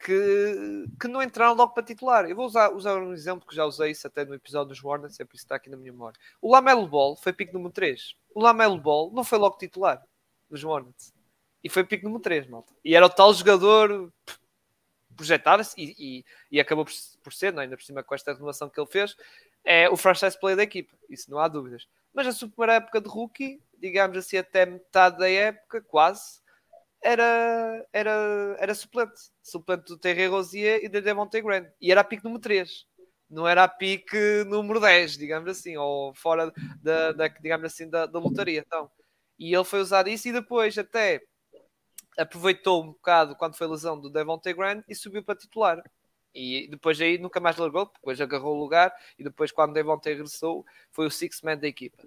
que, 0.00 0.86
que 1.00 1.08
não 1.08 1.22
entraram 1.22 1.54
logo 1.54 1.72
para 1.72 1.82
titular. 1.82 2.26
Eu 2.26 2.36
vou 2.36 2.46
usar, 2.46 2.70
usar 2.70 2.96
um 2.96 3.12
exemplo 3.14 3.46
que 3.46 3.54
já 3.54 3.64
usei 3.64 3.92
isso 3.92 4.06
até 4.06 4.24
no 4.24 4.34
episódio 4.34 4.68
dos 4.68 4.84
Hornets, 4.84 5.18
é 5.20 5.24
por 5.24 5.34
isso 5.34 5.44
que 5.44 5.46
está 5.46 5.56
aqui 5.56 5.70
na 5.70 5.76
minha 5.76 5.92
memória. 5.92 6.18
O 6.42 6.52
Lamelo 6.52 6.86
Ball 6.86 7.16
foi 7.16 7.32
pico 7.32 7.52
número 7.52 7.72
3. 7.72 8.14
O 8.34 8.42
Lamelo 8.42 8.78
Ball 8.78 9.10
não 9.12 9.24
foi 9.24 9.38
logo 9.38 9.56
titular 9.56 10.02
dos 10.50 10.64
Hornets. 10.64 11.14
E 11.62 11.68
foi 11.68 11.84
pico 11.84 12.04
número 12.04 12.22
3, 12.22 12.46
malta. 12.48 12.72
E 12.84 12.94
era 12.94 13.06
o 13.06 13.10
tal 13.10 13.32
jogador 13.32 14.12
projetava-se 15.16 15.80
e, 15.80 15.94
e, 15.98 16.24
e, 16.50 16.60
acabou 16.60 16.84
por, 16.84 16.92
por 17.22 17.32
ser, 17.32 17.52
não? 17.52 17.60
É? 17.60 17.64
ainda 17.64 17.76
por 17.76 17.84
cima 17.84 18.02
com 18.02 18.14
esta 18.14 18.32
renovação 18.32 18.68
que 18.68 18.78
ele 18.80 18.90
fez, 18.90 19.16
é 19.64 19.88
o 19.88 19.96
franchise 19.96 20.38
play 20.38 20.56
da 20.56 20.64
equipa. 20.64 20.94
Isso 21.08 21.30
não 21.30 21.38
há 21.38 21.48
dúvidas. 21.48 21.86
Mas 22.12 22.26
a 22.26 22.46
primeira 22.48 22.74
época 22.74 23.00
de 23.00 23.08
rookie, 23.08 23.62
digamos 23.78 24.18
assim, 24.18 24.36
até 24.36 24.66
metade 24.66 25.18
da 25.18 25.30
época, 25.30 25.80
quase, 25.80 26.40
era, 27.04 27.86
era, 27.92 28.56
era 28.58 28.74
suplente. 28.74 29.30
Suplente 29.42 29.84
do 29.84 29.98
Terry 29.98 30.26
Rosier 30.26 30.82
e 30.82 30.88
da 30.88 31.00
Devontae 31.00 31.42
Grant. 31.42 31.68
E 31.80 31.92
era 31.92 32.00
a 32.00 32.04
pique 32.04 32.24
número 32.24 32.40
3. 32.40 32.86
Não 33.28 33.46
era 33.46 33.64
a 33.64 33.68
pique 33.68 34.44
número 34.46 34.80
10, 34.80 35.18
digamos 35.18 35.50
assim, 35.50 35.76
ou 35.76 36.14
fora 36.14 36.50
da, 36.82 37.12
da 37.12 37.28
digamos 37.28 37.66
assim, 37.66 37.88
da, 37.90 38.06
da 38.06 38.18
lotaria. 38.18 38.64
Então, 38.66 38.90
e 39.38 39.54
ele 39.54 39.64
foi 39.64 39.80
usar 39.80 40.08
isso 40.08 40.28
e 40.28 40.32
depois 40.32 40.76
até 40.78 41.20
aproveitou 42.16 42.82
um 42.82 42.92
bocado 42.92 43.36
quando 43.36 43.56
foi 43.56 43.66
a 43.66 43.70
lesão 43.70 44.00
do 44.00 44.08
Devontae 44.08 44.54
Grant 44.54 44.84
e 44.88 44.94
subiu 44.94 45.22
para 45.22 45.36
titular. 45.36 45.82
E 46.34 46.66
depois 46.68 47.00
aí 47.00 47.18
nunca 47.18 47.38
mais 47.38 47.56
largou, 47.56 47.90
depois 47.94 48.20
agarrou 48.20 48.56
o 48.56 48.60
lugar 48.60 48.94
e 49.18 49.22
depois 49.22 49.52
quando 49.52 49.74
Devontae 49.74 50.14
regressou 50.14 50.64
foi 50.90 51.06
o 51.06 51.10
six 51.10 51.42
man 51.42 51.58
da 51.58 51.68
equipa. 51.68 52.02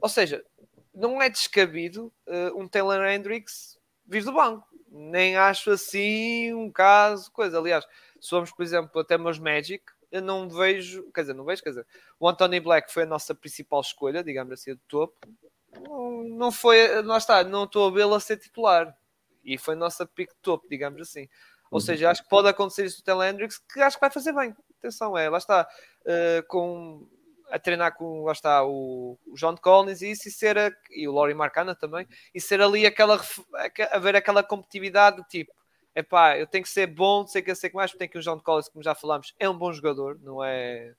Ou 0.00 0.08
seja, 0.08 0.44
não 0.92 1.22
é 1.22 1.28
descabido 1.30 2.12
uh, 2.26 2.60
um 2.60 2.66
Taylor 2.66 3.06
Hendricks 3.06 3.79
vir 4.10 4.24
do 4.24 4.32
banco. 4.32 4.66
Nem 4.90 5.36
acho 5.36 5.70
assim 5.70 6.52
um 6.52 6.70
caso, 6.70 7.30
coisa. 7.30 7.58
Aliás, 7.58 7.86
se 8.20 8.30
por 8.30 8.62
exemplo, 8.62 9.00
até 9.00 9.16
meus 9.16 9.38
Magic, 9.38 9.84
eu 10.10 10.20
não 10.20 10.48
vejo, 10.48 11.10
quer 11.12 11.20
dizer, 11.20 11.34
não 11.34 11.44
vejo, 11.44 11.62
quer 11.62 11.70
dizer, 11.70 11.86
o 12.18 12.28
Anthony 12.28 12.58
Black 12.58 12.92
foi 12.92 13.04
a 13.04 13.06
nossa 13.06 13.34
principal 13.34 13.80
escolha, 13.80 14.24
digamos 14.24 14.52
assim, 14.52 14.74
do 14.74 14.80
topo. 14.88 15.16
Não, 15.72 16.24
não 16.24 16.52
foi, 16.52 17.00
não 17.02 17.16
está, 17.16 17.44
não 17.44 17.64
estou 17.64 17.88
a 17.88 17.92
vê-lo 17.92 18.14
a 18.14 18.20
ser 18.20 18.36
titular. 18.36 18.94
E 19.44 19.56
foi 19.56 19.74
a 19.74 19.78
nossa 19.78 20.04
pick 20.04 20.32
topo, 20.42 20.68
digamos 20.68 21.00
assim. 21.00 21.28
Ou 21.70 21.76
uhum. 21.76 21.80
seja, 21.80 22.10
acho 22.10 22.24
que 22.24 22.28
pode 22.28 22.48
acontecer 22.48 22.84
isso 22.84 22.98
do 22.98 23.04
Telandrix, 23.04 23.58
que 23.58 23.80
acho 23.80 23.96
que 23.96 24.00
vai 24.00 24.10
fazer 24.10 24.32
bem. 24.32 24.54
Atenção, 24.78 25.16
é, 25.16 25.30
lá 25.30 25.38
está, 25.38 25.68
uh, 26.02 26.46
com 26.48 27.06
a 27.50 27.58
treinar 27.58 27.96
com, 27.96 28.24
lá 28.24 28.32
está, 28.32 28.64
o, 28.64 29.18
o 29.26 29.34
John 29.34 29.56
Collins 29.56 30.02
e 30.02 30.10
isso, 30.10 30.28
e 30.28 30.30
ser, 30.30 30.58
a, 30.58 30.72
e 30.90 31.08
o 31.08 31.12
Laurie 31.12 31.34
Marcana 31.34 31.74
também, 31.74 32.06
e 32.34 32.40
ser 32.40 32.60
ali 32.60 32.86
aquela, 32.86 33.20
haver 33.92 34.16
aquela 34.16 34.42
competitividade, 34.42 35.22
tipo, 35.28 35.52
epá, 35.94 36.38
eu 36.38 36.46
tenho 36.46 36.64
que 36.64 36.70
ser 36.70 36.86
bom, 36.86 37.26
sei 37.26 37.42
que 37.42 37.54
sei 37.54 37.70
que 37.70 37.76
mais, 37.76 37.90
porque 37.90 37.98
tem 37.98 38.08
que 38.08 38.18
o 38.18 38.22
John 38.22 38.40
Collins, 38.40 38.68
como 38.68 38.82
já 38.82 38.94
falámos, 38.94 39.34
é 39.38 39.48
um 39.48 39.56
bom 39.56 39.72
jogador, 39.72 40.18
não 40.22 40.42
é 40.42 40.94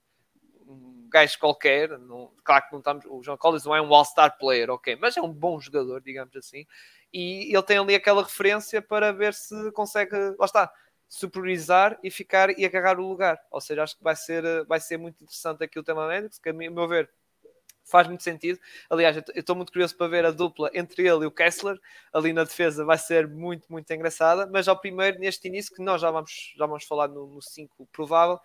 um 0.68 1.08
gajo 1.10 1.38
qualquer, 1.40 1.98
não, 2.00 2.32
claro 2.44 2.66
que 2.66 2.72
não 2.72 2.80
estamos, 2.80 3.06
o 3.06 3.22
John 3.22 3.38
Collins 3.38 3.66
não 3.66 3.76
é 3.76 3.82
um 3.82 3.94
all-star 3.94 4.38
player, 4.38 4.70
ok, 4.70 4.96
mas 4.96 5.18
é 5.18 5.22
um 5.22 5.32
bom 5.32 5.60
jogador, 5.60 6.02
digamos 6.02 6.36
assim, 6.36 6.66
e 7.14 7.54
ele 7.54 7.64
tem 7.64 7.78
ali 7.78 7.96
aquela 7.96 8.24
referência 8.24 8.82
para 8.82 9.12
ver 9.12 9.34
se 9.34 9.72
consegue, 9.72 10.16
lá 10.38 10.46
está, 10.46 10.72
superiorizar 11.12 12.00
e 12.02 12.10
ficar 12.10 12.58
e 12.58 12.66
agarrar 12.66 12.98
o 12.98 13.08
lugar. 13.08 13.38
Ou 13.52 13.60
seja, 13.60 13.84
acho 13.84 13.98
que 13.98 14.04
vai 14.04 14.16
ser, 14.16 14.46
eh, 14.46 14.64
vai 14.64 14.80
ser 14.80 14.98
muito 14.98 15.22
interessante 15.22 15.62
aqui 15.62 15.78
o 15.78 15.84
tema 15.84 16.16
Hendrix, 16.16 16.40
que 16.40 16.50
a 16.50 16.54
meu 16.54 16.88
ver 16.88 17.10
faz 17.84 18.08
muito 18.08 18.24
sentido. 18.24 18.58
Aliás, 18.90 19.18
eu 19.18 19.24
estou 19.36 19.54
muito 19.54 19.74
curioso 19.74 19.98
para 19.98 20.08
ver 20.08 20.26
a 20.26 20.32
dupla 20.32 20.72
entre 20.74 21.06
ele 21.06 21.26
e 21.26 21.28
o 21.28 21.32
Kessler 21.32 21.78
ali 22.14 22.32
na 22.32 22.46
defesa, 22.46 22.86
vai 22.86 22.98
ser 22.98 23.28
muito, 23.28 23.70
muito 23.70 23.92
engraçada. 23.92 24.48
Mas 24.48 24.70
ao 24.70 24.80
primeiro, 24.80 25.20
neste 25.20 25.50
início, 25.50 25.76
que 25.76 25.84
nós 25.84 26.00
já 26.00 26.10
vamos, 26.10 26.54
já 26.58 26.66
vamos 26.66 26.86
falar 26.86 27.10
no 27.10 27.42
5 27.42 27.86
provável, 27.92 28.40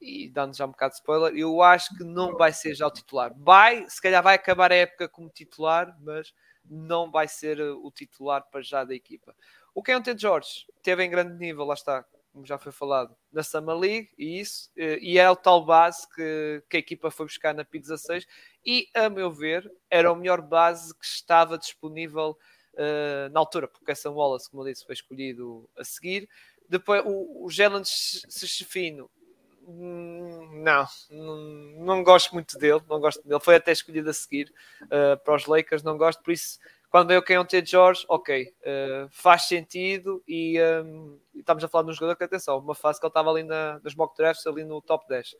e 0.00 0.28
dando 0.30 0.56
já 0.56 0.64
um 0.66 0.70
bocado 0.70 0.92
de 0.92 0.98
spoiler, 0.98 1.32
eu 1.36 1.62
acho 1.62 1.94
que 1.96 2.02
não 2.02 2.36
vai 2.36 2.52
ser 2.52 2.74
já 2.74 2.86
o 2.86 2.90
titular. 2.90 3.32
Vai, 3.36 3.88
se 3.88 4.00
calhar 4.00 4.22
vai 4.22 4.34
acabar 4.34 4.72
a 4.72 4.76
época 4.76 5.08
como 5.08 5.28
titular, 5.28 5.96
mas 6.00 6.32
não 6.64 7.10
vai 7.10 7.28
ser 7.28 7.60
eh, 7.60 7.70
o 7.70 7.90
titular 7.92 8.42
para 8.50 8.62
já 8.62 8.82
da 8.84 8.94
equipa. 8.94 9.34
O 9.74 9.82
Keontae 9.82 10.16
George 10.16 10.66
teve 10.82 11.04
em 11.04 11.10
grande 11.10 11.34
nível, 11.34 11.64
lá 11.64 11.74
está, 11.74 12.04
como 12.32 12.46
já 12.46 12.58
foi 12.58 12.72
falado, 12.72 13.14
na 13.32 13.42
Summer 13.42 13.76
League, 13.76 14.10
e 14.18 14.40
isso, 14.40 14.70
eh, 14.76 14.98
e 15.00 15.18
é 15.18 15.30
o 15.30 15.36
tal 15.36 15.64
base 15.64 16.08
que, 16.14 16.62
que 16.68 16.76
a 16.76 16.80
equipa 16.80 17.10
foi 17.10 17.26
buscar 17.26 17.54
na 17.54 17.64
P16, 17.64 18.26
e 18.64 18.88
a 18.94 19.08
meu 19.08 19.30
ver, 19.30 19.70
era 19.88 20.12
o 20.12 20.16
melhor 20.16 20.40
base 20.40 20.94
que 20.94 21.04
estava 21.04 21.58
disponível 21.58 22.36
uh, 22.74 23.30
na 23.32 23.40
altura, 23.40 23.68
porque 23.68 23.90
essa 23.90 24.10
Wallace, 24.10 24.50
como 24.50 24.62
eu 24.62 24.72
disse, 24.72 24.84
foi 24.84 24.94
escolhido 24.94 25.68
a 25.76 25.84
seguir. 25.84 26.28
Depois, 26.68 27.02
o, 27.04 27.44
o 27.44 27.50
Jalen 27.50 27.82
Sechefino, 27.84 29.10
hum, 29.66 30.62
não, 30.62 30.86
não, 31.10 31.36
não, 31.84 32.04
gosto 32.04 32.32
muito 32.32 32.58
dele, 32.58 32.80
não 32.88 33.00
gosto 33.00 33.26
dele. 33.26 33.40
Foi 33.40 33.56
até 33.56 33.72
escolhido 33.72 34.10
a 34.10 34.14
seguir 34.14 34.52
uh, 34.84 35.18
para 35.24 35.34
os 35.34 35.46
Lakers, 35.46 35.82
não 35.82 35.96
gosto, 35.96 36.22
por 36.22 36.32
isso 36.32 36.58
quando 36.90 37.08
veio 37.08 37.20
o 37.40 37.44
T. 37.44 37.64
George, 37.64 38.04
ok, 38.08 38.42
uh, 38.42 39.08
faz 39.10 39.42
sentido 39.42 40.22
e 40.26 40.60
um, 40.84 41.20
estamos 41.36 41.62
a 41.62 41.68
falar 41.68 41.84
de 41.84 41.90
um 41.90 41.94
jogador 41.94 42.16
que, 42.16 42.24
atenção, 42.24 42.58
uma 42.58 42.74
fase 42.74 42.98
que 42.98 43.06
ele 43.06 43.10
estava 43.10 43.30
ali 43.30 43.44
na, 43.44 43.80
nas 43.82 43.94
mock 43.94 44.16
drafts, 44.16 44.44
ali 44.44 44.64
no 44.64 44.82
top 44.82 45.06
10. 45.08 45.32
Uh, 45.32 45.36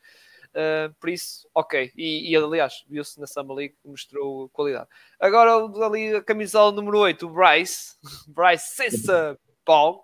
eh, 0.54 0.90
por 1.00 1.10
isso, 1.10 1.48
ok. 1.52 1.90
E, 1.96 2.30
e 2.30 2.36
aliás, 2.36 2.84
viu-se 2.88 3.18
na 3.18 3.26
Summer 3.26 3.56
League, 3.56 3.74
mostrou 3.84 4.48
qualidade. 4.50 4.88
Agora, 5.18 5.52
ali 5.84 6.14
a 6.14 6.22
camisola 6.22 6.70
número 6.70 6.98
8, 7.00 7.26
o 7.26 7.30
Bryce, 7.30 7.96
Bryce 8.28 8.74
Sessa 8.76 9.36
Bog, 9.66 10.02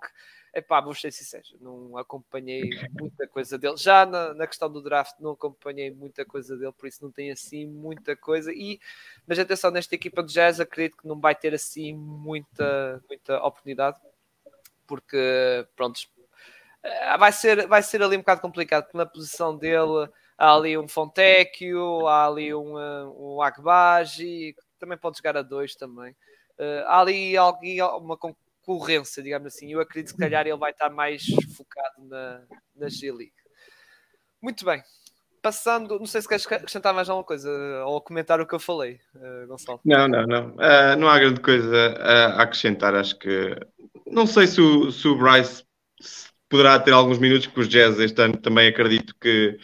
Epá, 0.57 0.81
vou 0.81 0.95
ser 0.95 1.13
sincero, 1.13 1.45
não 1.61 1.99
acompanhei 1.99 2.71
muita 2.99 3.29
coisa 3.29 3.59
dele. 3.59 3.77
Já 3.77 4.07
na, 4.07 4.33
na, 4.33 4.47
questão 4.47 4.73
do 4.73 4.81
draft 4.81 5.15
não 5.21 5.33
acompanhei 5.33 5.91
muita 5.91 6.25
coisa 6.25 6.57
dele, 6.57 6.73
por 6.73 6.87
isso 6.87 7.05
não 7.05 7.13
tem 7.13 7.31
assim 7.31 7.67
muita 7.67 8.17
coisa. 8.17 8.51
E, 8.51 8.81
mas 9.27 9.39
atenção, 9.39 9.71
nesta 9.71 9.95
equipa 9.95 10.23
de 10.23 10.33
jazz 10.33 10.59
acredito 10.59 10.97
que 10.97 11.07
não 11.07 11.21
vai 11.21 11.35
ter 11.35 11.53
assim 11.55 11.93
muita, 11.95 13.03
muita 13.07 13.37
oportunidade, 13.45 14.01
porque 14.87 15.69
pronto, 15.77 16.01
eh, 16.83 17.19
vai 17.19 17.33
ser, 17.33 17.67
vai 17.67 17.83
ser 17.83 18.03
ali 18.03 18.17
um 18.17 18.21
bocado 18.21 18.41
complicado, 18.41 18.85
porque 18.85 18.97
na 18.97 19.05
posição 19.05 19.55
dele 19.59 20.09
há 20.39 20.55
ali 20.55 20.79
um 20.79 20.89
Fontecchio, 20.89 22.07
há 22.07 22.27
ali 22.27 22.55
um, 22.55 22.79
eh, 22.81 23.05
um 23.09 23.43
Agbaji, 23.43 24.57
também 24.79 24.97
pode 24.97 25.19
jogar 25.19 25.37
a 25.37 25.43
dois 25.43 25.75
também. 25.75 26.13
Uh, 26.59 26.81
há 26.87 27.01
ali 27.01 27.37
alguém, 27.37 27.83
uma 27.83 28.17
concorrência, 28.67 29.23
digamos 29.23 29.47
assim. 29.47 29.73
Eu 29.73 29.81
acredito 29.81 30.09
que, 30.09 30.17
se 30.17 30.19
calhar, 30.19 30.47
ele 30.47 30.59
vai 30.59 30.73
estar 30.73 30.91
mais 30.91 31.23
focado 31.57 32.05
na, 32.09 32.43
na 32.75 32.89
G-League. 32.89 33.33
Muito 34.43 34.65
bem. 34.65 34.83
Passando, 35.41 35.99
não 35.99 36.07
sei 36.07 36.21
se 36.21 36.29
queres 36.29 36.45
acrescentar 36.45 36.93
mais 36.93 37.09
alguma 37.09 37.25
coisa 37.25 37.49
ou 37.87 38.01
comentar 38.01 38.41
o 38.41 38.47
que 38.47 38.55
eu 38.55 38.59
falei, 38.59 38.99
uh, 39.15 39.47
Gonçalo. 39.47 39.81
Não, 39.85 40.09
não, 40.09 40.27
não. 40.27 40.49
Uh, 40.57 40.97
não 40.99 41.09
há 41.09 41.19
grande 41.21 41.41
coisa 41.41 41.95
a 42.01 42.43
acrescentar. 42.43 42.95
Acho 42.97 43.17
que. 43.17 43.55
Não 44.07 44.27
sei 44.27 44.49
se 44.49 44.61
o, 44.61 44.91
se 44.91 45.07
o 45.07 45.17
Bryce 45.17 45.65
poderá 46.49 46.79
ter 46.81 46.93
alguns 46.93 47.19
minutos, 47.19 47.47
porque 47.47 47.61
os 47.61 47.69
Jazz 47.69 47.99
este 48.01 48.21
ano 48.21 48.37
também 48.37 48.69
acredito 48.69 49.15
que 49.21 49.57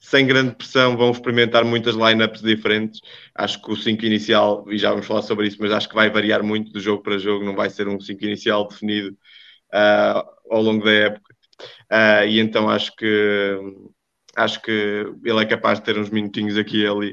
sem 0.00 0.26
grande 0.26 0.54
pressão, 0.56 0.96
vão 0.96 1.10
experimentar 1.10 1.64
muitas 1.64 1.94
lineups 1.94 2.40
diferentes. 2.40 3.00
Acho 3.34 3.62
que 3.62 3.70
o 3.70 3.76
5 3.76 4.04
inicial, 4.06 4.64
e 4.72 4.78
já 4.78 4.90
vamos 4.90 5.06
falar 5.06 5.22
sobre 5.22 5.46
isso, 5.46 5.58
mas 5.60 5.70
acho 5.70 5.88
que 5.88 5.94
vai 5.94 6.10
variar 6.10 6.42
muito 6.42 6.72
do 6.72 6.80
jogo 6.80 7.02
para 7.02 7.18
jogo, 7.18 7.44
não 7.44 7.54
vai 7.54 7.68
ser 7.68 7.86
um 7.86 8.00
5 8.00 8.24
inicial 8.24 8.66
definido 8.66 9.10
uh, 9.74 10.24
ao 10.50 10.62
longo 10.62 10.84
da 10.84 10.90
época. 10.92 11.34
Uh, 11.92 12.26
e 12.26 12.40
então 12.40 12.68
acho 12.70 12.96
que 12.96 13.06
acho 14.36 14.62
que 14.62 14.70
ele 15.24 15.40
é 15.40 15.44
capaz 15.44 15.78
de 15.78 15.84
ter 15.84 15.98
uns 15.98 16.08
minutinhos 16.08 16.56
aqui 16.56 16.82
e 16.82 16.86
ali, 16.86 17.10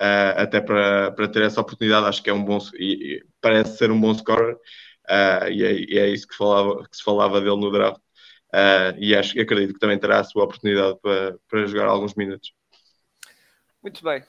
uh, 0.00 0.36
até 0.36 0.60
para, 0.60 1.10
para 1.12 1.28
ter 1.28 1.42
essa 1.42 1.60
oportunidade. 1.60 2.06
Acho 2.06 2.22
que 2.22 2.30
é 2.30 2.32
um 2.32 2.44
bom 2.44 2.58
e, 2.74 3.16
e 3.16 3.24
parece 3.40 3.78
ser 3.78 3.90
um 3.90 4.00
bom 4.00 4.14
scorer, 4.14 4.56
e 5.50 5.64
é, 5.64 5.72
e, 5.80 5.98
é, 5.98 6.08
isso 6.08 6.28
que, 6.28 6.36
falava, 6.36 6.84
que 6.88 6.96
se 6.96 7.02
falava 7.02 7.40
dele 7.40 7.56
no 7.56 7.70
draft. 7.70 8.00
Uh, 8.52 8.96
e 8.98 9.14
acho, 9.14 9.38
acredito 9.38 9.74
que 9.74 9.80
também 9.80 9.98
terá 9.98 10.20
a 10.20 10.24
sua 10.24 10.44
oportunidade 10.44 10.98
para, 11.00 11.38
para 11.48 11.66
jogar 11.66 11.86
alguns 11.86 12.14
minutos. 12.14 12.54
Muito 13.82 14.02
bem. 14.02 14.24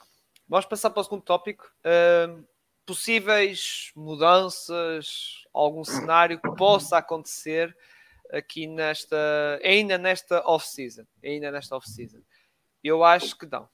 Vamos 0.47 0.65
passar 0.65 0.89
para 0.89 1.01
o 1.01 1.03
segundo 1.03 1.21
tópico. 1.21 1.71
Uh, 1.79 2.45
possíveis 2.86 3.91
mudanças, 3.95 5.43
algum 5.53 5.84
cenário 5.84 6.39
que 6.39 6.55
possa 6.55 6.97
acontecer 6.97 7.75
aqui 8.32 8.67
nesta, 8.67 9.60
ainda 9.63 9.97
nesta 9.97 10.41
off-season. 10.45 11.05
Ainda 11.23 11.51
nesta 11.51 11.75
off-season. 11.75 12.19
Eu 12.84 13.03
acho 13.03 13.38
que 13.38 13.45
não. 13.45 13.69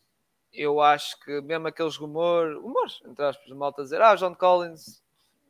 Eu 0.53 0.79
acho 0.79 1.19
que 1.21 1.41
mesmo 1.41 1.67
aqueles 1.67 1.97
rumores, 1.97 2.55
rumores, 2.57 3.01
entre 3.05 3.25
aspas, 3.25 3.49
malta 3.49 3.83
dizer, 3.83 4.01
ah, 4.01 4.15
John 4.15 4.35
Collins 4.35 5.03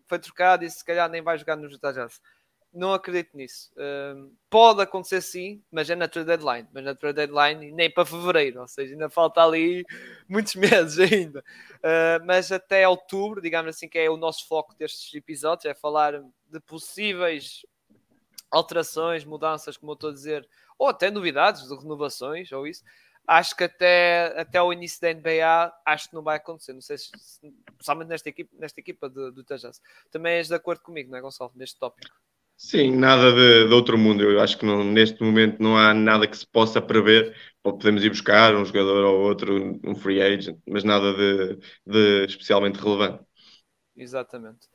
foi 0.07 0.19
trocado 0.19 0.63
e 0.63 0.69
se 0.69 0.83
calhar 0.83 1.09
nem 1.09 1.21
vai 1.21 1.37
jogar 1.37 1.55
no 1.55 1.69
Utah 1.69 1.91
Jazz 1.91 2.21
não 2.75 2.93
acredito 2.93 3.35
nisso. 3.35 3.71
Pode 4.49 4.81
acontecer 4.81 5.21
sim, 5.21 5.63
mas 5.71 5.89
é 5.89 5.95
na 5.95 6.07
trade 6.07 6.27
deadline. 6.27 6.67
Mas 6.73 6.83
na 6.83 6.93
trade 6.93 7.15
deadline 7.15 7.71
nem 7.71 7.89
para 7.89 8.05
fevereiro, 8.05 8.61
ou 8.61 8.67
seja, 8.67 8.93
ainda 8.93 9.09
falta 9.09 9.41
ali 9.41 9.85
muitos 10.27 10.55
meses 10.55 10.99
ainda. 10.99 11.39
Uh, 11.77 12.25
mas 12.25 12.51
até 12.51 12.87
outubro, 12.87 13.41
digamos 13.41 13.75
assim, 13.75 13.87
que 13.87 13.97
é 13.97 14.09
o 14.09 14.17
nosso 14.17 14.47
foco 14.47 14.75
destes 14.75 15.13
episódios, 15.13 15.65
é 15.65 15.73
falar 15.73 16.21
de 16.49 16.59
possíveis 16.61 17.65
alterações, 18.51 19.25
mudanças, 19.25 19.77
como 19.77 19.91
eu 19.91 19.95
estou 19.95 20.09
a 20.09 20.13
dizer, 20.13 20.47
ou 20.77 20.87
até 20.87 21.09
novidades 21.11 21.67
de 21.67 21.75
renovações, 21.75 22.51
ou 22.51 22.67
isso. 22.67 22.83
Acho 23.27 23.55
que 23.55 23.63
até, 23.63 24.39
até 24.39 24.61
o 24.61 24.71
início 24.71 25.01
da 25.01 25.11
NBA, 25.11 25.73
acho 25.83 26.09
que 26.09 26.15
não 26.15 26.21
vai 26.21 26.37
acontecer. 26.37 26.73
Não 26.73 26.81
sei 26.81 26.97
se, 26.97 27.09
principalmente 27.75 28.09
nesta 28.09 28.29
equipa, 28.29 28.55
nesta 28.57 28.79
equipa 28.79 29.09
do, 29.09 29.31
do. 29.31 29.43
Também 30.11 30.33
és 30.33 30.47
de 30.47 30.53
acordo 30.53 30.81
comigo, 30.81 31.09
não 31.09 31.17
é, 31.17 31.21
Gonçalo, 31.21 31.51
neste 31.55 31.79
tópico? 31.79 32.15
Sim, 32.57 32.95
nada 32.95 33.33
de, 33.33 33.67
de, 33.67 33.73
outro 33.73 33.97
mundo. 33.97 34.23
Eu 34.23 34.39
acho 34.39 34.57
que 34.57 34.65
não, 34.65 34.83
neste 34.83 35.21
momento 35.21 35.61
não 35.61 35.77
há 35.77 35.93
nada 35.93 36.27
que 36.27 36.37
se 36.37 36.47
possa 36.47 36.81
prever. 36.81 37.35
Ou 37.63 37.77
podemos 37.77 38.03
ir 38.03 38.09
buscar 38.09 38.55
um 38.55 38.63
jogador 38.63 39.05
ou 39.05 39.21
outro, 39.21 39.79
um 39.83 39.95
free 39.95 40.21
agent, 40.21 40.57
mas 40.67 40.83
nada 40.83 41.13
de, 41.13 41.59
de 41.85 42.25
especialmente 42.25 42.79
relevante. 42.79 43.23
Exatamente. 43.95 44.67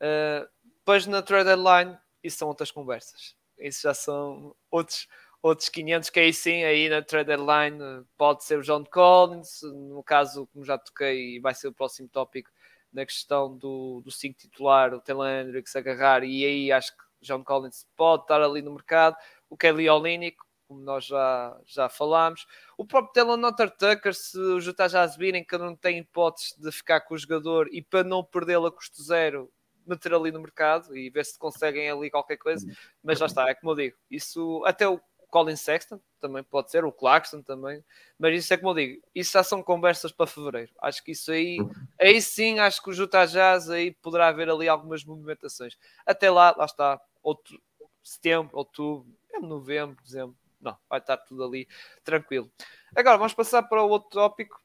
Uh, 0.00 0.46
depois 0.78 1.06
na 1.06 1.22
trade 1.22 1.46
deadline, 1.46 1.98
isso 2.22 2.38
são 2.38 2.48
outras 2.48 2.70
conversas. 2.70 3.34
Isso 3.58 3.82
já 3.82 3.94
são 3.94 4.54
outros, 4.70 5.08
outros 5.42 5.68
500 5.68 6.10
que 6.10 6.20
aí 6.20 6.32
sim, 6.32 6.62
aí 6.64 6.88
na 6.88 7.02
trade 7.02 7.28
deadline 7.28 7.78
pode 8.16 8.44
ser 8.44 8.58
o 8.58 8.62
John 8.62 8.84
Collins, 8.84 9.62
no 9.62 10.02
caso, 10.02 10.46
como 10.52 10.64
já 10.64 10.76
toquei, 10.76 11.40
vai 11.40 11.54
ser 11.54 11.68
o 11.68 11.72
próximo 11.72 12.08
tópico 12.08 12.50
na 12.92 13.04
questão 13.04 13.56
do 13.56 14.02
5 14.10 14.38
titular, 14.38 14.94
o 14.94 15.00
Taylor 15.00 15.28
Hendricks 15.28 15.74
agarrar, 15.76 16.24
e 16.24 16.44
aí 16.44 16.72
acho 16.72 16.96
que 16.96 17.05
John 17.26 17.44
Collins 17.44 17.86
pode 17.96 18.22
estar 18.22 18.40
ali 18.40 18.62
no 18.62 18.72
mercado, 18.72 19.16
o 19.48 19.56
Kelly 19.56 19.88
Olynyk, 19.88 20.36
como 20.66 20.80
nós 20.80 21.04
já, 21.04 21.56
já 21.64 21.88
falámos. 21.88 22.46
O 22.76 22.84
próprio 22.84 23.12
Taylor 23.12 23.36
Notter 23.36 23.70
Tucker, 23.70 24.14
se 24.14 24.38
os 24.38 24.66
Utah 24.66 24.88
Jazz 24.88 25.16
virem 25.16 25.44
que 25.44 25.56
não 25.56 25.76
tem 25.76 25.98
hipótese 25.98 26.60
de 26.60 26.72
ficar 26.72 27.00
com 27.00 27.14
o 27.14 27.18
jogador 27.18 27.68
e 27.72 27.82
para 27.82 28.02
não 28.02 28.24
perdê-lo 28.24 28.66
a 28.66 28.72
custo 28.72 29.02
zero, 29.02 29.50
meter 29.86 30.12
ali 30.12 30.32
no 30.32 30.40
mercado 30.40 30.96
e 30.96 31.08
ver 31.08 31.24
se 31.24 31.38
conseguem 31.38 31.88
ali 31.88 32.10
qualquer 32.10 32.36
coisa. 32.36 32.66
Mas 33.02 33.18
já 33.18 33.26
está, 33.26 33.48
é 33.48 33.54
como 33.54 33.72
eu 33.72 33.76
digo, 33.76 33.96
isso 34.10 34.62
até 34.66 34.88
o 34.88 35.00
Colin 35.30 35.56
Sexton 35.56 36.00
também 36.20 36.42
pode 36.42 36.70
ser, 36.70 36.84
o 36.84 36.92
Clarkson 36.92 37.42
também, 37.42 37.84
mas 38.18 38.36
isso 38.38 38.52
é 38.54 38.56
como 38.56 38.70
eu 38.70 38.74
digo, 38.74 39.02
isso 39.14 39.32
já 39.32 39.42
são 39.42 39.62
conversas 39.62 40.10
para 40.10 40.26
fevereiro. 40.26 40.72
Acho 40.80 41.04
que 41.04 41.12
isso 41.12 41.30
aí, 41.30 41.58
aí 42.00 42.20
sim, 42.20 42.58
acho 42.58 42.82
que 42.82 42.90
o 42.90 42.94
Utah 42.94 43.26
Jazz 43.26 43.68
aí 43.70 43.92
poderá 43.92 44.28
haver 44.28 44.48
ali 44.48 44.68
algumas 44.68 45.04
movimentações. 45.04 45.76
Até 46.04 46.30
lá, 46.30 46.54
lá 46.56 46.64
está, 46.64 47.00
outro, 47.26 47.60
setembro, 48.04 48.56
outubro, 48.56 49.12
novembro, 49.42 50.00
dezembro, 50.04 50.36
não, 50.60 50.78
vai 50.88 51.00
estar 51.00 51.16
tudo 51.16 51.44
ali 51.44 51.68
tranquilo. 52.04 52.50
Agora 52.94 53.18
vamos 53.18 53.34
passar 53.34 53.64
para 53.64 53.82
o 53.82 53.88
outro 53.88 54.10
tópico, 54.10 54.62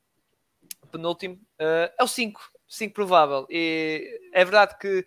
penúltimo, 0.92 1.36
uh, 1.60 1.92
é 1.98 2.04
o 2.04 2.08
5, 2.08 2.40
5 2.68 2.94
provável. 2.94 3.48
E 3.50 4.20
é 4.32 4.46
verdade 4.46 4.78
que 4.78 5.06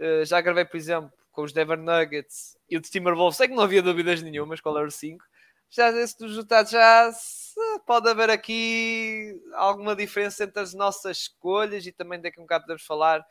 uh, 0.00 0.24
já 0.24 0.40
gravei, 0.40 0.64
por 0.64 0.76
exemplo, 0.76 1.12
com 1.32 1.42
os 1.42 1.52
Denver 1.52 1.78
Nuggets 1.78 2.56
e 2.70 2.76
o 2.76 2.80
Timberwolves, 2.80 3.36
sei 3.36 3.48
que 3.48 3.54
não 3.54 3.64
havia 3.64 3.82
dúvidas 3.82 4.22
nenhumas 4.22 4.60
qual 4.60 4.78
era 4.78 4.86
o 4.86 4.90
5. 4.90 5.24
Já 5.68 5.90
esse 5.90 6.16
dos 6.18 6.36
Utah 6.36 6.64
já 6.64 7.10
pode 7.84 8.08
haver 8.08 8.30
aqui 8.30 9.40
alguma 9.54 9.96
diferença 9.96 10.44
entre 10.44 10.60
as 10.60 10.72
nossas 10.72 11.18
escolhas 11.18 11.84
e 11.84 11.90
também 11.90 12.20
daqui 12.20 12.38
a 12.38 12.42
um 12.42 12.44
bocado 12.44 12.64
podemos 12.64 12.84
falar, 12.84 13.26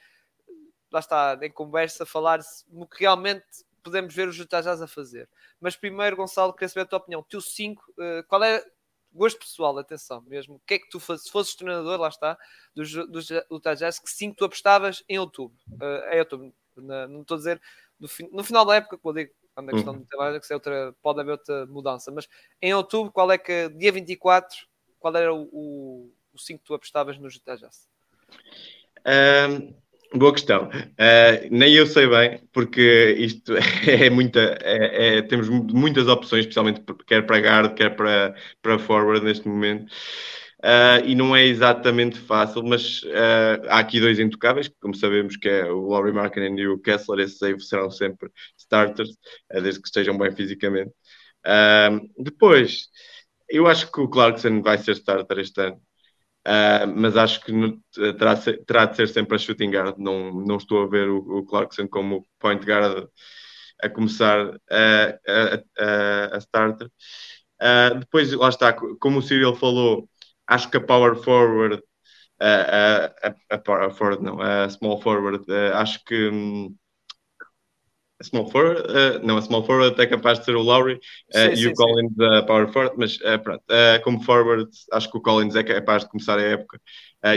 lá 0.92 1.00
está, 1.00 1.40
em 1.42 1.52
conversa, 1.52 2.06
falar 2.06 2.40
no 2.70 2.88
que 2.88 3.00
realmente 3.00 3.46
podemos 3.84 4.14
ver 4.14 4.28
os 4.28 4.38
Jazz 4.38 4.82
a 4.82 4.88
fazer. 4.88 5.28
Mas 5.60 5.76
primeiro, 5.76 6.16
Gonçalo, 6.16 6.54
queria 6.54 6.70
saber 6.70 6.82
a 6.82 6.86
tua 6.86 7.00
opinião. 7.00 7.24
Teu 7.24 7.42
5, 7.42 7.84
uh, 7.92 8.24
qual 8.28 8.44
é 8.44 8.64
gosto 9.14 9.40
pessoal, 9.40 9.78
atenção 9.78 10.22
mesmo. 10.22 10.56
O 10.56 10.62
que 10.66 10.76
é 10.76 10.80
que 10.80 10.90
tu 10.90 11.00
fazes? 11.00 11.26
Se 11.26 11.32
fosses 11.32 11.56
treinador, 11.56 12.00
lá 12.00 12.08
está, 12.08 12.38
dos, 12.74 12.92
dos 13.10 13.30
Utah 13.52 13.74
Jazz, 13.74 14.00
que 14.00 14.10
5 14.10 14.36
tu 14.36 14.46
apostavas 14.46 15.04
em 15.08 15.20
outubro. 15.20 15.58
Uh, 15.70 16.14
em 16.14 16.20
outubro, 16.20 16.54
na, 16.78 17.08
não 17.08 17.22
estou 17.22 17.36
a 17.36 17.38
dizer 17.38 17.62
no, 18.00 18.08
no, 18.32 18.44
final 18.44 18.66
da 18.66 18.76
época, 18.76 18.98
como 18.98 19.18
eu 19.18 19.24
digo, 19.24 19.36
quando 19.54 19.70
a 19.70 19.74
questão 19.74 19.94
uhum. 19.94 20.00
de 20.00 20.06
trabalho, 20.08 20.42
que 20.42 20.52
é 20.52 20.56
outra, 20.56 20.96
pode 21.02 21.20
haver 21.20 21.32
outra 21.32 21.66
mudança, 21.68 22.10
mas 22.10 22.28
em 22.62 22.74
outubro, 22.74 23.12
qual 23.12 23.32
é 23.32 23.38
que, 23.38 23.70
dia 23.70 23.92
24, 23.92 24.66
qual 25.00 25.16
era 25.16 25.34
o 25.34 26.10
5 26.36 26.60
que 26.60 26.66
tu 26.66 26.74
apostavas 26.74 27.18
nos 27.18 27.36
Utah 27.36 27.56
Jazz? 27.56 27.88
Um, 29.06 29.74
boa 30.14 30.34
questão. 30.34 30.68
Uh, 30.68 31.48
nem 31.50 31.74
eu 31.74 31.86
sei 31.86 32.08
bem, 32.08 32.42
porque 32.52 33.16
isto 33.18 33.54
é 33.88 34.10
muita. 34.10 34.58
É, 34.62 35.18
é, 35.18 35.22
temos 35.22 35.50
muitas 35.50 36.08
opções, 36.08 36.42
especialmente 36.42 36.84
quer 37.08 37.26
para 37.26 37.40
guard, 37.40 37.74
quer 37.76 37.96
para, 37.96 38.36
para 38.62 38.80
forward 38.80 39.24
neste 39.26 39.48
momento. 39.48 39.92
Uh, 40.64 41.02
e 41.06 41.16
não 41.16 41.36
é 41.36 41.44
exatamente 41.44 42.20
fácil, 42.20 42.64
mas 42.64 43.02
uh, 43.04 43.66
há 43.68 43.80
aqui 43.80 44.00
dois 44.00 44.20
intocáveis, 44.20 44.70
como 44.80 44.96
sabemos 44.96 45.36
que 45.36 45.50
é 45.50 45.66
o 45.66 45.88
Laurie 45.88 46.14
Markkinen 46.14 46.56
e 46.60 46.68
o 46.68 46.78
Kessler, 46.78 47.22
esses 47.26 47.42
aí 47.42 47.60
serão 47.60 47.90
sempre 47.90 48.30
starters, 48.56 49.10
desde 49.50 49.82
que 49.82 49.88
estejam 49.88 50.16
bem 50.16 50.32
fisicamente. 50.36 50.92
depois, 52.16 52.90
eu 53.50 53.66
acho 53.68 53.92
que 53.92 54.02
o 54.02 54.08
Clarkson 54.08 54.62
vai 54.62 54.78
ser 54.78 54.92
starter 54.92 55.40
este 55.40 55.62
ano, 55.62 55.82
mas 56.96 57.16
acho 57.18 57.42
que 57.42 57.52
no, 57.52 57.80
terá, 57.94 58.36
terá, 58.66 58.86
de 58.86 58.96
ser 58.96 59.08
sempre 59.08 59.36
a 59.36 59.40
shooting 59.40 59.72
guard, 59.72 59.98
não, 59.98 60.34
não 60.34 60.58
estou 60.58 60.84
a 60.84 60.88
ver 60.88 61.10
o, 61.10 61.18
o 61.40 61.46
Clarkson 61.46 61.88
como 61.88 62.26
point 62.40 62.66
guard 62.66 63.08
a 63.84 63.90
começar 63.90 64.56
a, 64.70 65.20
a, 65.28 65.64
a, 65.80 66.36
a 66.36 66.38
starter. 66.40 66.90
depois, 68.00 68.32
lá 68.34 68.50
está, 68.50 68.74
como 68.74 69.20
o 69.20 69.22
Cyril 69.22 69.56
falou, 69.56 70.10
acho 70.48 70.70
que 70.70 70.78
a 70.78 70.82
power 70.86 71.16
forward, 71.16 71.82
a, 72.40 73.34
a, 73.50 73.58
power 73.60 73.92
forward 73.92 74.24
não, 74.24 74.42
a 74.42 74.70
small 74.70 75.02
forward, 75.02 75.46
acho 75.74 76.04
que 76.06 76.30
um, 76.30 76.76
a 78.22 78.24
small 78.24 78.50
forward, 78.50 78.82
uh, 78.82 79.26
não, 79.26 79.38
a 79.38 79.42
small 79.42 79.66
forward 79.66 80.00
é 80.00 80.06
capaz 80.06 80.40
de 80.40 80.46
ser 80.46 80.56
o 80.56 80.62
Lowry 80.62 80.94
uh, 80.96 81.56
sim, 81.56 81.64
e 81.64 81.68
o 81.68 81.74
Collins 81.74 82.20
a 82.20 82.44
power 82.44 82.72
forward, 82.72 82.96
mas 82.98 83.18
uh, 83.18 83.40
pronto, 83.44 83.64
como 84.04 84.24
forward 84.24 84.70
acho 84.94 85.12
que 85.12 85.18
o 85.18 85.22
Collins 85.22 85.56
é 85.56 85.64
capaz 85.64 86.04
de 86.04 86.10
começar 86.10 86.38
a 86.38 86.42
época 86.42 86.80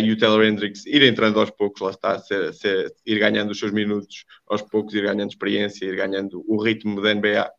e 0.01 0.11
o 0.11 0.19
Taylor 0.19 0.43
Hendricks 0.45 0.87
ir 0.87 1.03
entrando 1.03 1.39
aos 1.39 1.51
poucos, 1.51 1.83
lá 1.83 1.91
está, 1.91 2.19
ser, 2.19 2.55
ser, 2.55 2.91
ir 3.05 3.19
ganhando 3.19 3.51
os 3.51 3.59
seus 3.59 3.71
minutos 3.71 4.25
aos 4.47 4.63
poucos, 4.63 4.95
ir 4.95 5.03
ganhando 5.03 5.29
experiência, 5.29 5.85
ir 5.85 5.97
ganhando 5.97 6.43
o 6.49 6.63
ritmo 6.63 7.03
da 7.03 7.15
NBA, 7.15 7.51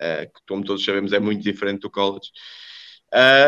que 0.00 0.40
como 0.48 0.64
todos 0.64 0.84
sabemos 0.84 1.12
é 1.12 1.20
muito 1.20 1.40
diferente 1.42 1.82
do 1.82 1.90
college. 1.90 2.30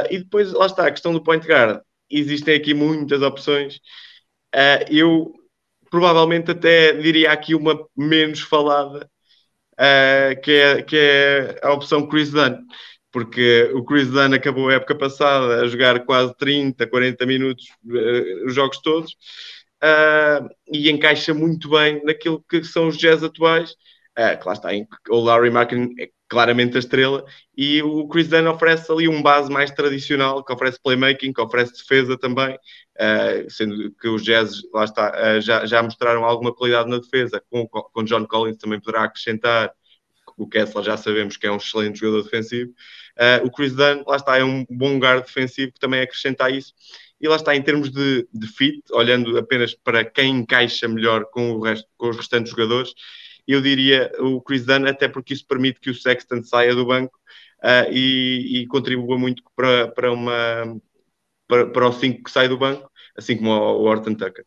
E 0.08 0.18
depois, 0.18 0.52
lá 0.52 0.66
está, 0.66 0.86
a 0.86 0.90
questão 0.92 1.12
do 1.12 1.20
point 1.20 1.44
guard. 1.44 1.80
Existem 2.08 2.54
aqui 2.54 2.74
muitas 2.74 3.22
opções. 3.22 3.80
Eu 4.88 5.34
provavelmente 5.92 6.50
até 6.52 6.94
diria 6.94 7.30
aqui 7.30 7.54
uma 7.54 7.86
menos 7.94 8.40
falada, 8.40 9.06
uh, 9.74 10.40
que, 10.42 10.52
é, 10.52 10.82
que 10.82 10.96
é 10.96 11.60
a 11.62 11.72
opção 11.72 12.06
Chris 12.06 12.30
Dunn. 12.30 12.58
porque 13.10 13.70
o 13.74 13.84
Chris 13.84 14.08
Dunn 14.08 14.34
acabou 14.34 14.68
a 14.68 14.74
época 14.74 14.94
passada 14.94 15.62
a 15.62 15.68
jogar 15.68 16.04
quase 16.04 16.34
30, 16.36 16.86
40 16.86 17.26
minutos 17.26 17.66
uh, 17.84 18.46
os 18.46 18.54
jogos 18.54 18.78
todos 18.78 19.12
uh, 19.82 20.48
e 20.72 20.90
encaixa 20.90 21.34
muito 21.34 21.68
bem 21.68 22.02
naquilo 22.04 22.42
que 22.48 22.62
são 22.64 22.88
os 22.88 22.96
jazz 22.96 23.22
atuais. 23.22 23.74
Uh, 24.18 24.38
que 24.38 24.48
está, 24.50 24.68
o 25.08 25.20
Larry 25.20 25.50
Markin 25.50 25.94
é 25.98 26.10
claramente 26.28 26.76
a 26.76 26.80
estrela 26.80 27.24
e 27.56 27.82
o 27.82 28.06
Chris 28.08 28.28
Dunn 28.28 28.48
oferece 28.48 28.90
ali 28.92 29.08
um 29.08 29.22
base 29.22 29.50
mais 29.50 29.70
tradicional, 29.70 30.44
que 30.44 30.52
oferece 30.52 30.78
playmaking, 30.82 31.32
que 31.32 31.40
oferece 31.40 31.72
defesa 31.72 32.18
também, 32.18 32.58
sendo 33.48 33.90
que 33.92 34.08
os 34.08 34.22
Jazz, 34.22 34.62
lá 34.72 34.84
está, 34.84 35.10
uh, 35.10 35.40
já, 35.40 35.64
já 35.66 35.82
mostraram 35.82 36.24
alguma 36.24 36.54
qualidade 36.54 36.88
na 36.88 36.98
defesa, 36.98 37.42
com, 37.50 37.66
com 37.66 38.04
John 38.04 38.26
Collins 38.26 38.58
também 38.58 38.80
poderá 38.80 39.04
acrescentar, 39.04 39.72
o 40.36 40.48
Kessler 40.48 40.84
já 40.84 40.96
sabemos 40.96 41.36
que 41.36 41.46
é 41.46 41.52
um 41.52 41.56
excelente 41.56 42.00
jogador 42.00 42.22
defensivo, 42.24 42.70
uh, 42.70 43.46
o 43.46 43.50
Chris 43.50 43.74
Dunn, 43.74 44.02
lá 44.06 44.16
está, 44.16 44.38
é 44.38 44.44
um 44.44 44.64
bom 44.68 44.98
guard 44.98 45.24
defensivo 45.24 45.72
que 45.72 45.80
também 45.80 46.00
acrescenta 46.00 46.50
isso, 46.50 46.72
e 47.20 47.28
lá 47.28 47.36
está, 47.36 47.54
em 47.54 47.62
termos 47.62 47.90
de, 47.90 48.26
de 48.32 48.46
fit, 48.48 48.82
olhando 48.90 49.38
apenas 49.38 49.74
para 49.74 50.04
quem 50.04 50.38
encaixa 50.38 50.88
melhor 50.88 51.24
com, 51.26 51.52
o 51.52 51.60
resto, 51.62 51.88
com 51.96 52.10
os 52.10 52.16
restantes 52.16 52.50
jogadores, 52.50 52.92
eu 53.46 53.60
diria 53.60 54.10
o 54.18 54.40
Chris 54.40 54.64
Dunn, 54.64 54.86
até 54.86 55.08
porque 55.08 55.34
isso 55.34 55.46
permite 55.46 55.80
que 55.80 55.90
o 55.90 55.94
Sexton 55.94 56.42
saia 56.42 56.74
do 56.74 56.86
banco 56.86 57.16
uh, 57.62 57.92
e, 57.92 58.62
e, 58.62 58.66
contribua 58.66 59.18
muito 59.18 59.42
para, 59.54 59.88
para, 59.88 60.12
uma, 60.12 60.76
para, 61.52 61.66
para 61.66 61.86
o 61.86 61.92
5 61.92 62.24
que 62.24 62.30
sai 62.30 62.48
do 62.48 62.56
banco, 62.56 62.90
assim 63.14 63.36
como 63.36 63.50
o, 63.50 63.82
Orton 63.82 64.14
Tucker. 64.14 64.46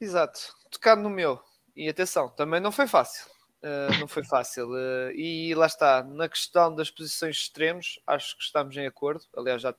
Exato, 0.00 0.40
tocado 0.70 1.02
no 1.02 1.10
meu. 1.10 1.38
E 1.76 1.86
atenção, 1.86 2.30
também 2.30 2.60
não 2.60 2.72
foi 2.72 2.86
fácil. 2.86 3.26
Uh, 3.62 4.00
não 4.00 4.08
foi 4.08 4.24
fácil. 4.24 4.70
Uh, 4.70 5.10
e 5.14 5.54
lá 5.54 5.66
está, 5.66 6.02
na 6.02 6.30
questão 6.30 6.74
das 6.74 6.90
posições 6.90 7.36
extremos, 7.36 8.00
acho 8.06 8.38
que 8.38 8.42
estamos 8.42 8.74
em 8.74 8.86
acordo. 8.86 9.22
Aliás, 9.36 9.60
já 9.60 9.74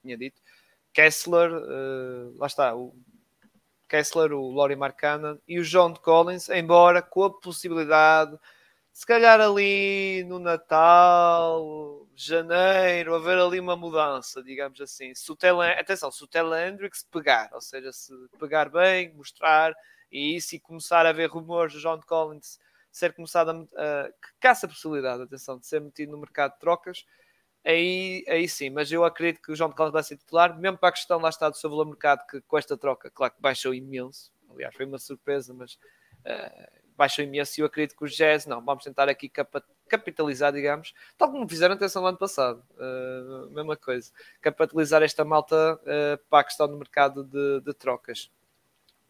tinha 0.00 0.16
dito. 0.16 0.40
Kessler, 0.94 1.52
uh, 1.52 2.34
lá 2.38 2.46
está, 2.46 2.74
o 2.74 2.94
Kessler, 3.90 4.32
o 4.32 4.50
Laurie 4.50 4.76
Markkanen 4.76 5.38
e 5.46 5.58
o 5.58 5.64
John 5.64 5.92
Collins, 5.92 6.48
embora 6.48 7.02
com 7.02 7.24
a 7.24 7.38
possibilidade, 7.38 8.38
se 8.92 9.06
calhar 9.06 9.40
ali 9.40 10.24
no 10.24 10.38
Natal, 10.38 12.06
janeiro, 12.14 13.14
haver 13.14 13.38
ali 13.38 13.58
uma 13.58 13.76
mudança, 13.76 14.42
digamos 14.42 14.80
assim. 14.80 15.14
Se 15.14 15.30
o 15.32 15.36
Tele, 15.36 15.62
atenção, 15.78 16.10
se 16.12 16.22
o 16.22 16.26
Tele 16.26 16.68
Hendricks 16.68 17.02
pegar, 17.10 17.50
ou 17.52 17.60
seja, 17.60 17.92
se 17.92 18.12
pegar 18.38 18.68
bem, 18.70 19.12
mostrar 19.14 19.74
e 20.10 20.36
isso 20.36 20.54
e 20.54 20.60
começar 20.60 21.06
a 21.06 21.08
haver 21.08 21.30
rumores 21.30 21.72
do 21.72 21.80
John 21.80 22.00
Collins 22.06 22.58
ser 22.92 23.14
começado 23.14 23.50
a, 23.50 23.54
uh, 23.54 24.12
que 24.12 24.28
caça 24.38 24.66
a 24.66 24.68
possibilidade, 24.68 25.22
atenção, 25.22 25.58
de 25.58 25.66
ser 25.66 25.80
metido 25.80 26.12
no 26.12 26.18
mercado 26.18 26.52
de 26.52 26.60
trocas, 26.60 27.06
aí, 27.64 28.22
aí 28.28 28.46
sim, 28.46 28.68
mas 28.68 28.92
eu 28.92 29.02
acredito 29.02 29.40
que 29.40 29.50
o 29.50 29.54
de 29.54 29.74
Carlos 29.74 29.92
vai 29.92 30.02
ser 30.02 30.18
titular, 30.18 30.58
mesmo 30.58 30.76
para 30.76 30.90
a 30.90 30.92
questão 30.92 31.18
lá 31.18 31.30
está 31.30 31.48
do 31.48 31.56
seu 31.56 31.70
valor 31.70 31.86
mercado, 31.86 32.26
que 32.26 32.42
com 32.42 32.58
esta 32.58 32.76
troca, 32.76 33.10
claro 33.10 33.32
que 33.32 33.40
baixou 33.40 33.72
imenso, 33.72 34.30
aliás, 34.50 34.74
foi 34.76 34.84
uma 34.84 34.98
surpresa, 34.98 35.54
mas 35.54 35.72
uh, 36.26 36.81
baixou 37.02 37.24
imenso 37.24 37.58
e 37.58 37.62
eu 37.62 37.66
acredito 37.66 37.96
que 37.96 38.04
os 38.04 38.14
Jazz, 38.14 38.46
não, 38.46 38.64
vamos 38.64 38.84
tentar 38.84 39.08
aqui 39.08 39.28
capitalizar, 39.88 40.52
digamos, 40.52 40.94
tal 41.18 41.32
como 41.32 41.48
fizeram 41.48 41.74
atenção 41.74 42.00
no 42.00 42.08
ano 42.08 42.16
passado, 42.16 42.62
uh, 42.76 43.50
mesma 43.50 43.76
coisa, 43.76 44.12
capitalizar 44.40 45.02
esta 45.02 45.24
malta 45.24 45.80
uh, 45.82 46.18
para 46.30 46.38
a 46.38 46.44
questão 46.44 46.68
do 46.68 46.76
mercado 46.76 47.24
de, 47.24 47.60
de 47.60 47.74
trocas. 47.74 48.30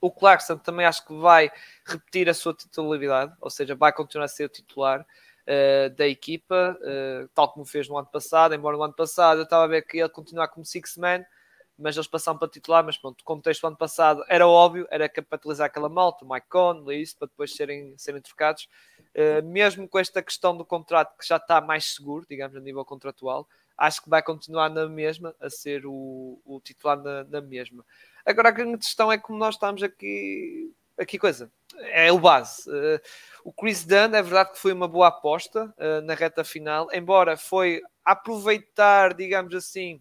O 0.01 0.11
Clarkson 0.11 0.57
também 0.57 0.87
acho 0.87 1.07
que 1.07 1.13
vai 1.13 1.53
repetir 1.85 2.31
a 2.31 2.35
sua 2.35 2.55
titularidade, 2.55 3.35
ou 3.39 3.51
seja, 3.51 3.75
vai 3.75 3.93
continuar 3.93 4.25
a 4.25 4.29
ser 4.29 4.47
o 4.47 4.49
titular 4.49 5.03
uh, 5.03 5.95
da 5.95 6.09
equipa, 6.09 6.79
uh, 6.81 7.29
tal 7.35 7.53
como 7.53 7.67
fez 7.67 7.91
no 7.91 7.99
ano 7.99 8.09
passado. 8.09 8.55
Embora 8.55 8.75
no 8.79 8.83
ano 8.85 8.95
passado 8.95 9.41
eu 9.41 9.45
estava 9.45 9.65
a 9.65 9.69
ver 9.69 9.83
que 9.83 9.99
ele 9.99 10.09
continuar 10.09 10.49
como 10.49 10.65
six-man, 10.65 11.27
mas 11.83 11.97
eles 11.97 12.07
passaram 12.07 12.39
para 12.39 12.49
titular. 12.49 12.85
Mas 12.85 12.97
pronto, 12.97 13.21
o 13.21 13.25
contexto 13.25 13.63
do 13.63 13.67
ano 13.67 13.77
passado 13.77 14.25
era 14.29 14.47
óbvio, 14.47 14.87
era 14.91 15.09
capitalizar 15.09 15.67
aquela 15.67 15.89
malta, 15.89 16.25
Mike 16.25 16.47
Conley, 16.49 17.03
isso, 17.03 17.19
para 17.19 17.29
depois 17.29 17.55
serem, 17.55 17.95
serem 17.99 18.23
trocados. 18.23 18.69
Uh, 19.15 19.45
mesmo 19.45 19.87
com 19.89 19.99
esta 19.99 20.23
questão 20.23 20.57
do 20.57 20.65
contrato 20.65 21.19
que 21.19 21.27
já 21.27 21.37
está 21.37 21.61
mais 21.61 21.95
seguro, 21.95 22.25
digamos, 22.29 22.57
a 22.57 22.61
nível 22.61 22.85
contratual, 22.85 23.47
acho 23.77 24.03
que 24.03 24.09
vai 24.09 24.23
continuar 24.23 24.71
na 24.71 24.89
mesma, 24.89 25.35
a 25.41 25.51
ser 25.51 25.85
o, 25.85 26.41
o 26.45 26.61
titular 26.61 26.97
na, 26.97 27.25
na 27.25 27.41
mesma. 27.41 27.85
Agora 28.25 28.49
a 28.49 28.53
grande 28.53 28.79
questão 28.79 29.11
é 29.11 29.19
como 29.19 29.39
nós 29.39 29.57
estamos 29.57 29.83
aqui, 29.83 30.73
aqui 30.99 31.19
coisa, 31.19 31.51
é 31.77 32.11
o 32.13 32.19
base. 32.19 32.71
Uh, 32.71 33.01
o 33.45 33.53
Chris 33.53 33.85
Dunn 33.85 34.15
é 34.15 34.23
verdade 34.23 34.53
que 34.53 34.59
foi 34.59 34.73
uma 34.73 34.89
boa 34.89 35.09
aposta 35.09 35.75
uh, 35.77 36.01
na 36.03 36.15
reta 36.15 36.45
final, 36.45 36.89
embora 36.93 37.37
foi 37.37 37.83
aproveitar, 38.05 39.15
digamos 39.15 39.55
assim, 39.55 40.01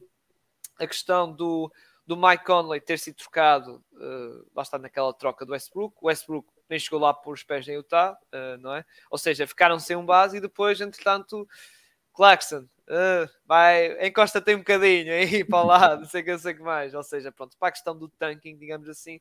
a 0.81 0.87
questão 0.87 1.31
do, 1.31 1.71
do 2.05 2.17
Mike 2.17 2.45
Conley 2.45 2.81
ter 2.81 2.97
sido 2.97 3.15
trocado, 3.15 3.83
uh, 3.93 4.45
lá 4.55 4.63
está 4.63 4.77
naquela 4.77 5.13
troca 5.13 5.45
do 5.45 5.53
Westbrook. 5.53 5.95
O 6.01 6.07
Westbrook 6.07 6.47
nem 6.69 6.79
chegou 6.79 6.99
lá 6.99 7.13
por 7.13 7.33
os 7.33 7.43
pés 7.43 7.67
em 7.67 7.73
Utah, 7.73 8.17
uh, 8.33 8.57
não 8.59 8.75
é? 8.75 8.85
Ou 9.09 9.17
seja, 9.17 9.47
ficaram 9.47 9.79
sem 9.79 9.95
um 9.95 10.05
base 10.05 10.37
e 10.37 10.41
depois, 10.41 10.81
entretanto, 10.81 11.47
Clarkson, 12.13 12.67
uh, 12.87 13.29
vai, 13.45 14.07
encosta 14.07 14.41
tem 14.41 14.55
um 14.55 14.59
bocadinho 14.59 15.13
aí 15.13 15.43
para 15.43 15.63
lá, 15.63 15.95
não 15.97 16.05
sei 16.05 16.21
o 16.21 16.25
que, 16.25 16.37
sei 16.39 16.53
que 16.53 16.61
mais. 16.61 16.93
Ou 16.93 17.03
seja, 17.03 17.31
pronto, 17.31 17.57
para 17.57 17.69
a 17.69 17.71
questão 17.71 17.97
do 17.97 18.09
tanking, 18.09 18.57
digamos 18.57 18.89
assim, 18.89 19.19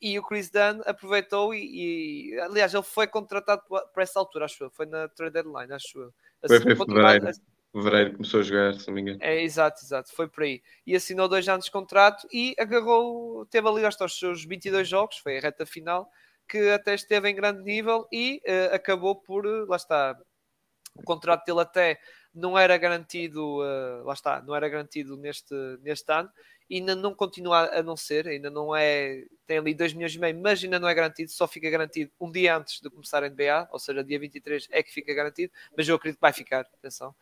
e 0.00 0.18
o 0.18 0.22
Chris 0.22 0.50
Dunn 0.50 0.82
aproveitou 0.84 1.54
e, 1.54 2.32
e, 2.34 2.40
aliás, 2.40 2.74
ele 2.74 2.82
foi 2.82 3.06
contratado 3.06 3.62
para 3.68 4.02
essa 4.02 4.18
altura, 4.18 4.46
acho 4.46 4.64
eu. 4.64 4.70
Foi 4.70 4.84
na 4.84 5.06
trade 5.06 5.34
deadline, 5.34 5.72
acho 5.72 5.96
eu. 5.96 6.14
Foi, 6.44 6.60
foi 6.60 6.74
fevereiro. 6.74 7.30
Fevereiro 7.72 8.12
começou 8.12 8.40
a 8.40 8.42
jogar, 8.42 8.74
se 8.74 8.86
não 8.86 8.94
me 8.94 9.00
engano. 9.00 9.18
É, 9.22 9.42
exato, 9.42 9.82
exato. 9.82 10.14
Foi 10.14 10.28
por 10.28 10.42
aí. 10.42 10.62
E 10.86 10.94
assinou 10.94 11.26
dois 11.26 11.48
anos 11.48 11.64
de 11.64 11.70
contrato 11.70 12.28
e 12.32 12.54
agarrou, 12.58 13.46
teve 13.46 13.66
ali 13.66 13.84
aos 13.84 13.96
seus 14.18 14.44
22 14.44 14.86
jogos, 14.86 15.18
foi 15.18 15.38
a 15.38 15.40
reta 15.40 15.64
final, 15.64 16.10
que 16.48 16.70
até 16.70 16.94
esteve 16.94 17.30
em 17.30 17.34
grande 17.34 17.62
nível 17.62 18.06
e 18.12 18.42
uh, 18.46 18.74
acabou 18.74 19.16
por, 19.16 19.46
uh, 19.46 19.66
lá 19.66 19.76
está, 19.76 20.18
o 20.94 21.02
contrato 21.02 21.46
dele 21.46 21.60
até 21.60 21.98
não 22.34 22.58
era 22.58 22.76
garantido, 22.76 23.60
uh, 23.60 24.04
lá 24.04 24.12
está, 24.12 24.42
não 24.42 24.54
era 24.54 24.68
garantido 24.68 25.16
neste, 25.16 25.54
neste 25.82 26.12
ano 26.12 26.30
ainda 26.76 26.94
não 26.94 27.14
continua 27.14 27.78
a 27.78 27.82
não 27.82 27.96
ser, 27.96 28.26
ainda 28.26 28.50
não 28.50 28.74
é, 28.74 29.24
tem 29.46 29.58
ali 29.58 29.74
2 29.74 29.92
milhões 29.92 30.14
e 30.14 30.18
meio, 30.18 30.38
mas 30.40 30.62
ainda 30.62 30.78
não 30.78 30.88
é 30.88 30.94
garantido, 30.94 31.30
só 31.30 31.46
fica 31.46 31.68
garantido 31.68 32.10
um 32.20 32.30
dia 32.30 32.56
antes 32.56 32.80
de 32.80 32.90
começar 32.90 33.22
a 33.22 33.28
NBA, 33.28 33.68
ou 33.70 33.78
seja, 33.78 34.02
dia 34.02 34.18
23 34.18 34.68
é 34.70 34.82
que 34.82 34.92
fica 34.92 35.12
garantido, 35.14 35.52
mas 35.76 35.88
eu 35.88 35.96
acredito 35.96 36.18
que 36.18 36.22
vai 36.22 36.32
ficar, 36.32 36.60
atenção. 36.60 37.14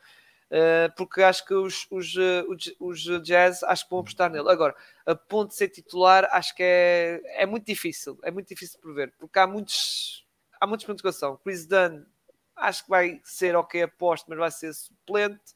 Uh, 0.51 0.93
porque 0.97 1.23
acho 1.23 1.47
que 1.47 1.55
os, 1.55 1.87
os, 1.91 2.15
uh, 2.17 2.45
os, 2.49 2.75
os, 2.81 3.23
Jazz 3.23 3.63
acho 3.63 3.85
que 3.85 3.91
vão 3.91 4.01
apostar 4.01 4.29
nele. 4.31 4.51
Agora, 4.51 4.75
a 5.07 5.15
ponto 5.15 5.51
de 5.51 5.55
ser 5.55 5.69
titular, 5.69 6.29
acho 6.33 6.55
que 6.57 6.63
é, 6.63 7.23
é 7.43 7.47
muito 7.47 7.67
difícil, 7.67 8.19
é 8.25 8.33
muito 8.33 8.49
difícil 8.49 8.77
de 8.77 8.83
prever, 8.83 9.15
porque 9.19 9.39
há 9.39 9.47
muitos 9.47 10.27
há 10.61 10.67
muitos 10.67 10.85
pontos 10.85 11.03
de 11.03 11.09
interrogação. 11.09 11.37
Chris 11.45 11.67
Dunn 11.67 12.05
acho 12.57 12.83
que 12.83 12.91
vai 12.91 13.21
ser 13.23 13.55
ok 13.55 13.83
aposto, 13.83 14.27
mas 14.29 14.39
vai 14.39 14.51
ser 14.51 14.75
suplente 14.75 15.55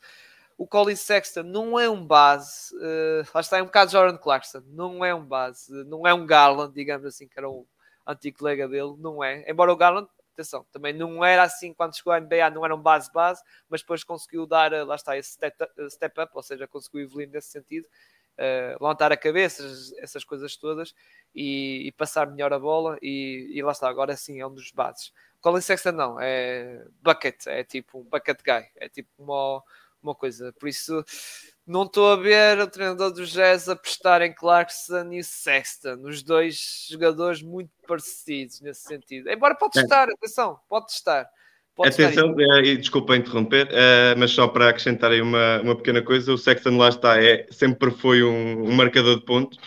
o 0.56 0.66
Colin 0.66 0.96
Sexton 0.96 1.42
não 1.42 1.78
é 1.78 1.88
um 1.88 2.04
base, 2.04 2.74
uh, 2.76 3.26
lá 3.34 3.40
está, 3.40 3.58
é 3.58 3.62
um 3.62 3.66
bocado 3.66 3.90
Jordan 3.90 4.16
Clarkson, 4.16 4.62
não 4.68 5.04
é 5.04 5.14
um 5.14 5.24
base, 5.24 5.72
não 5.84 6.06
é 6.06 6.14
um 6.14 6.26
Garland, 6.26 6.72
digamos 6.72 7.06
assim, 7.06 7.26
que 7.26 7.38
era 7.38 7.48
um 7.48 7.66
antigo 8.06 8.38
colega 8.38 8.68
dele, 8.68 8.94
não 8.98 9.22
é. 9.22 9.44
Embora 9.50 9.72
o 9.72 9.76
Garland, 9.76 10.08
atenção, 10.34 10.66
também 10.72 10.92
não 10.92 11.24
era 11.24 11.42
assim 11.42 11.72
quando 11.72 11.96
chegou 11.96 12.12
à 12.12 12.20
NBA, 12.20 12.50
não 12.50 12.64
era 12.64 12.74
um 12.74 12.80
base-base, 12.80 13.42
mas 13.68 13.80
depois 13.80 14.04
conseguiu 14.04 14.46
dar, 14.46 14.72
eh, 14.72 14.84
lá 14.84 14.94
está, 14.94 15.16
esse 15.16 15.38
eh, 15.42 15.88
step 15.88 16.20
up 16.20 16.32
ou 16.34 16.42
seja, 16.42 16.66
conseguiu 16.66 17.02
evoluir 17.02 17.28
nesse 17.30 17.48
sentido, 17.48 17.86
uh, 18.38 18.82
levantar 18.82 19.12
a 19.12 19.16
cabeça, 19.16 19.64
essas 19.98 20.24
coisas 20.24 20.56
todas, 20.56 20.94
e, 21.34 21.86
e 21.86 21.92
passar 21.92 22.26
melhor 22.26 22.52
a 22.52 22.58
bola, 22.58 22.98
e, 23.00 23.50
e, 23.54 23.62
lá 23.62 23.72
está, 23.72 23.88
agora 23.88 24.16
sim 24.16 24.40
é 24.40 24.46
um 24.46 24.54
dos 24.54 24.70
bases. 24.70 25.12
Colin 25.40 25.60
Sexton 25.60 25.92
não, 25.92 26.20
é 26.20 26.84
bucket, 27.02 27.46
é 27.46 27.62
tipo 27.64 28.00
um 28.00 28.04
bucket 28.04 28.40
guy, 28.42 28.66
é 28.76 28.88
tipo 28.88 29.10
uma 29.18 29.62
uma 30.04 30.14
coisa. 30.14 30.52
Por 30.52 30.68
isso, 30.68 31.02
não 31.66 31.84
estou 31.84 32.12
a 32.12 32.16
ver 32.16 32.58
o 32.58 32.66
treinador 32.66 33.10
do 33.12 33.24
Jazz 33.24 33.68
apostar 33.68 34.20
em 34.22 34.34
Clarkson 34.34 35.10
e 35.12 35.24
Sexton, 35.24 35.96
os 36.02 36.22
dois 36.22 36.86
jogadores 36.90 37.42
muito 37.42 37.70
parecidos 37.88 38.60
nesse 38.60 38.82
sentido. 38.82 39.30
Embora 39.30 39.54
pode 39.54 39.78
estar, 39.78 40.08
é. 40.08 40.12
atenção, 40.12 40.58
pode 40.68 40.92
estar. 40.92 41.26
Pode 41.74 41.88
atenção, 41.88 42.36
é, 42.38 42.60
e 42.60 42.76
desculpa 42.76 43.16
interromper, 43.16 43.66
é, 43.72 44.14
mas 44.14 44.30
só 44.30 44.46
para 44.46 44.68
acrescentar 44.68 45.10
aí 45.10 45.20
uma, 45.20 45.60
uma 45.60 45.74
pequena 45.74 46.00
coisa, 46.02 46.32
o 46.32 46.38
Sexton 46.38 46.76
lá 46.76 46.88
está, 46.88 47.20
é, 47.20 47.46
sempre 47.50 47.90
foi 47.90 48.22
um, 48.22 48.68
um 48.68 48.72
marcador 48.72 49.16
de 49.18 49.24
pontos, 49.24 49.58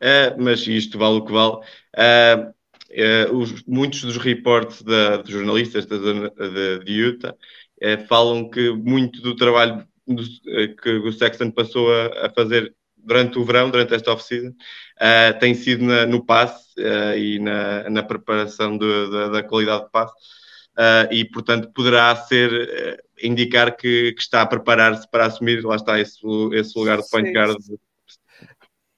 é, 0.00 0.36
mas 0.36 0.64
isto 0.66 0.96
vale 0.96 1.16
o 1.16 1.24
que 1.24 1.32
vale. 1.32 1.56
Os, 3.32 3.64
muitos 3.66 4.02
dos 4.02 4.16
reportes 4.16 4.80
dos 4.82 5.28
jornalistas 5.28 5.86
da, 5.86 5.96
de, 5.96 6.84
de 6.84 6.92
Utah 6.92 7.34
falam 8.08 8.48
que 8.48 8.70
muito 8.70 9.20
do 9.20 9.34
trabalho 9.34 9.86
do, 10.06 10.22
eh, 10.48 10.68
que 10.68 10.90
o 10.90 11.12
Sexton 11.12 11.50
passou 11.50 11.92
a, 11.92 12.26
a, 12.26 12.30
fazer 12.30 12.74
durante 12.96 13.38
o 13.38 13.44
verão, 13.44 13.70
durante 13.70 13.94
esta 13.94 14.12
off-season, 14.12 14.48
uh, 14.48 15.38
tem 15.38 15.54
sido 15.54 15.84
na, 15.84 16.06
no 16.06 16.24
passe 16.24 16.74
uh, 16.80 17.16
e 17.16 17.38
na, 17.38 17.88
na 17.88 18.02
preparação 18.02 18.76
de, 18.76 19.10
de, 19.10 19.30
da 19.30 19.42
qualidade 19.42 19.84
de 19.84 19.90
passe. 19.90 20.14
uh, 20.76 21.12
e, 21.12 21.24
portanto, 21.24 21.70
poderá 21.72 22.14
ser 22.16 23.04
indicar 23.22 23.76
que, 23.76 24.12
que, 24.12 24.20
está 24.20 24.42
a 24.42 24.46
preparar-se 24.46 25.08
para 25.08 25.26
assumir, 25.26 25.64
lá 25.64 25.76
está, 25.76 26.00
esse, 26.00 26.18
esse 26.52 26.78
lugar 26.78 27.00
de 27.00 27.08
point 27.08 27.32
guard. 27.32 27.56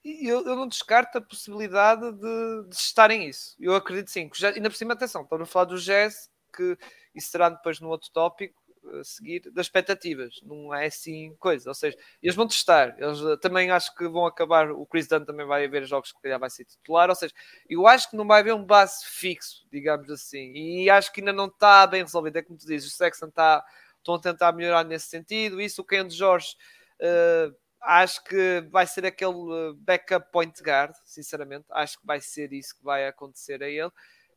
Eu, 0.05 0.47
eu, 0.47 0.57
não 0.57 0.67
descarto 0.67 1.19
a 1.19 1.21
possibilidade 1.21 2.01
de, 2.13 2.69
de 2.69 2.75
estarem 2.75 3.29
isso. 3.29 3.55
Eu 3.61 3.75
acredito 3.75 4.11
sim. 4.11 4.31
Já, 4.35 4.49
ainda 4.49 4.71
por 4.71 4.77
cima, 4.77 4.95
atenção, 4.95 5.23
estamos 5.23 5.47
a 5.47 5.53
falar 5.53 5.67
do 5.67 5.79
Jazz, 5.79 6.31
que 6.57 6.79
isso 7.15 7.31
será 7.31 7.51
depois 7.51 7.79
no 7.79 7.89
outro 7.89 8.11
tópico, 8.11 8.55
a 9.01 9.05
seguir 9.05 9.51
das 9.53 9.67
expectativas, 9.67 10.41
não 10.43 10.75
é 10.75 10.87
assim 10.87 11.35
coisa. 11.39 11.71
Ou 11.71 11.75
seja, 11.75 11.97
eles 12.23 12.37
vão 12.37 12.47
testar, 12.47 12.95
eles 12.99 13.21
eh, 13.21 13.37
também 13.39 13.71
acho 13.71 13.95
que 13.95 14.09
vão 14.09 14.27
acabar. 14.27 14.71
O 14.71 14.87
Chris 14.87 15.07
Dunn 15.09 15.25
também 15.25 15.47
vai 15.47 15.65
haver 15.65 15.85
jogos 15.87 16.13
que 16.13 16.21
calhar 16.21 16.39
vai 16.39 16.51
ser 16.51 16.65
titular. 16.65 17.09
Ou 17.09 17.15
seja, 17.15 17.35
eu 17.69 17.87
acho 17.87 18.11
que 18.11 18.17
não 18.17 18.27
vai 18.27 18.41
haver 18.41 18.55
um 18.55 18.65
base 18.65 19.05
fixo, 19.07 19.67
digamos 19.73 20.11
assim, 20.11 20.53
e 20.53 20.91
acho 20.91 21.13
que 21.13 21.21
ainda 21.21 21.33
não 21.33 21.47
está 21.47 21.87
bem 21.87 22.03
resolvido. 22.03 22.37
É 22.37 22.43
como 22.43 22.59
tu 22.59 22.67
dizes, 22.67 22.93
o 22.93 22.97
Sexton 22.97 23.27
está, 23.27 23.65
estão 23.99 24.15
a 24.15 24.21
tentar 24.21 24.53
melhorar 24.53 24.85
nesse 24.85 25.07
sentido. 25.09 25.61
Isso, 25.61 25.83
o 25.83 25.85
Ken 25.85 26.09
Jorge. 26.11 26.57
Uh, 27.01 27.55
acho 27.81 28.23
que 28.25 28.67
vai 28.71 28.87
ser 28.87 29.07
aquele 29.07 29.33
eh, 29.33 29.73
backup 29.79 30.31
point 30.33 30.63
guard, 30.63 30.95
sinceramente. 31.05 31.67
Acho 31.71 31.99
que 31.99 32.07
vai 32.07 32.21
ser 32.21 32.53
isso 32.53 32.77
que 32.77 32.85
vai 32.85 33.07
acontecer 33.07 33.63
a 33.63 33.69
ele. 33.69 33.91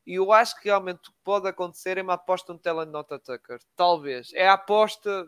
E 0.06 0.16
eu 0.16 0.32
acho 0.32 0.60
que 0.60 0.66
realmente 0.66 1.10
o 1.10 1.12
que 1.12 1.20
pode 1.24 1.48
acontecer 1.48 1.98
é 1.98 2.02
uma 2.02 2.14
aposta 2.14 2.52
no 2.54 2.60
Telenota 2.60 3.20
Tucker. 3.20 3.60
Talvez. 3.76 4.32
É 4.34 4.48
a 4.48 4.54
aposta 4.54 5.28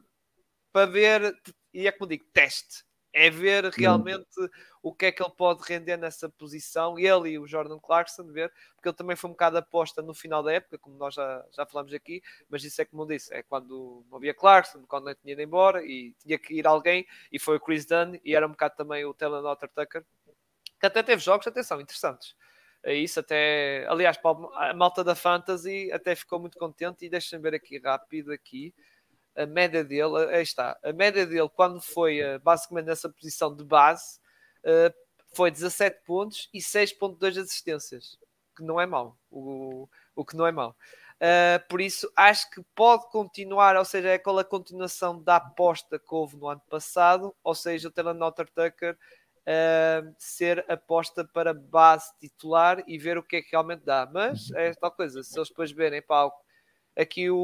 para 0.72 0.90
ver, 0.90 1.36
e 1.74 1.88
é 1.88 1.92
como 1.92 2.10
digo, 2.10 2.26
teste. 2.34 2.84
É 3.16 3.30
ver 3.30 3.66
realmente 3.66 4.26
hum. 4.40 4.50
o 4.82 4.92
que 4.92 5.06
é 5.06 5.12
que 5.12 5.22
ele 5.22 5.32
pode 5.38 5.62
render 5.68 5.98
nessa 5.98 6.28
posição. 6.28 6.98
Ele 6.98 7.30
e 7.30 7.40
o 7.40 7.46
Jordan 7.46 7.78
Clarkson, 7.78 8.24
ver, 8.32 8.52
porque 8.74 8.90
ele 8.90 8.96
também 8.96 9.16
foi 9.16 9.30
um 9.30 9.34
bocado 9.34 9.60
aposta 9.60 10.02
no 10.02 10.16
final 10.16 10.42
da 10.42 10.52
época, 10.52 10.80
como 10.80 10.98
nós 10.98 11.14
já, 11.14 11.46
já 11.52 11.64
falamos 11.64 11.94
aqui, 11.94 12.24
mas 12.50 12.64
isso 12.64 12.82
é 12.82 12.86
como 12.86 13.04
eu 13.04 13.08
disse, 13.08 13.32
é 13.32 13.44
quando 13.44 14.04
não 14.10 14.18
havia 14.18 14.34
Clarkson, 14.34 14.84
quando 14.88 15.06
não 15.06 15.14
tinha 15.14 15.34
ido 15.34 15.44
embora 15.44 15.86
e 15.86 16.16
tinha 16.24 16.40
que 16.40 16.56
ir 16.56 16.66
alguém, 16.66 17.06
e 17.32 17.38
foi 17.38 17.58
o 17.58 17.60
Chris 17.60 17.86
Dunn, 17.86 18.20
e 18.26 18.36
era 18.36 18.48
um 18.48 18.52
bocado 18.52 18.76
também 18.76 19.06
o 19.06 19.14
Telenota 19.14 19.68
Tucker, 19.68 20.04
que 20.80 20.86
até 20.88 21.04
teve 21.04 21.22
jogos, 21.22 21.46
atenção, 21.46 21.80
interessantes 21.80 22.36
isso 22.92 23.20
até, 23.20 23.86
aliás, 23.88 24.20
a 24.56 24.74
malta 24.74 25.04
da 25.04 25.16
Fantasy 25.16 25.90
até 25.92 26.16
ficou 26.16 26.40
muito 26.40 26.58
contente 26.58 27.06
e 27.06 27.10
deixa-me 27.10 27.42
ver 27.42 27.56
aqui 27.56 27.80
rápido 27.80 28.32
aqui 28.32 28.74
a 29.36 29.46
média 29.46 29.84
dele, 29.84 30.18
aí 30.32 30.44
está, 30.44 30.78
a 30.84 30.94
média 30.94 31.26
dele 31.26 31.50
quando 31.50 31.82
foi 31.82 32.20
eh, 32.20 32.38
basicamente 32.40 32.86
nessa 32.86 33.10
posição 33.10 33.56
de 33.56 33.64
base 33.64 34.20
eh, 34.64 34.94
foi 35.34 35.50
17 35.50 36.04
pontos 36.06 36.50
e 36.54 36.60
6.2 36.60 37.42
assistências, 37.42 38.20
que 38.56 38.64
não 38.64 38.80
é 38.80 38.86
mau, 38.86 39.18
o, 39.32 39.90
o 40.16 40.24
que 40.24 40.36
não 40.36 40.46
é 40.46 40.52
mau. 40.52 40.76
Por 41.70 41.80
isso, 41.80 42.12
acho 42.18 42.50
que 42.52 42.62
pode 42.76 43.10
continuar, 43.10 43.78
ou 43.78 43.86
seja, 43.86 44.10
é 44.10 44.16
aquela 44.16 44.44
continuação 44.44 45.24
da 45.24 45.38
aposta 45.38 45.98
que 45.98 46.14
houve 46.14 46.36
no 46.36 46.50
ano 46.50 46.62
passado, 46.70 47.34
ou 47.42 47.56
seja, 47.56 47.88
o 47.88 47.92
Taylor 47.92 48.14
Notter 48.14 48.46
Tucker 48.48 48.98
uh, 49.48 50.14
ser 50.18 50.66
aposta 50.70 51.24
para 51.26 51.54
base 51.54 52.12
titular 52.20 52.84
e 52.88 52.98
ver 52.98 53.18
o 53.18 53.24
que 53.24 53.38
é 53.38 53.42
que 53.42 53.52
realmente 53.52 53.84
dá. 53.86 54.10
Mas 54.12 54.52
é 54.52 54.74
tal 54.74 54.92
coisa, 54.92 55.24
se 55.24 55.38
eles 55.38 55.50
depois 55.50 55.72
verem 55.72 56.02
palco 56.02 56.44
aqui 56.96 57.30
o, 57.30 57.36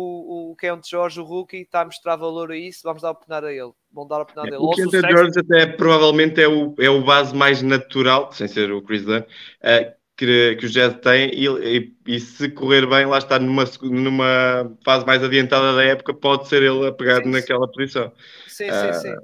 o 0.52 0.56
Kent 0.56 0.88
George, 0.88 1.20
o 1.20 1.24
rookie, 1.24 1.58
está 1.58 1.82
a 1.82 1.86
mostrar 1.86 2.16
valor 2.16 2.52
a 2.52 2.58
isso, 2.58 2.82
vamos 2.84 3.02
dar 3.02 3.10
a 3.10 3.12
oportunidade 3.12 3.48
a 3.48 3.52
ele. 3.52 3.72
Vão 3.92 4.08
dar 4.08 4.18
a 4.18 4.22
oportunidade 4.22 4.56
a 4.56 4.58
ele. 4.58 4.66
O 4.66 4.70
Kent 4.70 4.92
George 4.92 5.40
até 5.40 5.66
provavelmente 5.66 6.42
é 6.42 6.48
o, 6.48 6.76
é 6.80 6.90
o 6.90 7.04
base 7.04 7.36
mais 7.36 7.62
natural, 7.62 8.32
sem 8.32 8.48
ser 8.48 8.72
o 8.72 8.82
Chris 8.82 9.04
Dunn, 9.04 9.22
uh, 9.22 10.00
que, 10.16 10.56
que 10.58 10.66
o 10.66 10.70
Jazz 10.70 11.00
tem 11.02 11.32
e, 11.34 11.48
e, 11.48 11.96
e, 12.06 12.20
se 12.20 12.50
correr 12.50 12.86
bem, 12.86 13.06
lá 13.06 13.18
está 13.18 13.40
numa, 13.40 13.64
numa 13.82 14.78
fase 14.84 15.06
mais 15.06 15.24
adiantada 15.24 15.76
da 15.76 15.84
época, 15.84 16.14
pode 16.14 16.48
ser 16.48 16.62
ele 16.62 16.88
a 16.88 16.92
pegar 16.92 17.24
sim, 17.24 17.30
naquela 17.30 17.68
posição. 17.72 18.12
Sim, 18.48 18.70
uh, 18.70 18.94
sim, 18.94 19.02
sim 19.02 19.16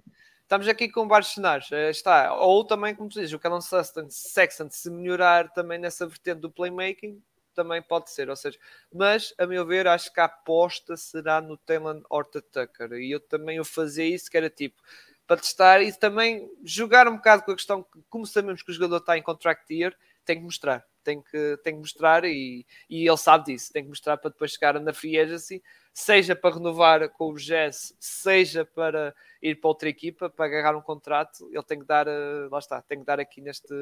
estamos 0.46 0.68
aqui 0.68 0.88
com 0.90 1.08
vários 1.08 1.34
cenários. 1.34 1.72
Eh, 1.72 1.90
está, 1.90 2.34
ou 2.36 2.64
também, 2.64 2.96
como 2.96 3.10
tu 3.10 3.20
dizes, 3.20 3.34
o 3.34 3.40
Callum 3.40 3.62
Sexton, 3.62 4.08
Sexton 4.10 4.70
se 4.70 4.90
melhorar 4.90 5.52
também 5.52 5.78
nessa 5.80 6.08
vertente 6.08 6.40
do 6.42 6.52
playmaking, 6.52 7.22
também 7.54 7.82
pode 7.82 8.12
ser. 8.12 8.30
Ou 8.30 8.36
seja, 8.36 8.58
mas 8.94 9.34
a 9.38 9.48
meu 9.48 9.66
ver, 9.66 9.88
acho 9.88 10.14
que 10.14 10.20
a 10.20 10.26
aposta 10.26 10.96
será 10.96 11.42
no 11.42 11.58
Taylor 11.58 12.02
Horta 12.10 12.42
Tucker. 12.42 12.94
E 12.94 13.12
eu 13.12 13.20
também 13.20 13.58
eu 13.58 13.66
fazia 13.66 14.06
isso, 14.06 14.30
que 14.30 14.38
era 14.38 14.50
tipo 14.50 14.82
para 15.28 15.38
testar 15.38 15.82
e 15.82 15.92
também 15.92 16.48
jogar 16.64 17.08
um 17.08 17.16
bocado 17.16 17.44
com 17.44 17.52
a 17.52 17.56
questão 17.56 17.82
que, 17.82 18.00
como 18.10 18.28
sabemos 18.28 18.62
que 18.62 18.70
o 18.72 18.74
jogador 18.74 18.98
está 18.98 19.18
em 19.18 19.24
contract 19.24 19.74
year, 19.74 19.96
tem 20.24 20.38
que 20.38 20.44
mostrar. 20.44 20.86
Tem 21.06 21.22
que, 21.22 21.58
tem 21.64 21.74
que 21.76 21.80
mostrar 21.80 22.26
e, 22.26 22.66
e 22.90 23.08
ele 23.08 23.18
sabe 23.18 23.46
disso. 23.46 23.72
Tem 23.72 23.84
que 23.84 23.90
mostrar 23.90 24.18
para 24.18 24.32
depois 24.32 24.52
chegar 24.52 24.78
na 24.80 24.94
free 24.94 25.18
agency 25.18 25.62
seja 25.96 26.36
para 26.36 26.56
renovar 26.56 27.08
com 27.10 27.32
o 27.32 27.36
Jazz, 27.36 27.96
seja 27.98 28.66
para 28.66 29.16
ir 29.42 29.56
para 29.56 29.70
outra 29.70 29.88
equipa, 29.88 30.30
para 30.30 30.46
agarrar 30.46 30.78
um 30.78 30.82
contrato, 30.82 31.50
ele 31.50 31.64
tem 31.64 31.80
que 31.80 31.86
dar, 31.86 32.06
eh, 32.06 32.50
lá 32.52 32.60
está, 32.60 32.82
tem 32.82 33.00
que 33.00 33.06
dar 33.06 33.18
aqui 33.18 33.40
neste, 33.40 33.74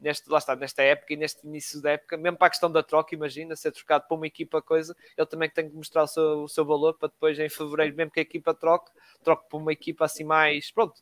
neste, 0.00 0.28
lá 0.28 0.38
está, 0.38 0.56
nesta 0.56 0.82
época 0.82 1.12
e 1.14 1.16
neste 1.16 1.46
início 1.46 1.80
da 1.80 1.92
época, 1.92 2.16
mesmo 2.16 2.36
para 2.36 2.48
a 2.48 2.50
questão 2.50 2.70
da 2.70 2.82
troca, 2.82 3.14
imagina, 3.14 3.54
ser 3.54 3.70
trocado 3.70 4.04
para 4.08 4.16
uma 4.16 4.26
equipa 4.26 4.60
coisa, 4.60 4.96
ele 5.16 5.26
também 5.28 5.48
tem 5.48 5.70
que 5.70 5.76
mostrar 5.76 6.02
o 6.02 6.08
seu, 6.08 6.42
o 6.42 6.48
seu 6.48 6.64
valor 6.64 6.94
para 6.98 7.08
depois 7.08 7.38
em 7.38 7.48
fevereiro, 7.48 7.94
mesmo 7.94 8.10
que 8.10 8.18
a 8.18 8.22
equipa 8.24 8.52
troque, 8.52 8.90
troque 9.22 9.48
para 9.48 9.58
uma 9.58 9.72
equipa 9.72 10.04
assim 10.04 10.24
mais, 10.24 10.72
pronto, 10.72 11.00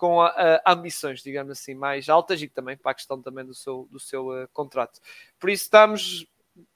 com 0.00 0.22
a, 0.22 0.28
a, 0.64 0.72
ambições, 0.72 1.22
digamos 1.22 1.52
assim, 1.52 1.74
mais 1.74 2.08
altas 2.08 2.40
e 2.40 2.48
também 2.48 2.74
para 2.74 2.92
a 2.92 2.94
questão 2.94 3.20
também 3.20 3.44
do 3.44 3.52
seu, 3.52 3.86
do 3.92 4.00
seu 4.00 4.28
uh, 4.28 4.48
contrato. 4.50 4.98
Por 5.38 5.50
isso 5.50 5.64
estamos 5.64 6.26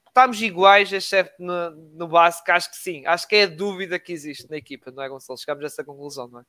estamos 0.07 0.41
iguais, 0.41 0.93
exceto 0.93 1.33
no, 1.39 1.71
no 1.71 2.07
básico, 2.07 2.49
acho 2.49 2.69
que 2.69 2.77
sim. 2.77 3.05
Acho 3.05 3.27
que 3.27 3.35
é 3.35 3.43
a 3.43 3.47
dúvida 3.47 3.99
que 3.99 4.13
existe 4.13 4.49
na 4.49 4.55
equipa, 4.55 4.89
não 4.89 5.03
é, 5.03 5.09
Gonçalo? 5.09 5.37
Chegamos 5.37 5.63
a 5.63 5.67
essa 5.67 5.83
conclusão, 5.83 6.29
não 6.29 6.39
é? 6.39 6.43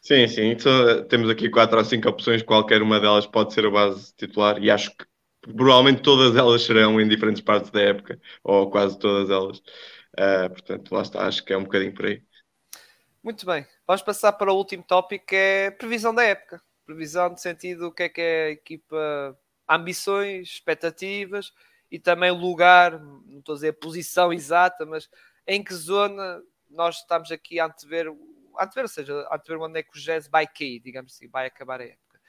Sim, 0.00 0.28
sim. 0.28 0.50
Então, 0.50 1.04
temos 1.08 1.28
aqui 1.28 1.50
quatro 1.50 1.78
ou 1.78 1.84
cinco 1.84 2.08
opções, 2.08 2.42
qualquer 2.42 2.80
uma 2.80 3.00
delas 3.00 3.26
pode 3.26 3.52
ser 3.52 3.66
a 3.66 3.70
base 3.70 4.14
titular 4.14 4.62
e 4.62 4.70
acho 4.70 4.96
que 4.96 5.04
provavelmente 5.40 6.02
todas 6.02 6.36
elas 6.36 6.62
serão 6.62 7.00
em 7.00 7.08
diferentes 7.08 7.42
partes 7.42 7.70
da 7.70 7.80
época, 7.80 8.20
ou 8.44 8.70
quase 8.70 8.96
todas 8.98 9.30
elas. 9.30 9.58
Uh, 9.58 10.50
portanto, 10.50 10.94
lá 10.94 11.02
está, 11.02 11.26
acho 11.26 11.44
que 11.44 11.52
é 11.52 11.56
um 11.56 11.64
bocadinho 11.64 11.94
por 11.94 12.06
aí. 12.06 12.22
Muito 13.22 13.44
bem, 13.44 13.66
vamos 13.86 14.02
passar 14.02 14.32
para 14.32 14.52
o 14.52 14.56
último 14.56 14.82
tópico 14.82 15.26
que 15.26 15.36
é 15.36 15.70
previsão 15.72 16.14
da 16.14 16.22
época. 16.22 16.62
Previsão 16.86 17.34
de 17.34 17.40
sentido, 17.40 17.88
o 17.88 17.92
que 17.92 18.04
é 18.04 18.08
que 18.08 18.20
é 18.20 18.44
a 18.46 18.50
equipa, 18.50 19.38
ambições, 19.68 20.48
expectativas 20.48 21.52
e 21.90 21.98
também 21.98 22.30
lugar, 22.30 22.98
não 23.00 23.40
estou 23.40 23.54
a 23.54 23.56
dizer 23.56 23.68
a 23.70 23.72
posição 23.72 24.32
exata, 24.32 24.86
mas 24.86 25.10
em 25.46 25.62
que 25.64 25.74
zona 25.74 26.40
nós 26.70 26.98
estamos 26.98 27.32
aqui 27.32 27.58
a 27.58 27.66
antever, 27.66 28.06
antever 28.58 28.84
ou 28.84 28.88
seja, 28.88 29.26
a 29.28 29.36
antever 29.36 29.62
onde 29.62 29.80
é 29.80 29.82
que 29.82 29.98
o 29.98 30.00
Jazz 30.00 30.28
vai 30.28 30.46
cair, 30.46 30.80
digamos 30.80 31.14
assim, 31.14 31.28
vai 31.28 31.46
acabar 31.46 31.80
a 31.80 31.84
época. 31.84 32.20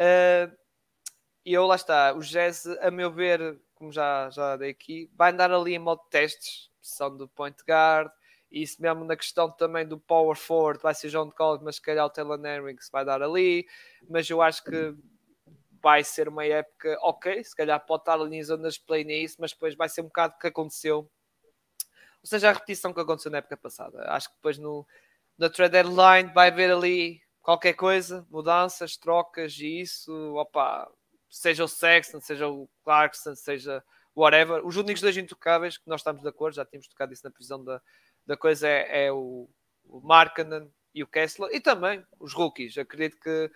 Uh, 0.00 0.56
e 1.44 1.52
eu 1.52 1.64
lá 1.66 1.76
está, 1.76 2.12
o 2.12 2.20
Jazz, 2.20 2.66
a 2.66 2.90
meu 2.90 3.12
ver, 3.12 3.60
como 3.74 3.92
já, 3.92 4.30
já 4.30 4.56
dei 4.56 4.70
aqui, 4.70 5.10
vai 5.14 5.30
andar 5.30 5.52
ali 5.52 5.74
em 5.74 5.78
modo 5.78 6.02
de 6.04 6.10
testes, 6.10 6.70
são 6.80 7.16
do 7.16 7.28
point 7.28 7.56
guard, 7.68 8.10
e 8.54 8.62
isso 8.62 8.80
mesmo 8.80 9.04
na 9.04 9.16
questão 9.16 9.50
também 9.50 9.84
do 9.84 9.98
power 9.98 10.36
forward, 10.36 10.80
vai 10.80 10.94
ser 10.94 11.10
John 11.10 11.28
Collins, 11.28 11.62
mas 11.64 11.74
se 11.76 11.82
calhar 11.82 12.06
o 12.06 12.10
Taylor 12.10 12.38
Henricks 12.38 12.88
vai 12.88 13.04
dar 13.04 13.20
ali, 13.20 13.66
mas 14.08 14.30
eu 14.30 14.40
acho 14.40 14.62
que 14.62 14.94
vai 15.82 16.04
ser 16.04 16.28
uma 16.28 16.46
época 16.46 16.96
ok, 17.02 17.42
se 17.42 17.54
calhar 17.54 17.84
pode 17.84 18.02
estar 18.02 18.14
ali 18.14 18.36
em 18.36 18.44
zonas 18.44 18.74
de 18.74 18.80
play 18.82 19.02
nisso, 19.02 19.36
mas 19.40 19.50
depois 19.50 19.74
vai 19.74 19.88
ser 19.88 20.02
um 20.02 20.04
bocado 20.04 20.34
o 20.36 20.38
que 20.38 20.46
aconteceu. 20.46 20.98
Ou 20.98 22.26
seja, 22.26 22.48
a 22.48 22.52
repetição 22.52 22.94
que 22.94 23.00
aconteceu 23.00 23.30
na 23.30 23.38
época 23.38 23.56
passada. 23.56 24.04
Acho 24.08 24.30
que 24.30 24.36
depois 24.36 24.56
no, 24.56 24.86
na 25.36 25.50
trade 25.50 25.72
deadline 25.72 26.32
vai 26.32 26.48
haver 26.48 26.70
ali 26.70 27.20
qualquer 27.42 27.74
coisa, 27.74 28.24
mudanças, 28.30 28.96
trocas 28.96 29.58
e 29.58 29.80
isso, 29.80 30.12
opa, 30.36 30.88
seja 31.28 31.64
o 31.64 31.68
Sexton, 31.68 32.20
seja 32.20 32.48
o 32.48 32.68
Clarkson, 32.84 33.34
seja 33.34 33.84
whatever. 34.14 34.64
Os 34.64 34.76
únicos 34.76 35.02
dois 35.02 35.16
intocáveis 35.16 35.76
que 35.76 35.88
nós 35.88 36.00
estamos 36.00 36.22
de 36.22 36.28
acordo, 36.28 36.54
já 36.54 36.64
tínhamos 36.64 36.86
tocado 36.86 37.12
isso 37.12 37.24
na 37.24 37.32
prisão 37.32 37.62
da, 37.62 37.82
da 38.26 38.36
coisa, 38.36 38.68
é, 38.68 39.06
é 39.06 39.12
o, 39.12 39.48
o 39.84 40.00
Markkanen 40.00 40.70
e 40.94 41.02
o 41.02 41.06
Kessler 41.06 41.50
e 41.52 41.60
também 41.60 42.04
os 42.18 42.32
rookies. 42.32 42.78
Acredito 42.78 43.18
que 43.18 43.50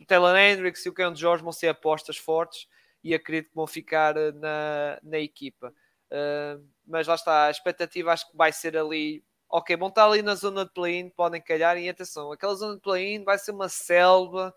o 0.00 0.06
Taylor 0.06 0.36
Hendricks 0.36 0.84
e 0.84 0.88
o 0.88 0.94
Ken 0.94 1.14
George 1.14 1.42
vão 1.42 1.52
ser 1.52 1.68
apostas 1.68 2.16
fortes 2.16 2.68
e 3.02 3.14
acredito 3.14 3.50
que 3.50 3.54
vão 3.54 3.66
ficar 3.66 4.16
eh, 4.16 4.32
na, 4.32 4.98
na 5.02 5.18
equipa. 5.18 5.72
Uh, 6.10 6.64
mas 6.86 7.06
lá 7.06 7.14
está, 7.14 7.46
a 7.46 7.50
expectativa 7.50 8.12
acho 8.12 8.30
que 8.30 8.36
vai 8.36 8.52
ser 8.52 8.76
ali. 8.76 9.24
Ok, 9.48 9.76
vão 9.76 9.88
estar 9.88 10.06
ali 10.06 10.22
na 10.22 10.34
zona 10.34 10.64
de 10.64 10.72
play-in, 10.72 11.10
podem 11.10 11.40
calhar. 11.40 11.76
E 11.76 11.88
atenção, 11.88 12.32
aquela 12.32 12.54
zona 12.54 12.76
de 12.76 12.80
play-in 12.80 13.24
vai 13.24 13.38
ser 13.38 13.52
uma 13.52 13.68
selva 13.68 14.54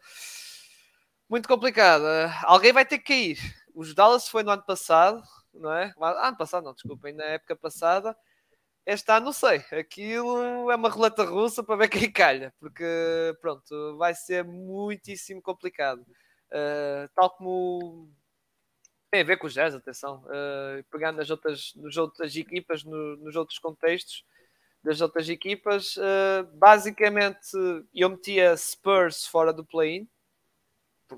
muito 1.30 1.47
complicada. 1.47 2.32
Alguém 2.43 2.71
vai 2.71 2.86
ter 2.86 2.99
que 2.99 3.05
cair. 3.05 3.39
Os 3.73 3.93
Dallas 3.93 4.28
foi 4.28 4.43
no 4.43 4.51
ano 4.51 4.63
passado, 4.63 5.21
não 5.53 5.73
é? 5.73 5.93
Ah, 5.99 6.30
ano 6.30 6.38
passado, 6.38 6.63
não, 6.63 6.73
desculpem, 6.73 7.13
na 7.13 7.25
época 7.25 7.55
passada 7.55 8.15
este 8.88 9.11
ano 9.11 9.25
não 9.25 9.33
sei. 9.33 9.57
Aquilo 9.71 10.71
é 10.71 10.75
uma 10.75 10.89
relata 10.89 11.23
russa 11.25 11.61
para 11.61 11.75
ver 11.75 11.89
quem 12.09 12.09
calha, 12.09 12.53
porque 12.57 12.85
pronto, 13.41 13.97
vai 13.97 14.15
ser 14.15 14.45
muitíssimo 14.45 15.41
complicado. 15.41 15.99
Uh, 16.49 17.09
tal 17.13 17.29
como 17.31 18.09
tem 19.11 19.21
a 19.21 19.25
ver 19.25 19.38
com 19.38 19.47
o 19.47 19.49
Jazz, 19.49 19.75
atenção. 19.75 20.23
Uh, 20.25 20.81
pegando 20.89 21.17
nas 21.17 21.29
outras, 21.29 21.73
nas 21.75 21.97
outras 21.97 22.33
equipas, 22.35 22.85
no, 22.85 23.17
nos 23.17 23.35
outros 23.35 23.59
contextos 23.59 24.23
das 24.81 25.01
outras 25.01 25.27
equipas, 25.27 25.97
uh, 25.97 26.47
basicamente 26.53 27.49
eu 27.93 28.09
metia 28.09 28.55
Spurs 28.55 29.25
fora 29.25 29.51
do 29.51 29.65
play-in. 29.65 30.07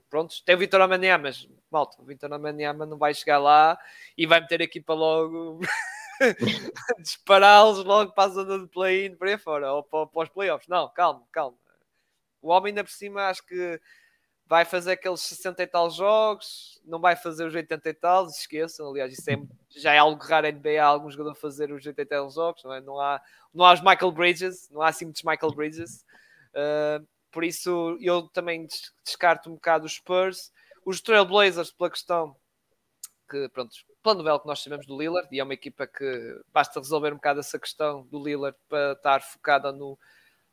Pronto, 0.10 0.36
tem 0.44 0.56
o 0.56 0.58
Vitor 0.58 0.82
Amaniá, 0.82 1.20
mas 1.20 1.48
malta, 1.70 2.02
o 2.02 2.06
Vitor 2.06 2.32
Amaniá 2.34 2.74
não 2.74 2.98
vai 2.98 3.14
chegar 3.14 3.38
lá 3.38 3.78
e 4.18 4.26
vai 4.26 4.40
meter 4.40 4.62
a 4.62 4.64
equipa 4.64 4.94
logo 4.94 5.60
dispará-los 7.00 7.84
logo 7.84 8.12
para 8.14 8.30
a 8.30 8.34
zona 8.34 8.60
de 8.60 8.68
play-in 8.68 9.16
para 9.16 9.30
aí 9.30 9.38
fora, 9.38 9.74
ou 9.74 9.84
para, 9.84 10.08
para 10.08 10.24
os 10.24 10.30
playoffs. 10.30 10.68
Não, 10.68 10.90
calma, 10.90 11.24
calma. 11.32 11.58
O 12.42 12.50
homem 12.50 12.72
ainda 12.72 12.84
por 12.84 12.92
cima 12.92 13.28
acho 13.28 13.46
que 13.46 13.80
vai 14.50 14.66
fazer 14.66 14.94
aqueles 14.94 15.22
60 15.22 15.62
e 15.62 15.68
tal 15.68 15.92
jogos, 15.92 16.82
não 16.84 17.00
vai 17.00 17.16
fazer 17.16 17.46
os 17.46 17.54
80 17.54 17.88
e 17.88 17.94
tal, 17.94 18.26
esqueçam. 18.26 18.90
Aliás, 18.90 19.14
isso 19.14 19.30
é, 19.30 19.38
já 19.70 19.94
é 19.94 20.00
algo 20.00 20.22
raro 20.24 20.48
em 20.48 20.54
NBA, 20.54 20.82
alguns 20.82 21.14
jogadores 21.14 21.40
fazer 21.40 21.72
os 21.72 21.86
80 21.86 22.02
e 22.02 22.06
tal 22.06 22.30
jogos, 22.32 22.64
não, 22.64 22.74
é? 22.74 22.82
não, 22.82 23.00
há, 23.00 23.22
não 23.54 23.64
há 23.64 23.74
os 23.74 23.82
Michael 23.82 24.12
Bridges, 24.12 24.68
não 24.72 24.82
há 24.82 24.88
assim 24.88 25.06
muitos 25.06 25.22
Michael 25.22 25.54
Bridges. 25.54 26.04
Uh, 26.50 27.06
por 27.32 27.44
isso, 27.44 27.96
eu 28.02 28.24
também 28.30 28.68
descarto 29.06 29.52
um 29.52 29.54
bocado 29.54 29.86
os 29.86 29.94
Spurs. 29.94 30.52
Os 30.84 31.00
Trailblazers, 31.00 31.72
pela 31.72 31.92
questão 31.92 32.36
que, 33.30 33.48
pronto, 33.50 33.72
pela 34.10 34.16
novela 34.16 34.40
que 34.40 34.48
nós 34.48 34.62
sabemos 34.62 34.86
do 34.86 35.00
Lillard, 35.00 35.28
e 35.32 35.40
é 35.40 35.44
uma 35.44 35.54
equipa 35.54 35.86
que 35.86 36.42
basta 36.52 36.80
resolver 36.80 37.12
um 37.14 37.18
bocado 37.18 37.40
essa 37.40 37.60
questão 37.60 38.04
do 38.08 38.24
Lillard 38.24 38.58
para 38.68 38.94
estar 38.94 39.22
focada 39.22 39.72
no, 39.72 39.98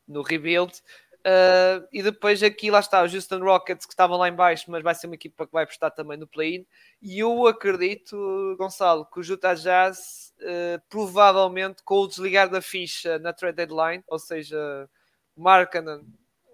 no 0.06 0.22
rebuild. 0.22 0.72
Uh, 1.18 1.82
e 1.92 2.02
depois 2.02 2.42
aqui 2.42 2.70
lá 2.70 2.78
está 2.78 3.02
o 3.02 3.12
Houston 3.12 3.40
Rockets 3.40 3.84
que 3.84 3.92
estavam 3.92 4.16
lá 4.16 4.28
em 4.28 4.34
baixo, 4.34 4.70
mas 4.70 4.82
vai 4.82 4.94
ser 4.94 5.06
uma 5.06 5.16
equipa 5.16 5.46
que 5.46 5.52
vai 5.52 5.66
prestar 5.66 5.90
também 5.90 6.16
no 6.16 6.26
play-in. 6.26 6.66
E 7.02 7.18
eu 7.18 7.46
acredito, 7.46 8.54
Gonçalo, 8.58 9.06
que 9.06 9.18
o 9.18 9.24
Utah 9.24 9.54
Jazz 9.54 10.32
uh, 10.40 10.80
provavelmente 10.88 11.82
com 11.82 11.96
o 12.00 12.06
desligar 12.06 12.48
da 12.48 12.60
ficha 12.60 13.18
na 13.18 13.32
trade 13.32 13.56
deadline, 13.56 14.04
ou 14.06 14.18
seja, 14.18 14.88
o 15.34 15.42
Markkanen, 15.42 16.06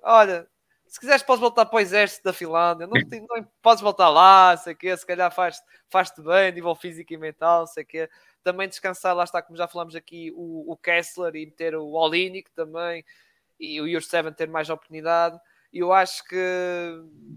olha, 0.02 0.48
se 0.92 1.00
quiseres 1.00 1.22
podes 1.22 1.40
voltar 1.40 1.64
para 1.64 1.76
o 1.78 1.80
exército 1.80 2.24
da 2.24 2.34
Finlândia, 2.34 2.86
não, 2.86 3.08
tem, 3.08 3.26
não 3.26 3.42
podes 3.62 3.82
voltar 3.82 4.10
lá, 4.10 4.54
sei 4.58 4.74
que 4.74 4.94
se 4.94 5.06
calhar 5.06 5.32
faz-te 5.32 5.64
faz 5.88 6.12
bem, 6.18 6.52
nível 6.52 6.74
físico 6.74 7.14
e 7.14 7.16
mental, 7.16 7.66
sei 7.66 7.82
que 7.82 8.10
também 8.44 8.68
descansar, 8.68 9.16
lá 9.16 9.24
está, 9.24 9.40
como 9.40 9.56
já 9.56 9.66
falamos 9.66 9.96
aqui, 9.96 10.30
o, 10.36 10.70
o 10.70 10.76
Kessler 10.76 11.34
e 11.34 11.46
meter 11.46 11.74
o 11.74 11.92
Olinick 11.92 12.50
também 12.50 13.02
e 13.58 13.80
o 13.80 13.86
Year 13.86 14.02
7 14.02 14.32
ter 14.32 14.48
mais 14.48 14.68
oportunidade. 14.68 15.40
E 15.72 15.78
eu 15.78 15.94
acho 15.94 16.22
que 16.28 16.36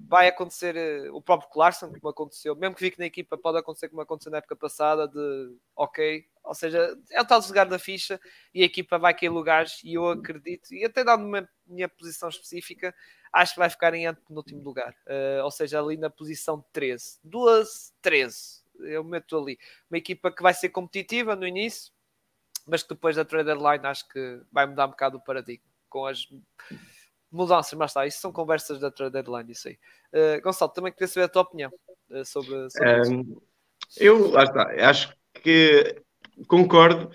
vai 0.06 0.28
acontecer 0.28 0.76
eh, 0.76 1.10
o 1.12 1.22
próprio 1.22 1.50
Clarkson, 1.50 1.94
como 1.94 2.10
aconteceu, 2.10 2.58
mesmo 2.58 2.76
que 2.76 2.84
fique 2.84 3.00
na 3.00 3.06
equipa, 3.06 3.38
pode 3.38 3.58
acontecer 3.58 3.88
como 3.88 4.02
aconteceu 4.02 4.34
na 4.34 4.40
época 4.40 4.58
passada, 4.58 5.08
de 5.08 5.56
ok, 5.74 6.28
ou 6.46 6.54
seja, 6.54 6.98
é 7.12 7.22
o 7.22 7.26
tal 7.26 7.40
desligar 7.40 7.68
da 7.68 7.80
ficha 7.80 8.20
e 8.54 8.62
a 8.62 8.66
equipa 8.66 8.98
vai 8.98 9.14
cair 9.14 9.30
lugares. 9.30 9.82
E 9.84 9.96
eu 9.96 10.08
acredito, 10.10 10.74
e 10.74 10.86
até 10.86 11.04
dando 11.04 11.26
uma 11.26 11.50
minha 11.66 11.90
posição 11.90 12.30
específica, 12.30 12.94
acho 13.34 13.54
que 13.54 13.60
vai 13.60 13.70
ficar 13.70 13.94
em 13.94 14.08
último 14.30 14.62
lugar, 14.62 14.96
uh, 15.08 15.44
ou 15.44 15.52
seja, 15.52 15.82
ali 15.82 15.98
na 15.98 16.10
posição 16.10 16.64
13, 16.72 17.20
12, 17.24 17.92
13. 18.02 18.64
Eu 18.80 19.04
meto 19.04 19.38
ali 19.38 19.58
uma 19.90 19.98
equipa 19.98 20.32
que 20.32 20.44
vai 20.44 20.54
ser 20.54 20.70
competitiva 20.70 21.36
no 21.36 21.48
início, 21.48 21.92
mas 22.68 22.84
que 22.84 22.90
depois 22.90 23.16
da 23.16 23.26
trade 23.26 23.46
deadline 23.46 23.86
acho 23.86 24.08
que 24.10 24.42
vai 24.52 24.66
mudar 24.66 24.86
um 24.86 24.92
bocado 24.92 25.18
o 25.18 25.22
paradigma 25.22 25.66
com 25.90 26.06
as 26.06 26.28
mudanças, 27.32 27.74
mas 27.74 27.92
está, 27.92 28.06
isso 28.06 28.20
são 28.20 28.32
conversas 28.32 28.80
da 28.80 28.92
trade 28.92 29.14
deadline, 29.14 29.52
isso 29.52 29.68
aí. 29.68 29.80
Uh, 30.14 30.42
Gonçalo, 30.42 30.72
também 30.72 30.92
queria 30.92 31.08
saber 31.08 31.26
a 31.26 31.30
tua 31.30 31.42
opinião 31.42 31.72
uh, 32.10 32.26
sobre, 32.26 32.70
sobre 32.70 33.10
um, 33.10 33.22
isso. 33.22 33.42
Eu, 33.98 34.38
acho 34.38 35.16
que 35.42 36.02
concordo. 36.48 37.10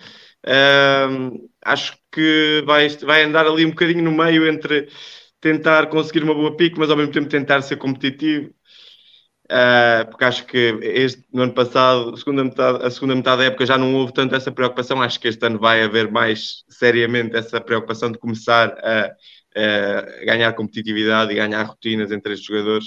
Um, 0.46 1.48
acho 1.64 1.98
que 2.10 2.62
vai, 2.66 2.88
vai 2.88 3.22
andar 3.24 3.46
ali 3.46 3.64
um 3.66 3.70
bocadinho 3.70 4.02
no 4.02 4.12
meio 4.12 4.48
entre 4.48 4.88
tentar 5.40 5.86
conseguir 5.86 6.22
uma 6.22 6.34
boa 6.34 6.56
pique, 6.56 6.78
mas 6.78 6.90
ao 6.90 6.96
mesmo 6.96 7.12
tempo 7.12 7.28
tentar 7.28 7.62
ser 7.62 7.76
competitivo. 7.76 8.52
Uh, 9.50 10.08
porque 10.08 10.24
acho 10.24 10.46
que 10.46 10.78
este, 10.80 11.24
no 11.32 11.42
ano 11.42 11.52
passado, 11.52 12.16
segunda, 12.16 12.44
metade, 12.44 12.84
a 12.84 12.90
segunda 12.90 13.16
metade 13.16 13.38
da 13.38 13.44
época, 13.46 13.66
já 13.66 13.76
não 13.76 13.94
houve 13.96 14.12
tanto 14.12 14.34
essa 14.34 14.52
preocupação. 14.52 15.02
Acho 15.02 15.18
que 15.18 15.28
este 15.28 15.44
ano 15.44 15.58
vai 15.58 15.82
haver 15.82 16.10
mais 16.10 16.64
seriamente 16.68 17.36
essa 17.36 17.60
preocupação 17.60 18.12
de 18.12 18.18
começar 18.18 18.68
a, 18.78 19.12
a 19.56 20.24
ganhar 20.24 20.52
competitividade 20.52 21.32
e 21.32 21.36
ganhar 21.36 21.64
rotinas 21.64 22.12
entre 22.12 22.34
estes 22.34 22.46
jogadores. 22.46 22.86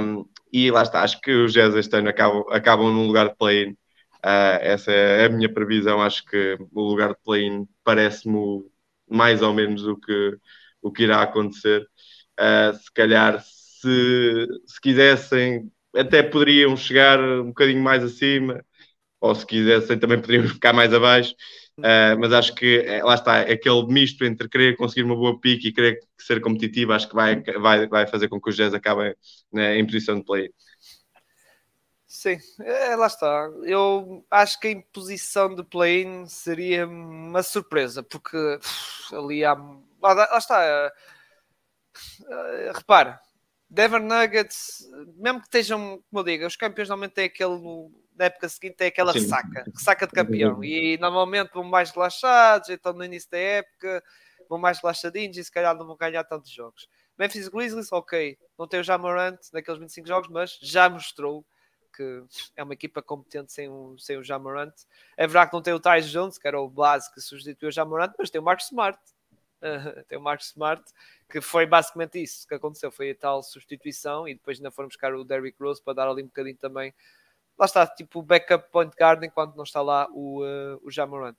Um, 0.00 0.24
e 0.52 0.70
lá 0.70 0.82
está, 0.82 1.02
acho 1.02 1.20
que 1.20 1.32
os 1.32 1.52
Jazz 1.52 1.74
este 1.74 1.96
ano 1.96 2.08
acabam, 2.08 2.44
acabam 2.50 2.92
num 2.92 3.06
lugar 3.06 3.28
de 3.28 3.36
play-in. 3.36 3.76
Uh, 4.24 4.56
essa 4.62 4.90
é 4.90 5.26
a 5.26 5.28
minha 5.28 5.52
previsão. 5.52 6.00
Acho 6.02 6.24
que 6.24 6.56
o 6.72 6.80
lugar 6.82 7.10
de 7.10 7.20
play-in 7.22 7.68
parece-me 7.84 8.64
mais 9.08 9.42
ou 9.42 9.52
menos 9.52 9.86
o 9.86 9.96
que, 9.96 10.38
o 10.82 10.90
que 10.90 11.02
irá 11.04 11.22
acontecer. 11.22 11.82
Uh, 12.40 12.74
se 12.74 12.92
calhar 12.92 13.40
se, 13.40 14.46
se 14.66 14.80
quisessem, 14.80 15.70
até 15.94 16.22
poderiam 16.22 16.76
chegar 16.76 17.20
um 17.20 17.48
bocadinho 17.48 17.82
mais 17.82 18.02
acima, 18.02 18.64
ou 19.20 19.34
se 19.34 19.46
quisessem, 19.46 19.98
também 19.98 20.20
poderiam 20.20 20.48
ficar 20.48 20.72
mais 20.72 20.92
abaixo. 20.94 21.34
Uh, 21.78 22.16
mas 22.20 22.32
acho 22.32 22.54
que 22.54 22.78
é, 22.86 23.02
lá 23.02 23.14
está, 23.14 23.40
aquele 23.40 23.86
misto 23.86 24.24
entre 24.24 24.48
querer 24.48 24.76
conseguir 24.76 25.02
uma 25.02 25.16
boa 25.16 25.38
pique 25.40 25.68
e 25.68 25.72
querer 25.72 25.98
ser 26.18 26.40
competitivo, 26.40 26.92
acho 26.92 27.08
que 27.08 27.14
vai, 27.14 27.42
vai, 27.42 27.86
vai 27.88 28.06
fazer 28.06 28.28
com 28.28 28.40
que 28.40 28.48
os 28.48 28.56
Jazz 28.56 28.72
acabem 28.72 29.14
né, 29.52 29.76
em 29.78 29.84
posição 29.84 30.16
de 30.18 30.24
play. 30.24 30.50
Sim, 32.14 32.38
é, 32.60 32.94
lá 32.94 33.08
está. 33.08 33.50
Eu 33.64 34.24
acho 34.30 34.60
que 34.60 34.68
em 34.68 34.80
posição 34.80 35.52
de 35.52 35.64
play-in 35.64 36.26
seria 36.26 36.86
uma 36.86 37.42
surpresa, 37.42 38.04
porque 38.04 38.38
ali 39.12 39.44
há. 39.44 39.54
Lá, 40.00 40.12
lá 40.12 40.38
está. 40.38 40.92
Uh, 42.20 42.72
repara, 42.72 43.18
Denver 43.68 44.00
Nuggets, 44.00 44.88
mesmo 45.16 45.40
que 45.40 45.46
estejam, 45.46 46.00
como 46.08 46.20
eu 46.20 46.22
digo, 46.22 46.46
os 46.46 46.54
campeões 46.54 46.88
normalmente 46.88 47.14
têm 47.14 47.24
aquele, 47.24 47.58
na 48.14 48.26
época 48.26 48.48
seguinte, 48.48 48.76
tem 48.76 48.86
aquela 48.86 49.12
Sim. 49.12 49.26
saca, 49.26 49.64
saca 49.74 50.06
de 50.06 50.12
campeão, 50.12 50.62
e 50.62 50.96
normalmente 50.98 51.50
vão 51.52 51.64
mais 51.64 51.90
relaxados, 51.90 52.68
então 52.68 52.92
no 52.92 53.04
início 53.04 53.28
da 53.28 53.38
época 53.38 54.04
vão 54.48 54.58
mais 54.60 54.78
relaxadinhos 54.78 55.36
e 55.36 55.42
se 55.42 55.50
calhar 55.50 55.76
não 55.76 55.84
vão 55.84 55.96
ganhar 55.96 56.22
tantos 56.22 56.52
jogos. 56.52 56.86
Memphis 57.18 57.48
Grizzlies, 57.48 57.90
ok, 57.90 58.38
não 58.56 58.68
tem 58.68 58.78
o 58.78 58.84
Jamorant 58.84 59.38
naqueles 59.52 59.80
25 59.80 60.06
jogos, 60.06 60.28
mas 60.30 60.56
já 60.62 60.88
mostrou 60.88 61.44
que 61.96 62.24
é 62.56 62.62
uma 62.62 62.74
equipa 62.74 63.02
competente 63.02 63.52
sem 63.52 63.68
o, 63.68 63.96
sem 63.98 64.16
o 64.16 64.24
Jamorant. 64.24 64.74
É 65.16 65.26
verdade 65.26 65.50
que 65.50 65.56
não 65.56 65.62
tem 65.62 65.74
o 65.74 65.80
Tyus 65.80 66.08
Jones, 66.08 66.38
que 66.38 66.48
era 66.48 66.60
o 66.60 66.68
base 66.68 67.12
que 67.12 67.20
substituiu 67.20 67.68
o 67.68 67.72
Jamorant, 67.72 68.12
mas 68.18 68.30
tem 68.30 68.40
o 68.40 68.44
Mark 68.44 68.60
Smart. 68.60 68.98
Uh, 69.62 70.04
tem 70.08 70.18
o 70.18 70.22
Mark 70.22 70.40
Smart 70.40 70.82
que 71.28 71.40
foi 71.40 71.66
basicamente 71.66 72.22
isso 72.22 72.46
que 72.46 72.54
aconteceu, 72.54 72.92
foi 72.92 73.10
a 73.10 73.14
tal 73.14 73.42
substituição 73.42 74.28
e 74.28 74.34
depois 74.34 74.58
ainda 74.58 74.70
foram 74.70 74.88
buscar 74.88 75.14
o 75.14 75.24
Derrick 75.24 75.56
Rose 75.60 75.82
para 75.82 75.94
dar 75.94 76.08
ali 76.08 76.22
um 76.22 76.26
bocadinho 76.26 76.56
também, 76.56 76.94
lá 77.58 77.66
está, 77.66 77.86
tipo 77.86 78.22
backup 78.22 78.70
point 78.70 78.94
guard 78.96 79.22
enquanto 79.24 79.56
não 79.56 79.64
está 79.64 79.82
lá 79.82 80.08
o, 80.12 80.44
uh, 80.44 80.80
o 80.82 80.90
Jamorant. 80.90 81.36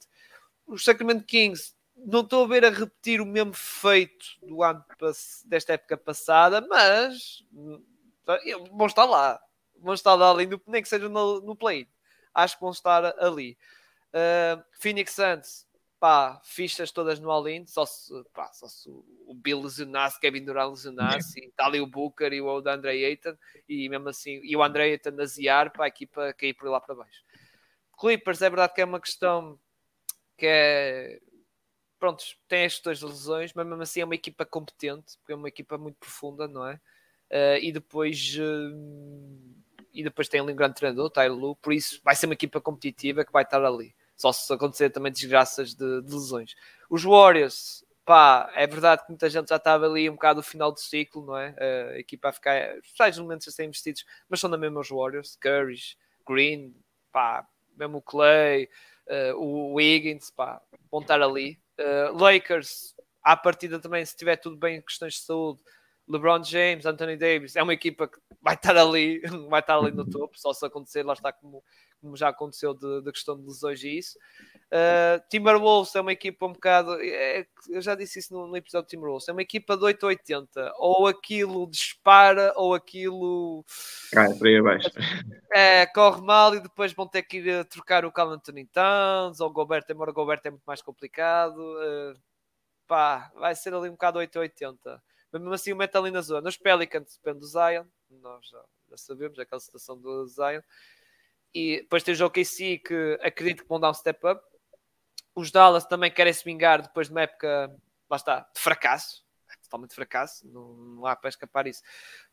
Os 0.68 0.84
Sacramento 0.84 1.24
Kings, 1.24 1.74
não 1.96 2.22
estou 2.22 2.44
a 2.44 2.48
ver 2.48 2.66
a 2.66 2.70
repetir 2.70 3.22
o 3.22 3.26
mesmo 3.26 3.54
feito 3.54 4.26
do 4.42 4.62
ano 4.64 4.84
desta 5.46 5.74
época 5.74 5.96
passada, 5.96 6.60
mas 6.60 7.44
vão 8.72 8.88
estar 8.88 9.06
lá, 9.06 9.40
vão 9.86 9.94
estar 9.94 10.14
lá 10.16 10.32
ali, 10.32 10.50
nem 10.68 10.82
que 10.82 10.90
seja 10.90 11.08
no, 11.08 11.40
no 11.42 11.56
play. 11.56 11.88
Acho 12.34 12.56
que 12.56 12.62
vão 12.62 12.72
estar 12.72 13.06
ali. 13.24 13.58
Uh, 14.10 14.64
Phoenix 14.80 15.14
Suns, 15.14 15.66
pá, 16.00 16.42
fichas 16.44 16.92
todas 16.92 17.20
no 17.20 17.32
all-in, 17.32 17.66
só 17.66 17.86
se, 17.86 18.12
pá, 18.34 18.52
só 18.54 18.68
se 18.68 18.90
o 18.90 19.34
Bill 19.34 19.62
lesionasse, 19.62 20.20
Kevin 20.20 20.44
Durant 20.44 20.70
lesionasse, 20.70 21.40
e 21.40 21.48
está 21.48 21.66
ali 21.66 21.80
o 21.80 21.88
Booker 21.88 22.32
e 22.34 22.42
o 22.42 22.58
Andre 22.58 23.06
Ayton, 23.06 23.38
e 23.68 23.88
mesmo 23.90 24.10
assim, 24.10 24.40
e 24.44 24.56
o 24.56 24.64
Andre 24.64 24.84
Ayton 24.84 25.20
a 25.20 25.26
ziar 25.26 25.72
para 25.72 25.86
a 25.86 25.88
equipa 25.88 26.34
cair 26.34 26.54
por 26.54 26.70
lá 26.70 26.80
para 26.80 26.96
baixo. 26.96 27.24
Clippers, 28.00 28.42
é 28.42 28.50
verdade 28.50 28.74
que 28.74 28.82
é 28.82 28.86
uma 28.86 29.00
questão 29.00 29.60
que 30.38 30.46
é. 30.46 31.20
Pronto, 31.98 32.24
tem 32.48 32.66
estas 32.66 33.00
duas 33.00 33.14
lesões, 33.14 33.54
mas 33.54 33.66
mesmo 33.66 33.82
assim 33.82 34.02
é 34.02 34.06
uma 34.06 34.16
equipa 34.16 34.46
competente, 34.46 35.18
porque 35.18 35.32
é 35.32 35.36
uma 35.36 35.48
equipa 35.48 35.78
muito 35.78 35.96
profunda, 35.98 36.48
não 36.48 36.68
é? 36.68 36.76
Uh, 37.32 37.58
e 37.62 37.72
depois. 37.72 38.36
Uh, 38.38 39.65
e 39.96 40.04
depois 40.04 40.28
tem 40.28 40.42
ali 40.42 40.52
um 40.52 40.56
grande 40.56 40.76
treinador, 40.76 41.10
Tyler 41.10 41.38
Lu, 41.38 41.56
por 41.56 41.74
isso 41.74 42.02
vai 42.04 42.16
ser 42.16 42.26
uma 42.26 42.34
equipa 42.34 42.60
competitiva 42.60 43.24
que 43.24 43.32
vai 43.32 43.44
estar 43.44 43.64
ali. 43.64 43.96
Só 44.16 44.32
se 44.32 44.52
acontecer 44.54 44.90
também 44.90 45.12
desgraças 45.12 45.74
de, 45.74 46.02
de 46.02 46.14
lesões. 46.14 46.56
Os 46.90 47.04
Warriors, 47.04 47.84
pá, 48.06 48.52
é 48.54 48.68
verdade 48.68 49.04
que 49.04 49.10
muita 49.10 49.30
gente 49.30 49.50
já 49.50 49.56
estava 49.56 49.86
ali 49.86 50.10
um 50.10 50.14
bocado 50.14 50.38
no 50.38 50.44
final 50.44 50.72
do 50.72 50.80
ciclo, 50.80 51.26
não 51.26 51.38
é? 51.38 51.56
A 51.94 52.00
equipa 52.00 52.30
a 52.30 52.32
ficar, 52.32 52.76
os 53.10 53.20
momentos 53.20 53.48
a 53.48 53.52
serem 53.52 53.70
investidos, 53.70 54.06
mas 54.30 54.40
são 54.40 54.50
da 54.50 54.58
mesma 54.58 54.82
os 54.82 54.90
Warriors, 54.90 55.38
Curry, 55.38 55.80
Green, 56.28 56.76
pá, 57.12 57.48
mesmo 57.78 57.98
o 57.98 58.02
Clay, 58.02 58.70
uh, 59.08 59.36
o 59.38 59.74
Wiggins, 59.74 60.30
pá, 60.32 60.62
vão 60.92 61.02
estar 61.02 61.22
ali. 61.22 61.60
Uh, 61.80 62.18
Lakers, 62.18 62.96
à 63.24 63.36
partida 63.36 63.80
também, 63.80 64.06
se 64.06 64.16
tiver 64.16 64.38
tudo 64.38 64.56
bem 64.56 64.78
em 64.78 64.82
questões 64.82 65.16
de 65.16 65.22
saúde, 65.22 65.60
LeBron 66.08 66.44
James, 66.44 66.86
Anthony 66.86 67.18
Davis, 67.18 67.56
é 67.56 67.64
uma 67.64 67.74
equipa 67.74 68.08
que 68.08 68.20
vai 68.42 68.54
estar 68.54 68.78
ali, 68.78 69.22
vai 69.50 69.60
estar 69.60 69.78
ali 69.78 69.92
no 69.92 70.08
topo, 70.08 70.38
só 70.38 70.54
se 70.54 70.66
acontecer, 70.66 71.04
lá 71.04 71.14
está 71.14 71.34
como, 71.34 71.64
como 72.00 72.16
já 72.16 72.30
aconteceu 72.30 72.76
de 72.76 73.12
questão 73.12 73.36
de 73.36 73.44
lesões 73.44 73.84
e 73.84 73.98
isso. 73.98 74.18
Uh, 74.66 75.20
Timberwolves 75.30 75.96
é 75.96 76.02
uma 76.02 76.12
equipa 76.12 76.46
um 76.46 76.54
bocado, 76.54 76.98
é, 77.02 77.48
eu 77.70 77.82
já 77.82 77.96
disse 77.96 78.20
isso 78.20 78.34
no, 78.34 78.46
no 78.46 78.56
episódio 78.56 78.86
de 78.86 78.92
Timberwolves, 78.92 79.28
é 79.28 79.32
uma 79.32 79.42
equipa 79.42 79.76
de 79.76 79.84
880, 79.84 80.74
ou 80.78 81.08
aquilo 81.08 81.68
dispara, 81.70 82.54
ou 82.56 82.76
aquilo 82.76 83.66
Cai 84.12 84.32
para 84.36 84.48
aí 84.48 84.58
abaixo. 84.58 84.90
É, 85.58 85.86
corre 85.86 86.22
mal 86.22 86.54
e 86.54 86.60
depois 86.60 86.92
vão 86.92 87.08
ter 87.08 87.24
que 87.24 87.38
ir 87.38 87.64
trocar 87.66 88.04
o 88.04 88.12
Cal 88.12 88.30
Anthony 88.30 88.66
Towns, 88.66 89.40
ou 89.40 89.48
o 89.48 89.54
Gobert, 89.54 89.86
embora 89.90 90.12
o 90.12 90.14
Gobert 90.14 90.42
é 90.44 90.50
muito 90.50 90.66
mais 90.66 90.82
complicado. 90.82 91.58
Uh, 91.58 92.20
pá, 92.86 93.32
vai 93.36 93.56
ser 93.56 93.74
ali 93.74 93.88
um 93.88 93.94
bocado 93.94 94.20
880 94.20 95.02
mas 95.36 95.42
mesmo 95.42 95.54
assim 95.54 95.74
o 95.74 95.76
mete 95.76 95.98
ali 95.98 96.12
na 96.12 96.22
zona. 96.22 96.48
Os 96.48 96.56
Pelicans 96.56 97.18
depende 97.18 97.40
do 97.40 97.46
Zion, 97.46 97.86
nós 98.10 98.48
já, 98.48 98.64
já 98.90 98.98
sabemos 98.98 99.38
aquela 99.38 99.60
situação 99.60 100.00
do 100.00 100.26
Zion. 100.28 100.62
E 101.54 101.82
depois 101.82 102.04
tem 102.04 102.16
o 102.16 102.26
OKC 102.26 102.78
que 102.80 103.20
acredito 103.22 103.64
que 103.64 103.68
vão 103.68 103.80
dar 103.80 103.90
um 103.90 103.94
step 103.94 104.26
up. 104.26 104.42
Os 105.36 105.52
Dallas 105.52 105.86
também 105.86 106.10
querem 106.10 106.32
se 106.32 106.44
vingar 106.46 106.82
depois 106.82 107.08
de 107.08 107.14
uma 107.14 107.24
época, 107.24 107.70
lá 108.10 108.16
está, 108.16 108.50
de 108.56 108.62
fracasso. 108.62 109.26
É 109.52 109.58
totalmente 109.64 109.94
fracasso, 109.94 110.48
não, 110.48 110.74
não 110.74 111.06
há 111.06 111.18
para 111.18 111.30
escapar 111.30 111.68
isso. 111.68 111.82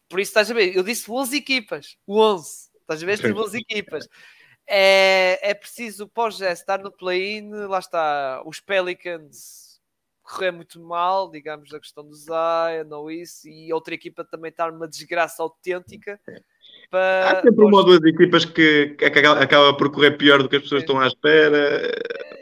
Por 0.08 0.20
isso, 0.20 0.30
estás 0.30 0.48
a 0.48 0.54
ver, 0.54 0.76
eu 0.76 0.84
disse 0.84 1.10
11 1.10 1.36
equipas, 1.36 1.98
11. 2.06 2.70
Estás 2.82 3.02
a 3.02 3.06
ver, 3.06 3.20
tem 3.20 3.32
11 3.32 3.58
equipas. 3.58 4.08
É, 4.64 5.40
é 5.42 5.54
preciso 5.54 6.06
pós-Jazz 6.06 6.60
estar 6.60 6.78
no 6.78 6.92
play-in, 6.92 7.50
lá 7.50 7.80
está, 7.80 8.42
os 8.46 8.60
Pelicans 8.60 9.61
correr 10.32 10.50
muito 10.50 10.80
mal, 10.80 11.30
digamos, 11.30 11.72
a 11.74 11.78
questão 11.78 12.04
do 12.04 12.14
Zion 12.14 12.88
ou 12.90 13.10
isso, 13.10 13.46
e 13.48 13.72
outra 13.72 13.94
equipa 13.94 14.24
também 14.24 14.50
estar 14.50 14.72
numa 14.72 14.88
desgraça 14.88 15.42
autêntica. 15.42 16.18
Para... 16.90 17.30
Há 17.30 17.42
sempre 17.42 17.64
uma 17.64 17.78
ou 17.78 17.84
duas 17.84 18.02
equipas 18.04 18.44
que, 18.44 18.94
que 18.98 19.04
acaba 19.04 19.76
por 19.76 19.90
correr 19.90 20.12
pior 20.12 20.42
do 20.42 20.48
que 20.48 20.56
as 20.56 20.62
pessoas 20.62 20.82
estão 20.82 20.98
à 21.00 21.06
espera. 21.06 21.90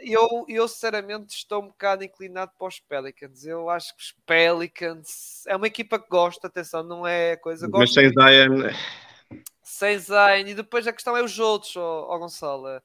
Eu, 0.03 0.45
eu 0.47 0.67
sinceramente 0.67 1.35
estou 1.35 1.61
um 1.61 1.67
bocado 1.67 2.03
inclinado 2.03 2.51
para 2.57 2.67
os 2.67 2.79
Pelicans. 2.79 3.45
Eu 3.45 3.69
acho 3.69 3.95
que 3.95 4.01
os 4.01 4.15
Pelicans 4.25 5.43
é 5.47 5.55
uma 5.55 5.67
equipa 5.67 5.99
que 5.99 6.09
gosta, 6.09 6.47
atenção, 6.47 6.83
não 6.83 7.05
é 7.05 7.35
coisa. 7.35 7.67
Mas 7.69 7.93
sem 7.93 8.09
Zion. 8.09 8.69
Sem 9.63 9.97
Zion, 9.97 10.47
e 10.47 10.53
depois 10.53 10.85
a 10.87 10.93
questão 10.93 11.15
é 11.15 11.23
os 11.23 11.39
outros, 11.39 11.75
ó, 11.77 12.07
ó 12.09 12.17
Gonçalo. 12.17 12.81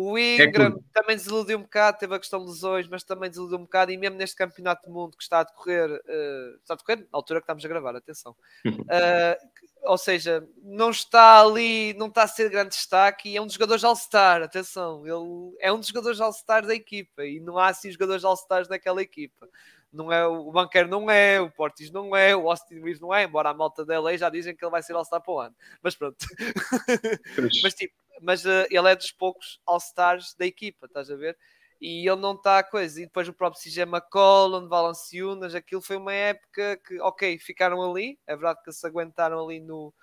O 0.00 0.16
é 0.16 0.44
Ingram 0.44 0.78
é 0.78 1.00
também 1.00 1.16
desiludiu 1.16 1.58
um 1.58 1.62
bocado, 1.62 1.98
teve 1.98 2.14
a 2.14 2.18
questão 2.20 2.38
de 2.38 2.46
lesões, 2.46 2.86
mas 2.86 3.02
também 3.02 3.28
desiludiu 3.28 3.58
um 3.58 3.62
bocado. 3.62 3.90
E 3.90 3.96
mesmo 3.96 4.16
neste 4.16 4.36
campeonato 4.36 4.86
do 4.86 4.94
mundo 4.94 5.16
que 5.16 5.22
está 5.24 5.40
a 5.40 5.42
decorrer, 5.42 5.90
uh, 5.90 6.56
está 6.62 6.74
a 6.74 6.76
decorrer 6.76 7.00
na 7.00 7.06
altura 7.10 7.40
que 7.40 7.44
estamos 7.44 7.64
a 7.64 7.68
gravar, 7.68 7.96
atenção. 7.96 8.36
Uh, 8.64 9.48
ou 9.82 9.98
seja, 9.98 10.46
não 10.62 10.90
está 10.90 11.40
ali, 11.40 11.94
não 11.94 12.06
está 12.06 12.22
a 12.22 12.28
ser 12.28 12.48
grande 12.48 12.70
destaque 12.70 13.30
e 13.30 13.36
é 13.36 13.42
um 13.42 13.46
dos 13.46 13.54
jogadores 13.54 13.82
All-Star, 13.82 14.40
atenção, 14.40 15.04
ele 15.04 15.56
é 15.60 15.72
um 15.72 15.80
dos 15.80 15.88
jogadores 15.88 16.20
All-Star 16.20 16.64
da 16.64 16.74
equipa 16.74 17.24
e 17.24 17.40
não 17.40 17.58
há 17.58 17.66
assim 17.66 17.90
jogadores 17.90 18.24
All-Stars 18.24 18.68
naquela 18.68 19.02
equipa. 19.02 19.48
Não 19.92 20.12
é, 20.12 20.26
o 20.26 20.52
Banquer 20.52 20.86
não 20.86 21.10
é, 21.10 21.40
o 21.40 21.50
Portis 21.50 21.90
não 21.90 22.14
é, 22.14 22.36
o 22.36 22.48
Austin 22.48 22.74
Reeves 22.74 23.00
não 23.00 23.12
é, 23.12 23.24
embora 23.24 23.48
a 23.48 23.54
malta 23.54 23.86
dela 23.86 24.16
já 24.16 24.28
dizem 24.28 24.54
que 24.54 24.62
ele 24.62 24.70
vai 24.70 24.82
ser 24.82 24.92
All-Star 24.92 25.22
para 25.22 25.32
o 25.32 25.40
ano. 25.40 25.56
Mas 25.82 25.96
pronto. 25.96 26.18
mas 27.62 27.74
tipo, 27.74 27.94
mas 28.20 28.44
uh, 28.44 28.66
ele 28.70 28.90
é 28.90 28.96
dos 28.96 29.12
poucos 29.12 29.60
All-Stars 29.66 30.34
da 30.34 30.46
equipa, 30.46 30.86
estás 30.86 31.10
a 31.10 31.16
ver? 31.16 31.36
E 31.80 32.08
ele 32.08 32.20
não 32.20 32.34
está 32.34 32.58
a 32.58 32.62
coisa. 32.62 33.00
E 33.00 33.06
depois 33.06 33.28
o 33.28 33.32
próprio 33.32 33.62
CJ 33.62 33.82
McCollum, 33.82 34.68
Valanciunas, 34.68 35.54
aquilo 35.54 35.80
foi 35.80 35.96
uma 35.96 36.12
época 36.12 36.76
que, 36.78 37.00
ok, 37.00 37.38
ficaram 37.38 37.82
ali, 37.88 38.18
é 38.26 38.34
verdade 38.34 38.62
que 38.64 38.72
se 38.72 38.86
aguentaram 38.86 39.44
ali 39.44 39.60
no, 39.60 39.94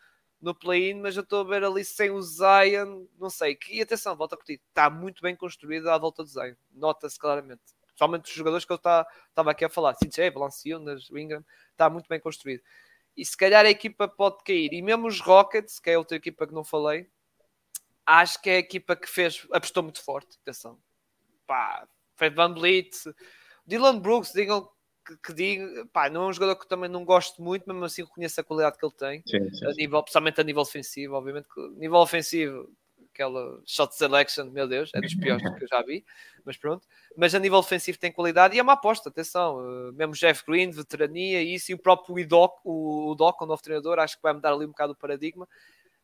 no 0.41 0.55
play-in, 0.55 1.01
mas 1.01 1.16
eu 1.18 1.24
estou 1.24 1.41
a 1.41 1.43
ver 1.43 1.63
ali 1.63 1.84
sem 1.84 2.11
o 2.11 2.22
Zion, 2.22 3.05
não 3.20 3.30
sei. 3.30 3.57
E 3.70 3.82
atenção, 3.82 4.16
volta 4.16 4.36
a 4.36 4.38
repetir, 4.38 4.61
está 4.70 4.89
muito 4.89 5.22
bem 5.22 5.36
construído 5.36 5.89
à 5.89 5.97
volta 5.97 6.24
do 6.24 6.30
Zion, 6.30 6.55
nota-se 6.72 7.20
claramente. 7.20 7.61
Principalmente 7.88 8.26
os 8.26 8.34
jogadores 8.34 8.66
que 8.66 8.72
eu 8.72 8.76
estava 8.76 9.51
aqui 9.51 9.66
a 9.66 9.70
falar, 9.70 9.95
CJ, 9.95 10.30
Valanciunas, 10.30 11.09
Ingram, 11.11 11.43
está 11.72 11.89
muito 11.89 12.07
bem 12.07 12.20
construído. 12.20 12.61
E 13.18 13.26
se 13.26 13.38
calhar 13.38 13.66
a 13.66 13.70
equipa 13.70 14.07
pode 14.07 14.43
cair. 14.43 14.74
E 14.74 14.82
mesmo 14.82 15.07
os 15.07 15.22
Rockets, 15.22 15.80
que 15.80 15.89
é 15.89 15.97
outra 15.97 16.18
equipa 16.18 16.45
que 16.45 16.53
não 16.53 16.63
falei, 16.66 17.09
acho 18.06 18.41
que 18.41 18.49
é 18.49 18.56
a 18.56 18.60
equipa 18.60 18.95
que 18.95 19.10
fez, 19.10 19.45
apostou 19.51 19.84
muito 19.84 20.01
forte. 20.01 20.38
Atenção, 20.41 20.78
pá, 21.47 21.88
Fred 22.16 22.36
Van 22.36 22.53
Vliet, 22.53 22.91
Dylan 23.66 23.99
Brooks, 23.99 24.32
digam 24.34 24.70
que, 25.06 25.18
que 25.18 25.34
digo, 25.34 25.88
pá, 25.88 26.10
não 26.10 26.24
é 26.24 26.28
um 26.28 26.34
jogador 26.34 26.56
que 26.56 26.68
também 26.68 26.89
não 26.89 27.06
gosto 27.06 27.41
muito, 27.41 27.68
mesmo 27.68 27.84
assim 27.86 28.03
reconheço 28.03 28.41
a 28.41 28.43
qualidade 28.43 28.78
que 28.78 28.86
ele 28.86 28.93
tem, 28.93 29.24
sim, 29.26 29.53
sim. 29.53 29.66
A 29.66 29.72
nível, 29.74 30.01
principalmente 30.01 30.41
a 30.41 30.43
nível 30.43 30.62
ofensivo, 30.62 31.16
obviamente, 31.16 31.47
que, 31.53 31.62
nível 31.78 31.99
ofensivo, 31.99 32.72
aquela 33.14 33.62
shot 33.66 33.95
selection, 33.95 34.45
meu 34.45 34.68
Deus, 34.68 34.91
é 34.93 34.99
dos 34.99 35.14
piores 35.16 35.43
que 35.58 35.64
eu 35.64 35.68
já 35.68 35.82
vi, 35.84 36.03
mas 36.43 36.58
pronto. 36.58 36.88
Mas 37.16 37.34
a 37.36 37.39
nível 37.39 37.60
ofensivo 37.60 37.97
tem 37.97 38.12
qualidade 38.12 38.56
e 38.56 38.60
é 38.60 38.64
uma 38.64 38.74
aposta, 38.74 39.10
atenção. 39.10 39.58
Uh, 39.58 39.93
mesmo 39.93 40.14
Jeff 40.14 40.43
Green, 40.45 40.72
veterania, 40.72 41.41
isso, 41.41 41.72
e 41.72 41.76
o 41.76 41.80
próprio 41.80 42.20
Idoc, 42.20 42.60
o, 42.64 43.12
o 43.12 43.16
Doc, 43.16 43.41
o 43.41 43.45
novo 43.45 43.62
treinador, 43.62 43.99
acho 43.99 44.18
que 44.18 44.24
vai 44.24 44.34
mudar 44.34 44.53
ali 44.53 44.66
um 44.66 44.70
bocado 44.70 44.93
o 44.93 44.95
paradigma 44.95 45.47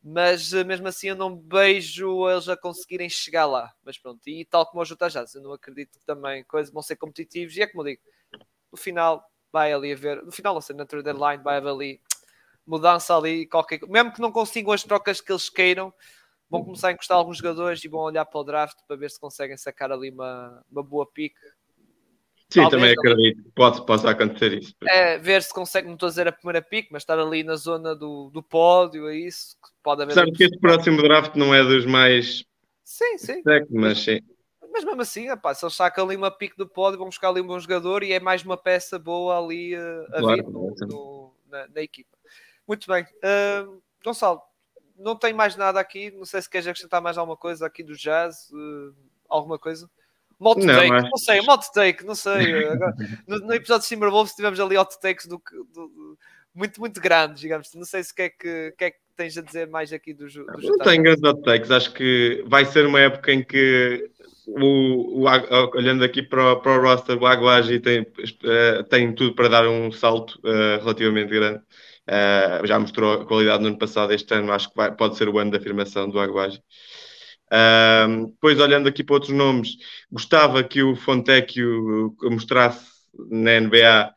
mas 0.03 0.53
eh, 0.53 0.63
mesmo 0.63 0.87
assim 0.87 1.09
eu 1.09 1.15
não 1.15 1.39
vejo 1.39 2.29
eles 2.29 2.49
a 2.49 2.57
conseguirem 2.57 3.09
chegar 3.09 3.45
lá. 3.45 3.71
Mas 3.83 3.97
pronto, 3.97 4.21
e 4.27 4.45
tal 4.45 4.65
como 4.65 4.81
o 4.83 4.85
Utah 4.85 5.09
Jazz, 5.09 5.35
eu 5.35 5.41
não 5.41 5.53
acredito 5.53 5.99
que 5.99 6.05
também 6.05 6.43
coisas 6.45 6.73
vão 6.73 6.81
ser 6.81 6.95
competitivos. 6.95 7.55
E 7.55 7.61
é 7.61 7.67
como 7.67 7.83
eu 7.83 7.91
digo, 7.93 8.01
no 8.71 8.77
final 8.77 9.23
vai 9.51 9.73
ali 9.73 9.93
haver, 9.93 10.23
no 10.23 10.31
final 10.31 10.53
não 10.53 10.61
sei, 10.61 10.75
na 10.75 10.85
trade 10.85 11.05
deadline 11.05 11.43
vai 11.43 11.57
haver 11.57 11.69
ali 11.69 12.01
mudança 12.65 13.17
ali, 13.17 13.47
qualquer 13.47 13.79
mesmo 13.87 14.13
que 14.13 14.21
não 14.21 14.31
consigam 14.31 14.71
as 14.71 14.83
trocas 14.83 15.21
que 15.21 15.31
eles 15.31 15.49
queiram, 15.49 15.93
vão 16.49 16.63
começar 16.63 16.89
a 16.89 16.91
encostar 16.91 17.17
alguns 17.17 17.37
jogadores 17.37 17.83
e 17.83 17.87
vão 17.87 18.01
olhar 18.01 18.25
para 18.25 18.39
o 18.39 18.43
draft 18.43 18.77
para 18.87 18.95
ver 18.97 19.11
se 19.11 19.19
conseguem 19.19 19.57
sacar 19.57 19.91
ali 19.91 20.11
uma, 20.11 20.63
uma 20.71 20.83
boa 20.83 21.05
pick 21.11 21.35
Sim, 22.51 22.63
Talvez 22.63 22.81
também 22.81 22.91
acredito 22.91 23.43
que 23.43 23.51
pode, 23.51 23.85
possa 23.85 24.09
acontecer 24.09 24.51
isso. 24.53 24.75
É, 24.85 25.17
ver 25.17 25.41
se 25.41 25.53
consegue, 25.53 25.87
não 25.87 25.93
estou 25.93 26.07
a 26.07 26.09
dizer 26.09 26.27
a 26.27 26.33
primeira 26.33 26.61
pick, 26.61 26.89
mas 26.91 27.01
estar 27.01 27.17
ali 27.17 27.45
na 27.45 27.55
zona 27.55 27.95
do, 27.95 28.29
do 28.29 28.43
pódio, 28.43 29.07
é 29.07 29.15
isso. 29.15 29.55
Que 29.55 29.69
pode 29.81 30.03
haver. 30.03 30.13
Sabe 30.13 30.33
que 30.33 30.43
este 30.43 30.59
próximo 30.59 31.01
draft 31.01 31.33
não 31.35 31.55
é 31.55 31.63
dos 31.63 31.85
mais. 31.85 32.43
Sim, 32.83 33.17
sim. 33.17 33.41
Mas 33.69 33.99
sim. 33.99 34.19
Mas 34.69 34.83
mesmo 34.83 35.01
assim, 35.01 35.27
rapaz, 35.27 35.59
se 35.59 35.65
eles 35.65 35.75
sacam 35.75 36.03
ali 36.03 36.17
uma 36.17 36.29
pick 36.29 36.57
do 36.57 36.67
pódio, 36.67 36.99
vão 36.99 37.07
buscar 37.07 37.29
ali 37.29 37.39
um 37.39 37.47
bom 37.47 37.57
jogador 37.57 38.03
e 38.03 38.11
é 38.11 38.19
mais 38.19 38.43
uma 38.43 38.57
peça 38.57 38.99
boa 38.99 39.39
ali 39.39 39.73
uh, 39.75 40.03
a 40.11 40.19
claro, 40.19 40.35
vir 40.35 40.51
no, 40.51 40.75
no, 40.87 41.33
na, 41.49 41.67
na, 41.69 41.81
equipa. 41.81 42.17
Muito 42.67 42.85
bem. 42.85 43.03
Uh, 43.03 43.81
Gonçalo, 44.03 44.41
não 44.97 45.15
tem 45.15 45.31
mais 45.31 45.55
nada 45.55 45.79
aqui. 45.79 46.11
Não 46.11 46.25
sei 46.25 46.41
se 46.41 46.49
queres 46.49 46.67
acrescentar 46.67 47.01
mais 47.01 47.17
alguma 47.17 47.37
coisa 47.37 47.65
aqui 47.65 47.81
do 47.81 47.95
jazz, 47.95 48.49
uh, 48.51 48.93
alguma 49.29 49.57
coisa. 49.57 49.89
Mod 50.41 50.65
não, 50.65 50.73
take, 50.73 50.89
mas... 50.89 51.03
não 51.03 51.17
sei, 51.17 51.41
mod 51.41 51.71
take, 51.71 52.03
não 52.03 52.15
sei. 52.15 52.65
Agora, 52.65 52.95
no, 53.27 53.37
no, 53.41 53.53
episódio 53.53 53.83
de 53.83 53.89
Timberwolves 53.89 54.33
tivemos 54.33 54.59
ali 54.59 54.75
hot 54.75 54.99
takes 54.99 55.27
do, 55.27 55.39
do, 55.71 56.17
muito, 56.53 56.79
muito 56.79 56.99
grandes, 56.99 57.41
digamos. 57.41 57.71
Não 57.75 57.85
sei 57.85 58.03
se 58.03 58.11
o 58.11 58.15
que, 58.15 58.21
é 58.23 58.29
que, 58.29 58.73
que, 58.75 58.83
é 58.85 58.91
que 58.91 58.97
tens 59.15 59.37
a 59.37 59.43
dizer 59.43 59.67
mais 59.67 59.93
aqui 59.93 60.15
do, 60.15 60.27
do 60.27 60.45
Não 60.59 60.77
tenho 60.79 61.03
grandes 61.03 61.23
hot 61.23 61.43
takes, 61.43 61.69
acho 61.69 61.93
que 61.93 62.43
vai 62.47 62.65
ser 62.65 62.87
uma 62.87 62.99
época 62.99 63.31
em 63.31 63.43
que 63.43 64.09
o, 64.47 65.23
o, 65.23 65.77
olhando 65.77 66.03
aqui 66.03 66.23
para 66.23 66.53
o, 66.53 66.59
para 66.59 66.71
o 66.71 66.81
roster, 66.81 67.21
o 67.21 67.27
Aguagi 67.27 67.79
tem, 67.79 68.01
uh, 68.01 68.83
tem 68.89 69.13
tudo 69.13 69.35
para 69.35 69.47
dar 69.47 69.67
um 69.67 69.91
salto 69.91 70.39
uh, 70.39 70.81
relativamente 70.81 71.29
grande. 71.29 71.59
Uh, 72.09 72.65
já 72.65 72.79
mostrou 72.79 73.13
a 73.13 73.25
qualidade 73.27 73.61
no 73.61 73.69
ano 73.69 73.77
passado, 73.77 74.11
este 74.11 74.33
ano 74.33 74.51
acho 74.51 74.69
que 74.69 74.75
vai, 74.75 74.91
pode 74.91 75.17
ser 75.17 75.29
o 75.29 75.37
ano 75.37 75.51
da 75.51 75.59
afirmação 75.59 76.09
do 76.09 76.19
Aguagi. 76.19 76.59
Depois, 78.27 78.59
olhando 78.59 78.87
aqui 78.87 79.03
para 79.03 79.15
outros 79.15 79.33
nomes, 79.33 79.75
gostava 80.11 80.63
que 80.63 80.81
o 80.81 80.95
Fontecchio 80.95 82.15
mostrasse 82.23 82.85
na 83.29 83.59
NBA 83.59 84.13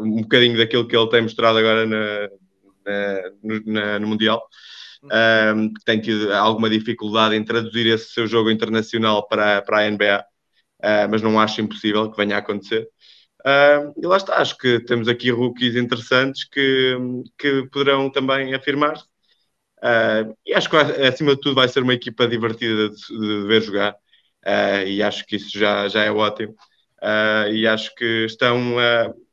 um 0.00 0.22
bocadinho 0.22 0.58
daquilo 0.58 0.86
que 0.86 0.96
ele 0.96 1.08
tem 1.08 1.22
mostrado 1.22 1.58
agora 1.58 1.86
na, 1.86 2.28
na, 2.84 3.30
no, 3.42 3.62
na, 3.66 3.98
no, 3.98 4.08
Mundial. 4.08 4.42
Um, 5.04 5.72
tem 5.84 6.00
tido 6.00 6.32
alguma 6.32 6.68
dificuldade 6.68 7.36
em 7.36 7.44
traduzir 7.44 7.86
esse 7.86 8.12
seu 8.12 8.26
jogo 8.26 8.50
internacional 8.50 9.26
para, 9.28 9.62
para 9.62 9.78
a 9.78 9.90
NBA, 9.90 10.24
uh, 10.82 11.08
mas 11.10 11.22
não 11.22 11.38
acho 11.38 11.60
impossível 11.60 12.10
que 12.10 12.16
venha 12.16 12.36
a 12.36 12.38
acontecer. 12.38 12.88
Uh, 13.40 13.94
e 14.02 14.06
lá 14.06 14.16
está, 14.16 14.38
acho 14.38 14.58
que 14.58 14.80
temos 14.80 15.06
aqui 15.06 15.30
rookies 15.30 15.76
interessantes 15.76 16.44
que, 16.44 16.96
que 17.38 17.68
poderão 17.70 18.10
também 18.10 18.54
afirmar-se. 18.54 19.04
Uh, 19.78 20.36
e 20.44 20.54
acho 20.54 20.70
que 20.70 20.76
acima 20.76 21.34
de 21.34 21.40
tudo 21.40 21.54
vai 21.54 21.68
ser 21.68 21.82
uma 21.82 21.94
equipa 21.94 22.26
divertida 22.26 22.88
de, 22.88 22.96
de 22.96 23.46
ver 23.46 23.60
jogar 23.60 23.92
uh, 23.92 24.86
e 24.86 25.02
acho 25.02 25.26
que 25.26 25.36
isso 25.36 25.56
já, 25.58 25.88
já 25.88 26.04
é 26.04 26.10
ótimo. 26.10 26.54
Uh, 27.02 27.52
e 27.52 27.66
acho 27.66 27.94
que 27.94 28.24
estão, 28.24 28.76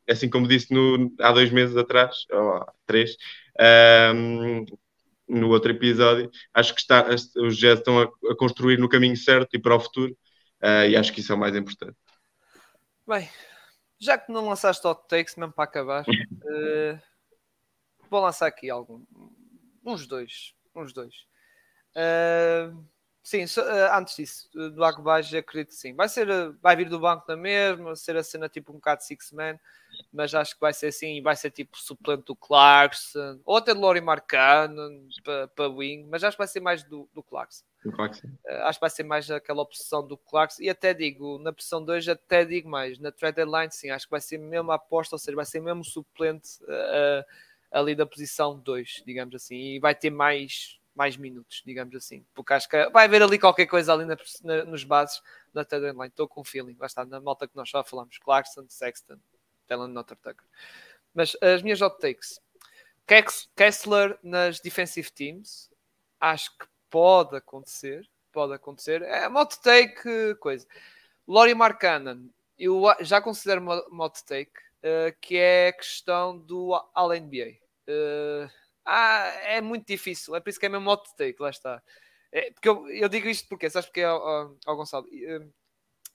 assim 0.10 0.30
como 0.30 0.48
disse 0.48 0.74
no, 0.74 1.14
há 1.20 1.32
dois 1.32 1.50
meses 1.50 1.78
atrás, 1.78 2.26
ou 2.32 2.56
há 2.56 2.74
três, 2.86 3.16
no 5.28 5.50
outro 5.50 5.72
episódio, 5.72 6.30
acho 6.54 6.76
que 6.76 6.82
está, 6.82 7.08
os 7.10 7.58
Jets 7.58 7.80
estão 7.80 8.02
a, 8.02 8.04
a, 8.04 8.36
construir 8.36 8.78
no 8.78 8.90
caminho 8.90 9.16
certo 9.16 9.56
e 9.56 9.60
para 9.60 9.76
o 9.76 9.80
futuro, 9.80 10.16
e 10.90 10.96
acho 10.96 11.14
que 11.14 11.22
isso 11.22 11.32
é 11.32 11.36
o 11.36 11.40
mais 11.40 11.56
importante. 11.56 11.96
Bem, 13.08 13.30
já 13.98 14.18
que 14.18 14.32
não 14.32 14.50
lançaste 14.50 14.86
hot 14.86 15.02
takes, 15.08 15.36
mesmo 15.38 15.54
para 15.54 15.64
acabar. 15.64 16.06
vou 18.10 18.22
lançar 18.22 18.48
aqui 18.48 18.70
algum, 18.70 19.02
uns 19.86 20.08
dois, 20.08 20.54
uns 20.76 20.94
dois. 20.94 21.14
Uh, 21.96 22.84
sim, 23.22 23.46
so, 23.46 23.62
uh, 23.62 23.94
antes 23.94 24.16
disso, 24.16 24.50
do 24.54 24.84
Agbajo, 24.84 25.38
acredito 25.38 25.70
que 25.70 25.76
sim. 25.76 25.94
Vai 25.94 26.10
ser, 26.10 26.28
vai 26.62 26.76
vir 26.76 26.90
do 26.90 27.00
banco 27.00 27.26
na 27.28 27.36
mesma, 27.36 27.96
ser 27.96 28.18
a 28.18 28.24
cena 28.24 28.50
tipo 28.50 28.72
um 28.72 28.76
bocado 28.76 29.04
six 29.04 29.32
man, 29.32 29.58
mas 30.12 30.34
acho 30.34 30.56
que 30.56 30.62
vai 30.62 30.74
ser 30.74 30.88
assim, 30.88 31.22
vai 31.22 31.36
ser 31.36 31.52
tipo 31.52 31.78
suplente 31.78 32.24
do 32.26 32.36
Clarkson, 32.36 33.40
ou 33.46 33.58
até 33.58 33.74
do 33.74 33.80
Lori 33.80 34.02
Marcano 34.02 35.08
para 35.24 35.48
pa 35.50 35.68
wing, 35.68 36.08
mas 36.10 36.24
acho 36.24 36.36
que 36.36 36.42
vai 36.42 36.48
ser 36.48 36.60
mais 36.60 36.84
do, 36.84 37.08
do 37.14 37.22
Clarkson. 37.22 37.64
Uh, 38.46 38.64
acho 38.64 38.80
que 38.80 38.82
vai 38.82 38.90
ser 38.90 39.04
mais 39.04 39.30
aquela 39.30 39.62
opção 39.62 40.06
do 40.06 40.18
Clarkson. 40.18 40.64
E 40.64 40.70
até 40.70 40.94
digo, 40.94 41.38
na 41.40 41.52
pressão 41.52 41.84
2, 41.84 42.08
até 42.08 42.46
digo 42.46 42.70
mais. 42.70 42.98
Na 42.98 43.12
trade 43.12 43.44
line, 43.44 43.72
sim, 43.72 43.90
acho 43.90 44.06
que 44.06 44.12
vai 44.12 44.22
ser 44.22 44.38
mesmo 44.38 44.72
a 44.72 44.76
aposta, 44.76 45.16
ou 45.16 45.20
seja, 45.20 45.36
vai 45.36 45.46
ser 45.46 45.60
mesmo 45.60 45.84
suplente 45.84 46.64
uh, 46.64 47.26
ali 47.74 47.96
da 47.96 48.06
posição 48.06 48.58
2, 48.58 49.04
digamos 49.06 49.34
assim. 49.36 49.56
E 49.56 49.80
vai 49.80 49.96
ter 49.96 50.12
mais, 50.12 50.80
mais 50.96 51.18
minutos, 51.18 51.64
digamos 51.66 51.96
assim. 51.96 52.24
Porque 52.34 52.54
acho 52.54 52.70
que 52.70 52.90
vai 52.92 53.06
haver 53.06 53.24
ali 53.24 53.40
qualquer 53.40 53.66
coisa 53.66 53.92
ali 53.92 54.06
na, 54.06 54.16
na, 54.44 54.64
nos 54.66 54.84
bases 54.84 55.22
na 55.54 55.66
line. 55.72 56.08
Estou 56.08 56.28
com 56.28 56.42
um 56.42 56.46
feeling. 56.46 56.76
Vai 56.76 56.86
estar 56.86 57.06
na 57.06 57.20
malta 57.20 57.48
que 57.48 57.56
nós 57.56 57.68
já 57.68 57.84
falamos: 57.84 58.18
Clarkson, 58.20 58.66
Sexton, 58.70 59.18
Talon 59.68 59.88
Notter 59.88 60.18
Tucker. 60.18 60.46
Mas 61.14 61.36
as 61.42 61.62
minhas 61.64 61.82
hot 61.82 62.00
takes. 62.00 62.40
Kessler 63.56 64.18
nas 64.24 64.60
defensive 64.60 65.12
teams. 65.12 65.70
Acho 66.20 66.58
que 66.58 66.66
pode 66.90 67.36
acontecer, 67.36 68.08
pode 68.32 68.54
acontecer. 68.54 69.02
É 69.02 69.28
mod 69.28 69.60
take, 69.62 70.36
coisa. 70.40 70.66
Lori 71.28 71.54
Markkanen, 71.54 72.32
eu 72.58 72.84
já 73.02 73.22
considero 73.22 73.62
mod 73.62 74.24
take, 74.26 74.54
uh, 74.80 75.14
que 75.20 75.38
é 75.38 75.70
a 75.70 75.74
questão 75.74 76.38
do 76.38 76.74
All-NBA. 76.94 77.63
Uh, 77.88 78.50
ah, 78.86 79.28
é 79.44 79.62
muito 79.62 79.88
difícil, 79.88 80.36
é 80.36 80.40
por 80.40 80.50
isso 80.50 80.60
que 80.60 80.66
é 80.66 80.70
mesmo 80.70 80.86
mod 80.86 81.02
take, 81.18 81.42
lá 81.42 81.50
está. 81.50 81.82
É, 82.32 82.52
porque 82.52 82.68
eu, 82.68 82.90
eu, 82.90 83.10
digo 83.10 83.28
isto 83.30 83.48
porque, 83.48 83.70
sabes 83.70 83.88
porque, 83.88 84.02
ao, 84.02 84.58
ao 84.66 84.76
Gonçalo, 84.76 85.06
uh, 85.08 85.54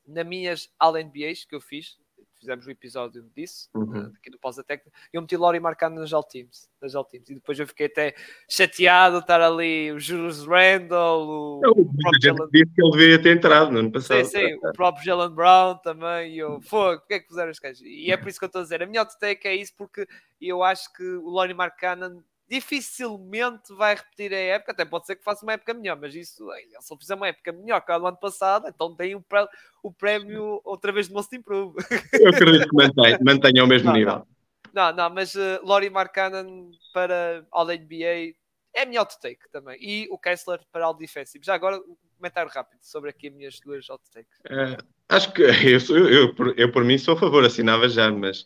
nas 0.07 0.27
minhas 0.27 0.71
All-NBAs 0.79 1.45
que 1.45 1.55
eu 1.55 1.61
fiz, 1.61 1.97
fizemos 2.39 2.64
o 2.66 2.68
um 2.68 2.72
episódio 2.72 3.22
disso, 3.34 3.68
uhum. 3.74 4.12
Aqui 4.16 4.30
do 4.30 4.39
Pausa 4.39 4.62
Técnica, 4.62 4.97
eu 5.12 5.20
meti 5.20 5.36
Lori 5.36 5.61
marcando 5.61 5.97
nas 5.97 6.12
All 6.12 6.22
Teams, 6.22 6.68
nas 6.80 6.95
All 6.95 7.05
Teams, 7.05 7.28
e 7.30 7.34
depois 7.34 7.59
eu 7.59 7.66
fiquei 7.66 7.86
até 7.86 8.14
chateado 8.49 9.16
de 9.16 9.22
estar 9.22 9.41
ali 9.41 9.93
o 9.93 9.99
Julius 9.99 10.47
Randle, 10.47 11.28
o, 11.28 11.59
o 11.59 11.62
próprio 11.62 12.22
Jalen... 12.22 12.49
disse 12.53 12.74
que 12.74 12.82
ele 12.82 12.91
devia 12.93 13.22
ter 13.22 13.36
entrado 13.36 13.70
no 13.70 13.80
ano 13.80 13.93
passado. 13.93 14.24
Sim, 14.24 14.39
sim, 14.39 14.55
o 14.55 14.72
próprio 14.72 15.05
Jalen 15.05 15.30
Brown 15.30 15.76
também, 15.78 16.34
e 16.34 16.39
eu, 16.39 16.61
fogo, 16.62 17.01
porque 17.01 17.14
é 17.14 17.20
que 17.20 17.28
puseram 17.28 17.51
os 17.51 17.59
gajos? 17.59 17.82
E 17.82 18.11
é 18.11 18.16
por 18.16 18.28
isso 18.28 18.39
que 18.39 18.45
eu 18.45 18.49
estou 18.49 18.61
a 18.61 18.62
dizer, 18.62 18.82
a 18.82 18.86
minha 18.86 19.03
hot 19.03 19.18
take 19.18 19.47
é 19.47 19.55
isso, 19.55 19.74
porque 19.76 20.07
eu 20.41 20.62
acho 20.62 20.93
que 20.93 21.05
o 21.05 21.28
Lori 21.28 21.55
Markkanen 21.55 22.22
dificilmente 22.49 23.74
vai 23.74 23.94
repetir 23.94 24.32
a 24.32 24.38
época, 24.38 24.72
até 24.72 24.84
pode 24.84 25.07
ser 25.07 25.16
que 25.16 25.22
faça 25.22 25.44
uma 25.44 25.53
época 25.53 25.74
melhor, 25.74 25.99
mas 26.01 26.14
isso, 26.14 26.49
se 26.80 26.92
ele 26.92 27.01
fizer 27.01 27.14
uma 27.14 27.28
época 27.28 27.53
melhor 27.53 27.80
que 27.80 27.92
a 27.92 27.99
do 27.99 28.07
ano 28.07 28.16
passado, 28.16 28.66
então 28.68 28.94
tem 28.94 29.14
o, 29.14 29.20
pré, 29.20 29.46
o 29.82 29.92
prémio 29.92 30.61
outra 30.64 30.90
vez 30.90 31.09
de 31.09 31.12
Most 31.12 31.34
Improve. 31.36 31.76
Eu 32.14 32.30
acredito 32.30 32.68
que 32.68 32.76
mantenha, 32.76 33.18
mantenha 33.22 33.64
o 33.64 33.66
mesmo 33.66 33.88
não, 33.88 33.92
nível. 33.92 34.26
Não, 34.72 34.92
não, 34.92 35.11
mas 35.11 35.34
uh, 35.34 35.61
Laurie 35.62 35.90
Markkanen 35.90 36.70
para 36.92 37.46
All-NBA 37.51 38.34
é 38.74 38.86
melhor 38.86 39.07
de 39.07 39.20
take 39.20 39.49
também. 39.51 39.78
E 39.80 40.09
o 40.11 40.18
Kessler 40.18 40.61
para 40.72 40.86
All 40.86 40.94
Defensive. 40.94 41.44
Já 41.44 41.55
agora, 41.55 41.78
um 41.78 41.96
comentário 42.16 42.51
rápido 42.51 42.80
sobre 42.82 43.11
aqui 43.11 43.28
as 43.28 43.34
minhas 43.34 43.61
duas 43.61 43.88
hot 43.90 44.03
takes. 44.12 44.38
Uh, 44.46 44.82
acho 45.09 45.32
que 45.32 45.42
eu, 45.42 45.78
eu, 45.96 46.09
eu, 46.09 46.54
eu, 46.56 46.72
por 46.72 46.84
mim, 46.84 46.98
sou 46.98 47.14
a 47.14 47.18
favor, 47.18 47.44
assinava 47.44 47.88
já, 47.88 48.11
mas 48.11 48.44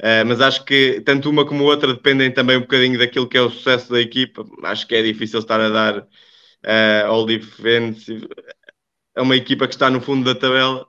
Uh, 0.00 0.24
mas 0.26 0.40
acho 0.40 0.64
que 0.64 1.02
tanto 1.02 1.28
uma 1.28 1.46
como 1.46 1.64
outra 1.64 1.92
dependem 1.92 2.32
também 2.32 2.56
um 2.56 2.62
bocadinho 2.62 2.98
daquilo 2.98 3.28
que 3.28 3.36
é 3.36 3.42
o 3.42 3.50
sucesso 3.50 3.92
da 3.92 4.00
equipa. 4.00 4.46
Acho 4.64 4.86
que 4.86 4.94
é 4.94 5.02
difícil 5.02 5.40
estar 5.40 5.60
a 5.60 5.68
dar 5.68 5.98
uh, 5.98 7.06
all 7.06 7.26
defensive 7.26 8.26
a 9.14 9.20
uma 9.20 9.36
equipa 9.36 9.66
que 9.68 9.74
está 9.74 9.90
no 9.90 10.00
fundo 10.00 10.24
da 10.24 10.38
tabela. 10.38 10.86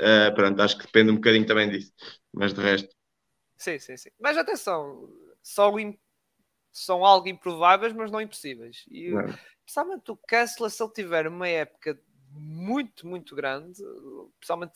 Uh, 0.00 0.32
pronto, 0.36 0.62
acho 0.62 0.78
que 0.78 0.86
depende 0.86 1.10
um 1.10 1.16
bocadinho 1.16 1.44
também 1.44 1.68
disso. 1.68 1.92
Mas 2.32 2.54
de 2.54 2.60
resto. 2.60 2.94
Sim, 3.56 3.80
sim, 3.80 3.96
sim. 3.96 4.10
Mas 4.20 4.38
atenção, 4.38 5.08
são, 5.42 5.98
são 6.70 7.04
algo 7.04 7.28
improváveis, 7.28 7.92
mas 7.92 8.12
não 8.12 8.20
impossíveis. 8.20 8.84
E 8.88 9.10
não. 9.10 9.24
principalmente 9.64 10.12
o 10.12 10.16
Kessler, 10.16 10.70
se 10.70 10.80
ele 10.80 10.92
tiver 10.92 11.26
uma 11.26 11.48
época 11.48 11.98
muito, 12.34 13.06
muito 13.06 13.34
grande, 13.34 13.82
principalmente 14.38 14.72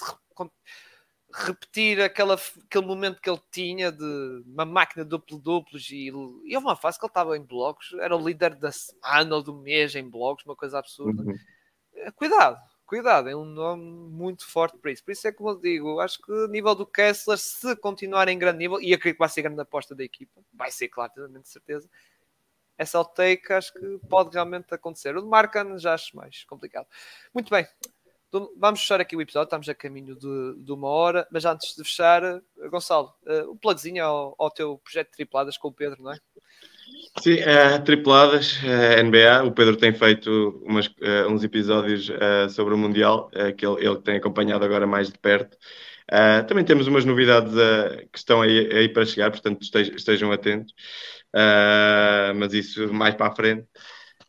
repetir 1.34 2.00
aquela, 2.00 2.34
aquele 2.34 2.86
momento 2.86 3.20
que 3.20 3.28
ele 3.28 3.40
tinha 3.50 3.90
de 3.90 4.42
uma 4.46 4.64
máquina 4.64 5.04
duplo-duplos 5.04 5.90
e, 5.90 6.06
e 6.06 6.12
houve 6.12 6.66
uma 6.66 6.76
fase 6.76 6.98
que 6.98 7.04
ele 7.04 7.10
estava 7.10 7.36
em 7.36 7.42
blocos, 7.42 7.92
era 8.00 8.16
o 8.16 8.24
líder 8.24 8.54
da 8.54 8.70
semana 8.70 9.36
ou 9.36 9.42
do 9.42 9.54
mês 9.54 9.94
em 9.94 10.08
blocos, 10.08 10.44
uma 10.46 10.56
coisa 10.56 10.78
absurda. 10.78 11.22
Uhum. 11.22 11.36
Eh, 11.94 12.10
cuidado, 12.12 12.58
cuidado, 12.86 13.28
é 13.28 13.36
um 13.36 13.44
nome 13.44 13.84
muito 13.84 14.46
forte 14.46 14.78
para 14.78 14.92
isso. 14.92 15.04
Por 15.04 15.10
isso 15.10 15.26
é 15.26 15.32
como 15.32 15.50
eu 15.50 15.60
digo, 15.60 16.00
acho 16.00 16.20
que 16.22 16.30
o 16.30 16.48
nível 16.48 16.74
do 16.74 16.86
Kessler, 16.86 17.38
se 17.38 17.74
continuar 17.76 18.28
em 18.28 18.38
grande 18.38 18.58
nível, 18.58 18.80
e 18.80 18.94
acredito 18.94 19.16
que 19.16 19.20
vai 19.20 19.28
ser 19.28 19.42
grande 19.42 19.60
aposta 19.60 19.94
da 19.94 20.04
equipa, 20.04 20.40
vai 20.52 20.70
ser 20.70 20.88
claro, 20.88 21.12
de 21.28 21.48
certeza. 21.48 21.88
Essa 22.78 23.04
take 23.04 23.52
acho 23.52 23.72
que 23.72 23.98
pode 24.08 24.34
realmente 24.34 24.74
acontecer. 24.74 25.16
O 25.16 25.22
de 25.22 25.28
Marcan 25.28 25.78
já 25.78 25.94
acho 25.94 26.16
mais 26.16 26.44
complicado. 26.44 26.86
Muito 27.34 27.50
bem, 27.50 27.66
Vamos 28.58 28.80
fechar 28.80 29.00
aqui 29.00 29.16
o 29.16 29.20
episódio, 29.20 29.46
estamos 29.46 29.68
a 29.68 29.74
caminho 29.74 30.14
de, 30.16 30.64
de 30.64 30.72
uma 30.72 30.88
hora, 30.88 31.26
mas 31.30 31.44
antes 31.44 31.74
de 31.76 31.82
fechar, 31.84 32.22
eh, 32.24 32.40
Gonçalo, 32.68 33.12
uh, 33.24 33.52
um 33.52 33.56
plugzinho 33.56 34.04
ao, 34.04 34.34
ao, 34.38 34.50
teu 34.50 34.78
projeto 34.78 35.10
de 35.10 35.16
tripladas 35.16 35.56
com 35.56 35.68
o 35.68 35.72
Pedro, 35.72 36.02
não 36.02 36.12
é? 36.12 36.18
Sim, 37.22 37.38
é, 37.38 37.78
tripladas, 37.78 38.58
é, 38.64 39.02
NBA. 39.02 39.44
O 39.44 39.52
Pedro 39.52 39.76
tem 39.76 39.92
feito 39.92 40.60
umas, 40.64 40.86
uh, 40.86 41.30
uns 41.30 41.44
episódios 41.44 42.08
uh, 42.08 42.50
sobre 42.50 42.74
o 42.74 42.78
Mundial, 42.78 43.30
que 43.56 43.64
ele, 43.64 43.86
ele, 43.86 44.00
tem 44.00 44.16
acompanhado 44.16 44.64
agora 44.64 44.86
mais 44.86 45.08
de 45.08 45.18
perto. 45.18 45.56
também 46.48 46.64
temos 46.64 46.86
umas 46.86 47.04
novidades 47.04 47.54
que 48.12 48.18
estão 48.18 48.42
aí, 48.42 48.70
aí, 48.72 48.88
para 48.88 49.06
chegar, 49.06 49.30
portanto 49.30 49.62
estejam, 49.62 49.94
estejam 49.94 50.32
atentos. 50.32 50.74
Mas 52.36 52.52
isso 52.54 52.92
mais 52.92 53.14
para 53.14 53.28
a 53.28 53.34
frente. 53.34 53.66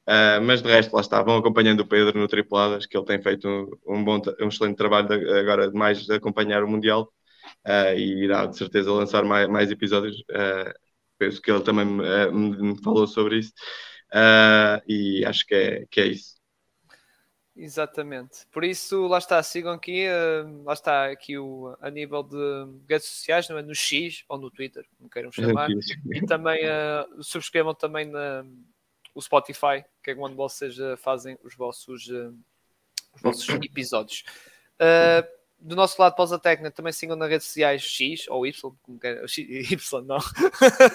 Uh, 0.07 0.39
mas 0.41 0.61
de 0.61 0.69
resto, 0.69 0.93
lá 0.95 1.01
está, 1.01 1.21
vão 1.21 1.37
acompanhando 1.37 1.81
o 1.81 1.87
Pedro 1.87 2.17
no 2.17 2.27
Tripuladas, 2.29 2.85
que 2.85 2.97
ele 2.97 3.05
tem 3.05 3.21
feito 3.21 3.45
um, 3.47 3.97
um 3.97 4.03
bom, 4.03 4.21
um 4.39 4.47
excelente 4.47 4.77
trabalho 4.77 5.07
de, 5.07 5.39
agora 5.39 5.69
de 5.69 5.77
mais 5.77 6.09
acompanhar 6.09 6.63
o 6.63 6.67
Mundial 6.67 7.11
uh, 7.67 7.93
e 7.97 8.23
irá 8.23 8.45
de 8.45 8.57
certeza 8.57 8.91
lançar 8.91 9.25
mais, 9.25 9.49
mais 9.49 9.69
episódios. 9.69 10.17
Uh, 10.31 10.71
penso 11.17 11.41
que 11.41 11.51
ele 11.51 11.61
também 11.61 11.85
me 11.85 12.81
falou 12.83 13.05
sobre 13.07 13.39
isso 13.39 13.51
e 14.87 15.25
acho 15.25 15.45
que 15.45 15.55
é, 15.55 15.85
que 15.91 16.01
é 16.01 16.07
isso. 16.07 16.36
Exatamente. 17.57 18.45
Por 18.51 18.63
isso, 18.63 19.07
lá 19.07 19.17
está, 19.17 19.41
sigam 19.41 19.73
aqui, 19.73 20.05
lá 20.63 20.73
está 20.73 21.07
aqui 21.07 21.37
o, 21.37 21.75
a 21.81 21.89
nível 21.89 22.21
de 22.21 22.37
redes 22.87 23.07
sociais, 23.07 23.49
não 23.49 23.57
é? 23.57 23.63
no 23.63 23.73
X 23.73 24.23
ou 24.29 24.37
no 24.37 24.51
Twitter, 24.51 24.85
como 24.97 25.09
queiram 25.09 25.31
chamar. 25.31 25.67
e 26.11 26.25
também 26.25 26.61
subscrevam 27.19 27.73
também 27.73 28.05
na, 28.05 28.45
o 29.17 29.21
Spotify, 29.21 29.83
que 30.03 30.11
é 30.11 30.15
quando 30.15 30.35
vocês 30.35 30.77
uh, 30.77 30.95
fazem 30.95 31.35
os 31.43 31.55
vossos, 31.55 32.07
uh, 32.09 32.31
os 33.15 33.21
vossos 33.21 33.49
episódios. 33.49 34.23
Do 35.59 35.75
nosso 35.75 35.99
lado, 35.99 36.15
Pausa 36.15 36.37
Técnica, 36.37 36.69
também 36.69 36.93
sigam 36.93 37.15
nas 37.15 37.29
redes 37.29 37.47
sociais 37.47 37.81
X 37.81 38.27
ou 38.27 38.45
Y, 38.45 38.75
como 38.83 38.99
quer, 38.99 39.23
Y 39.37 40.01
não, 40.05 40.19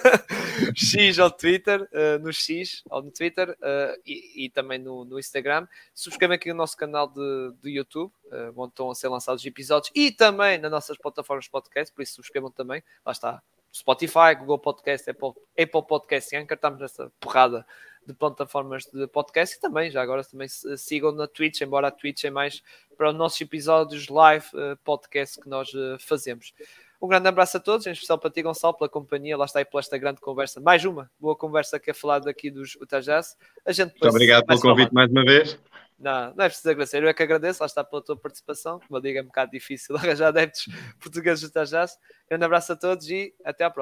X 0.73 1.17
ou 1.17 1.29
Twitter, 1.29 1.81
uh, 1.81 2.19
no 2.21 2.31
X 2.31 2.81
ou 2.89 3.03
no 3.03 3.11
Twitter 3.11 3.51
uh, 3.51 4.01
e, 4.05 4.45
e, 4.45 4.49
também 4.49 4.79
no, 4.79 5.03
no, 5.03 5.19
Instagram. 5.19 5.67
Subscrevam 5.93 6.35
aqui 6.35 6.49
o 6.49 6.55
nosso 6.55 6.77
canal 6.77 7.07
de, 7.07 7.53
de 7.61 7.71
YouTube, 7.71 8.11
uh, 8.27 8.53
onde 8.55 8.71
estão 8.71 8.89
a 8.89 8.95
ser 8.95 9.09
lançados 9.09 9.45
episódios 9.45 9.91
e 9.93 10.11
também 10.11 10.57
nas 10.57 10.71
nossas 10.71 10.97
plataformas 10.97 11.47
podcast, 11.47 11.93
por 11.93 12.01
isso 12.01 12.15
subscrevam 12.15 12.49
também. 12.49 12.81
Lá 13.05 13.11
está 13.11 13.43
Spotify, 13.75 14.35
Google 14.37 14.59
Podcast, 14.59 15.09
Apple, 15.09 15.33
Apple 15.59 15.87
Podcast 15.87 16.33
e 16.33 16.37
Anchor, 16.37 16.55
estamos 16.55 16.79
nessa 16.79 17.11
porrada 17.19 17.65
de 18.05 18.13
plataformas 18.13 18.85
de 18.85 19.07
podcast 19.07 19.55
e 19.55 19.59
também, 19.59 19.89
já 19.89 20.01
agora, 20.01 20.23
também 20.23 20.47
sigam 20.47 21.11
na 21.11 21.27
Twitch, 21.27 21.61
embora 21.61 21.87
a 21.87 21.91
Twitch 21.91 22.23
é 22.25 22.29
mais 22.29 22.61
para 22.97 23.09
os 23.09 23.15
nossos 23.15 23.39
episódios 23.41 24.07
live 24.07 24.45
uh, 24.53 24.77
podcast 24.83 25.39
que 25.39 25.49
nós 25.49 25.73
uh, 25.73 25.97
fazemos. 25.99 26.53
Um 27.01 27.07
grande 27.07 27.27
abraço 27.27 27.57
a 27.57 27.59
todos, 27.59 27.85
em 27.85 27.91
especial 27.91 28.17
para 28.17 28.29
ti, 28.29 28.41
Gonçalo, 28.41 28.73
pela 28.75 28.89
companhia. 28.89 29.35
Lá 29.35 29.43
está 29.43 29.59
aí 29.59 29.65
pela 29.65 29.81
esta 29.81 29.97
grande 29.97 30.21
conversa. 30.21 30.61
Mais 30.61 30.85
uma 30.85 31.11
boa 31.19 31.35
conversa 31.35 31.77
que 31.77 31.91
é 31.91 31.93
falar 31.93 32.19
daqui 32.19 32.49
dos 32.49 32.75
Utajás. 32.75 33.35
A 33.65 33.73
gente 33.73 33.89
Muito 33.89 34.07
obrigado 34.07 34.45
pelo 34.45 34.61
convite 34.61 34.93
mais 34.93 35.11
uma 35.11 35.25
vez. 35.25 35.59
Não, 35.99 36.33
não 36.33 36.45
é 36.45 36.47
preciso 36.47 36.69
agradecer. 36.69 37.03
Eu 37.03 37.09
é 37.09 37.13
que 37.13 37.21
agradeço, 37.21 37.61
lá 37.61 37.65
está 37.65 37.83
pela 37.83 38.01
tua 38.01 38.15
participação. 38.15 38.79
Como 38.79 38.97
eu 38.97 39.01
digo, 39.01 39.19
é 39.19 39.21
um 39.21 39.25
bocado 39.25 39.51
difícil 39.51 39.95
arranjar 39.97 40.29
adeptos 40.29 40.67
portugueses 40.97 41.41
do 41.41 41.47
Utajás. 41.47 41.97
Grande 42.29 42.45
abraço 42.45 42.71
a 42.71 42.75
todos 42.75 43.09
e 43.09 43.33
até 43.43 43.65
à 43.65 43.69
próxima. 43.69 43.71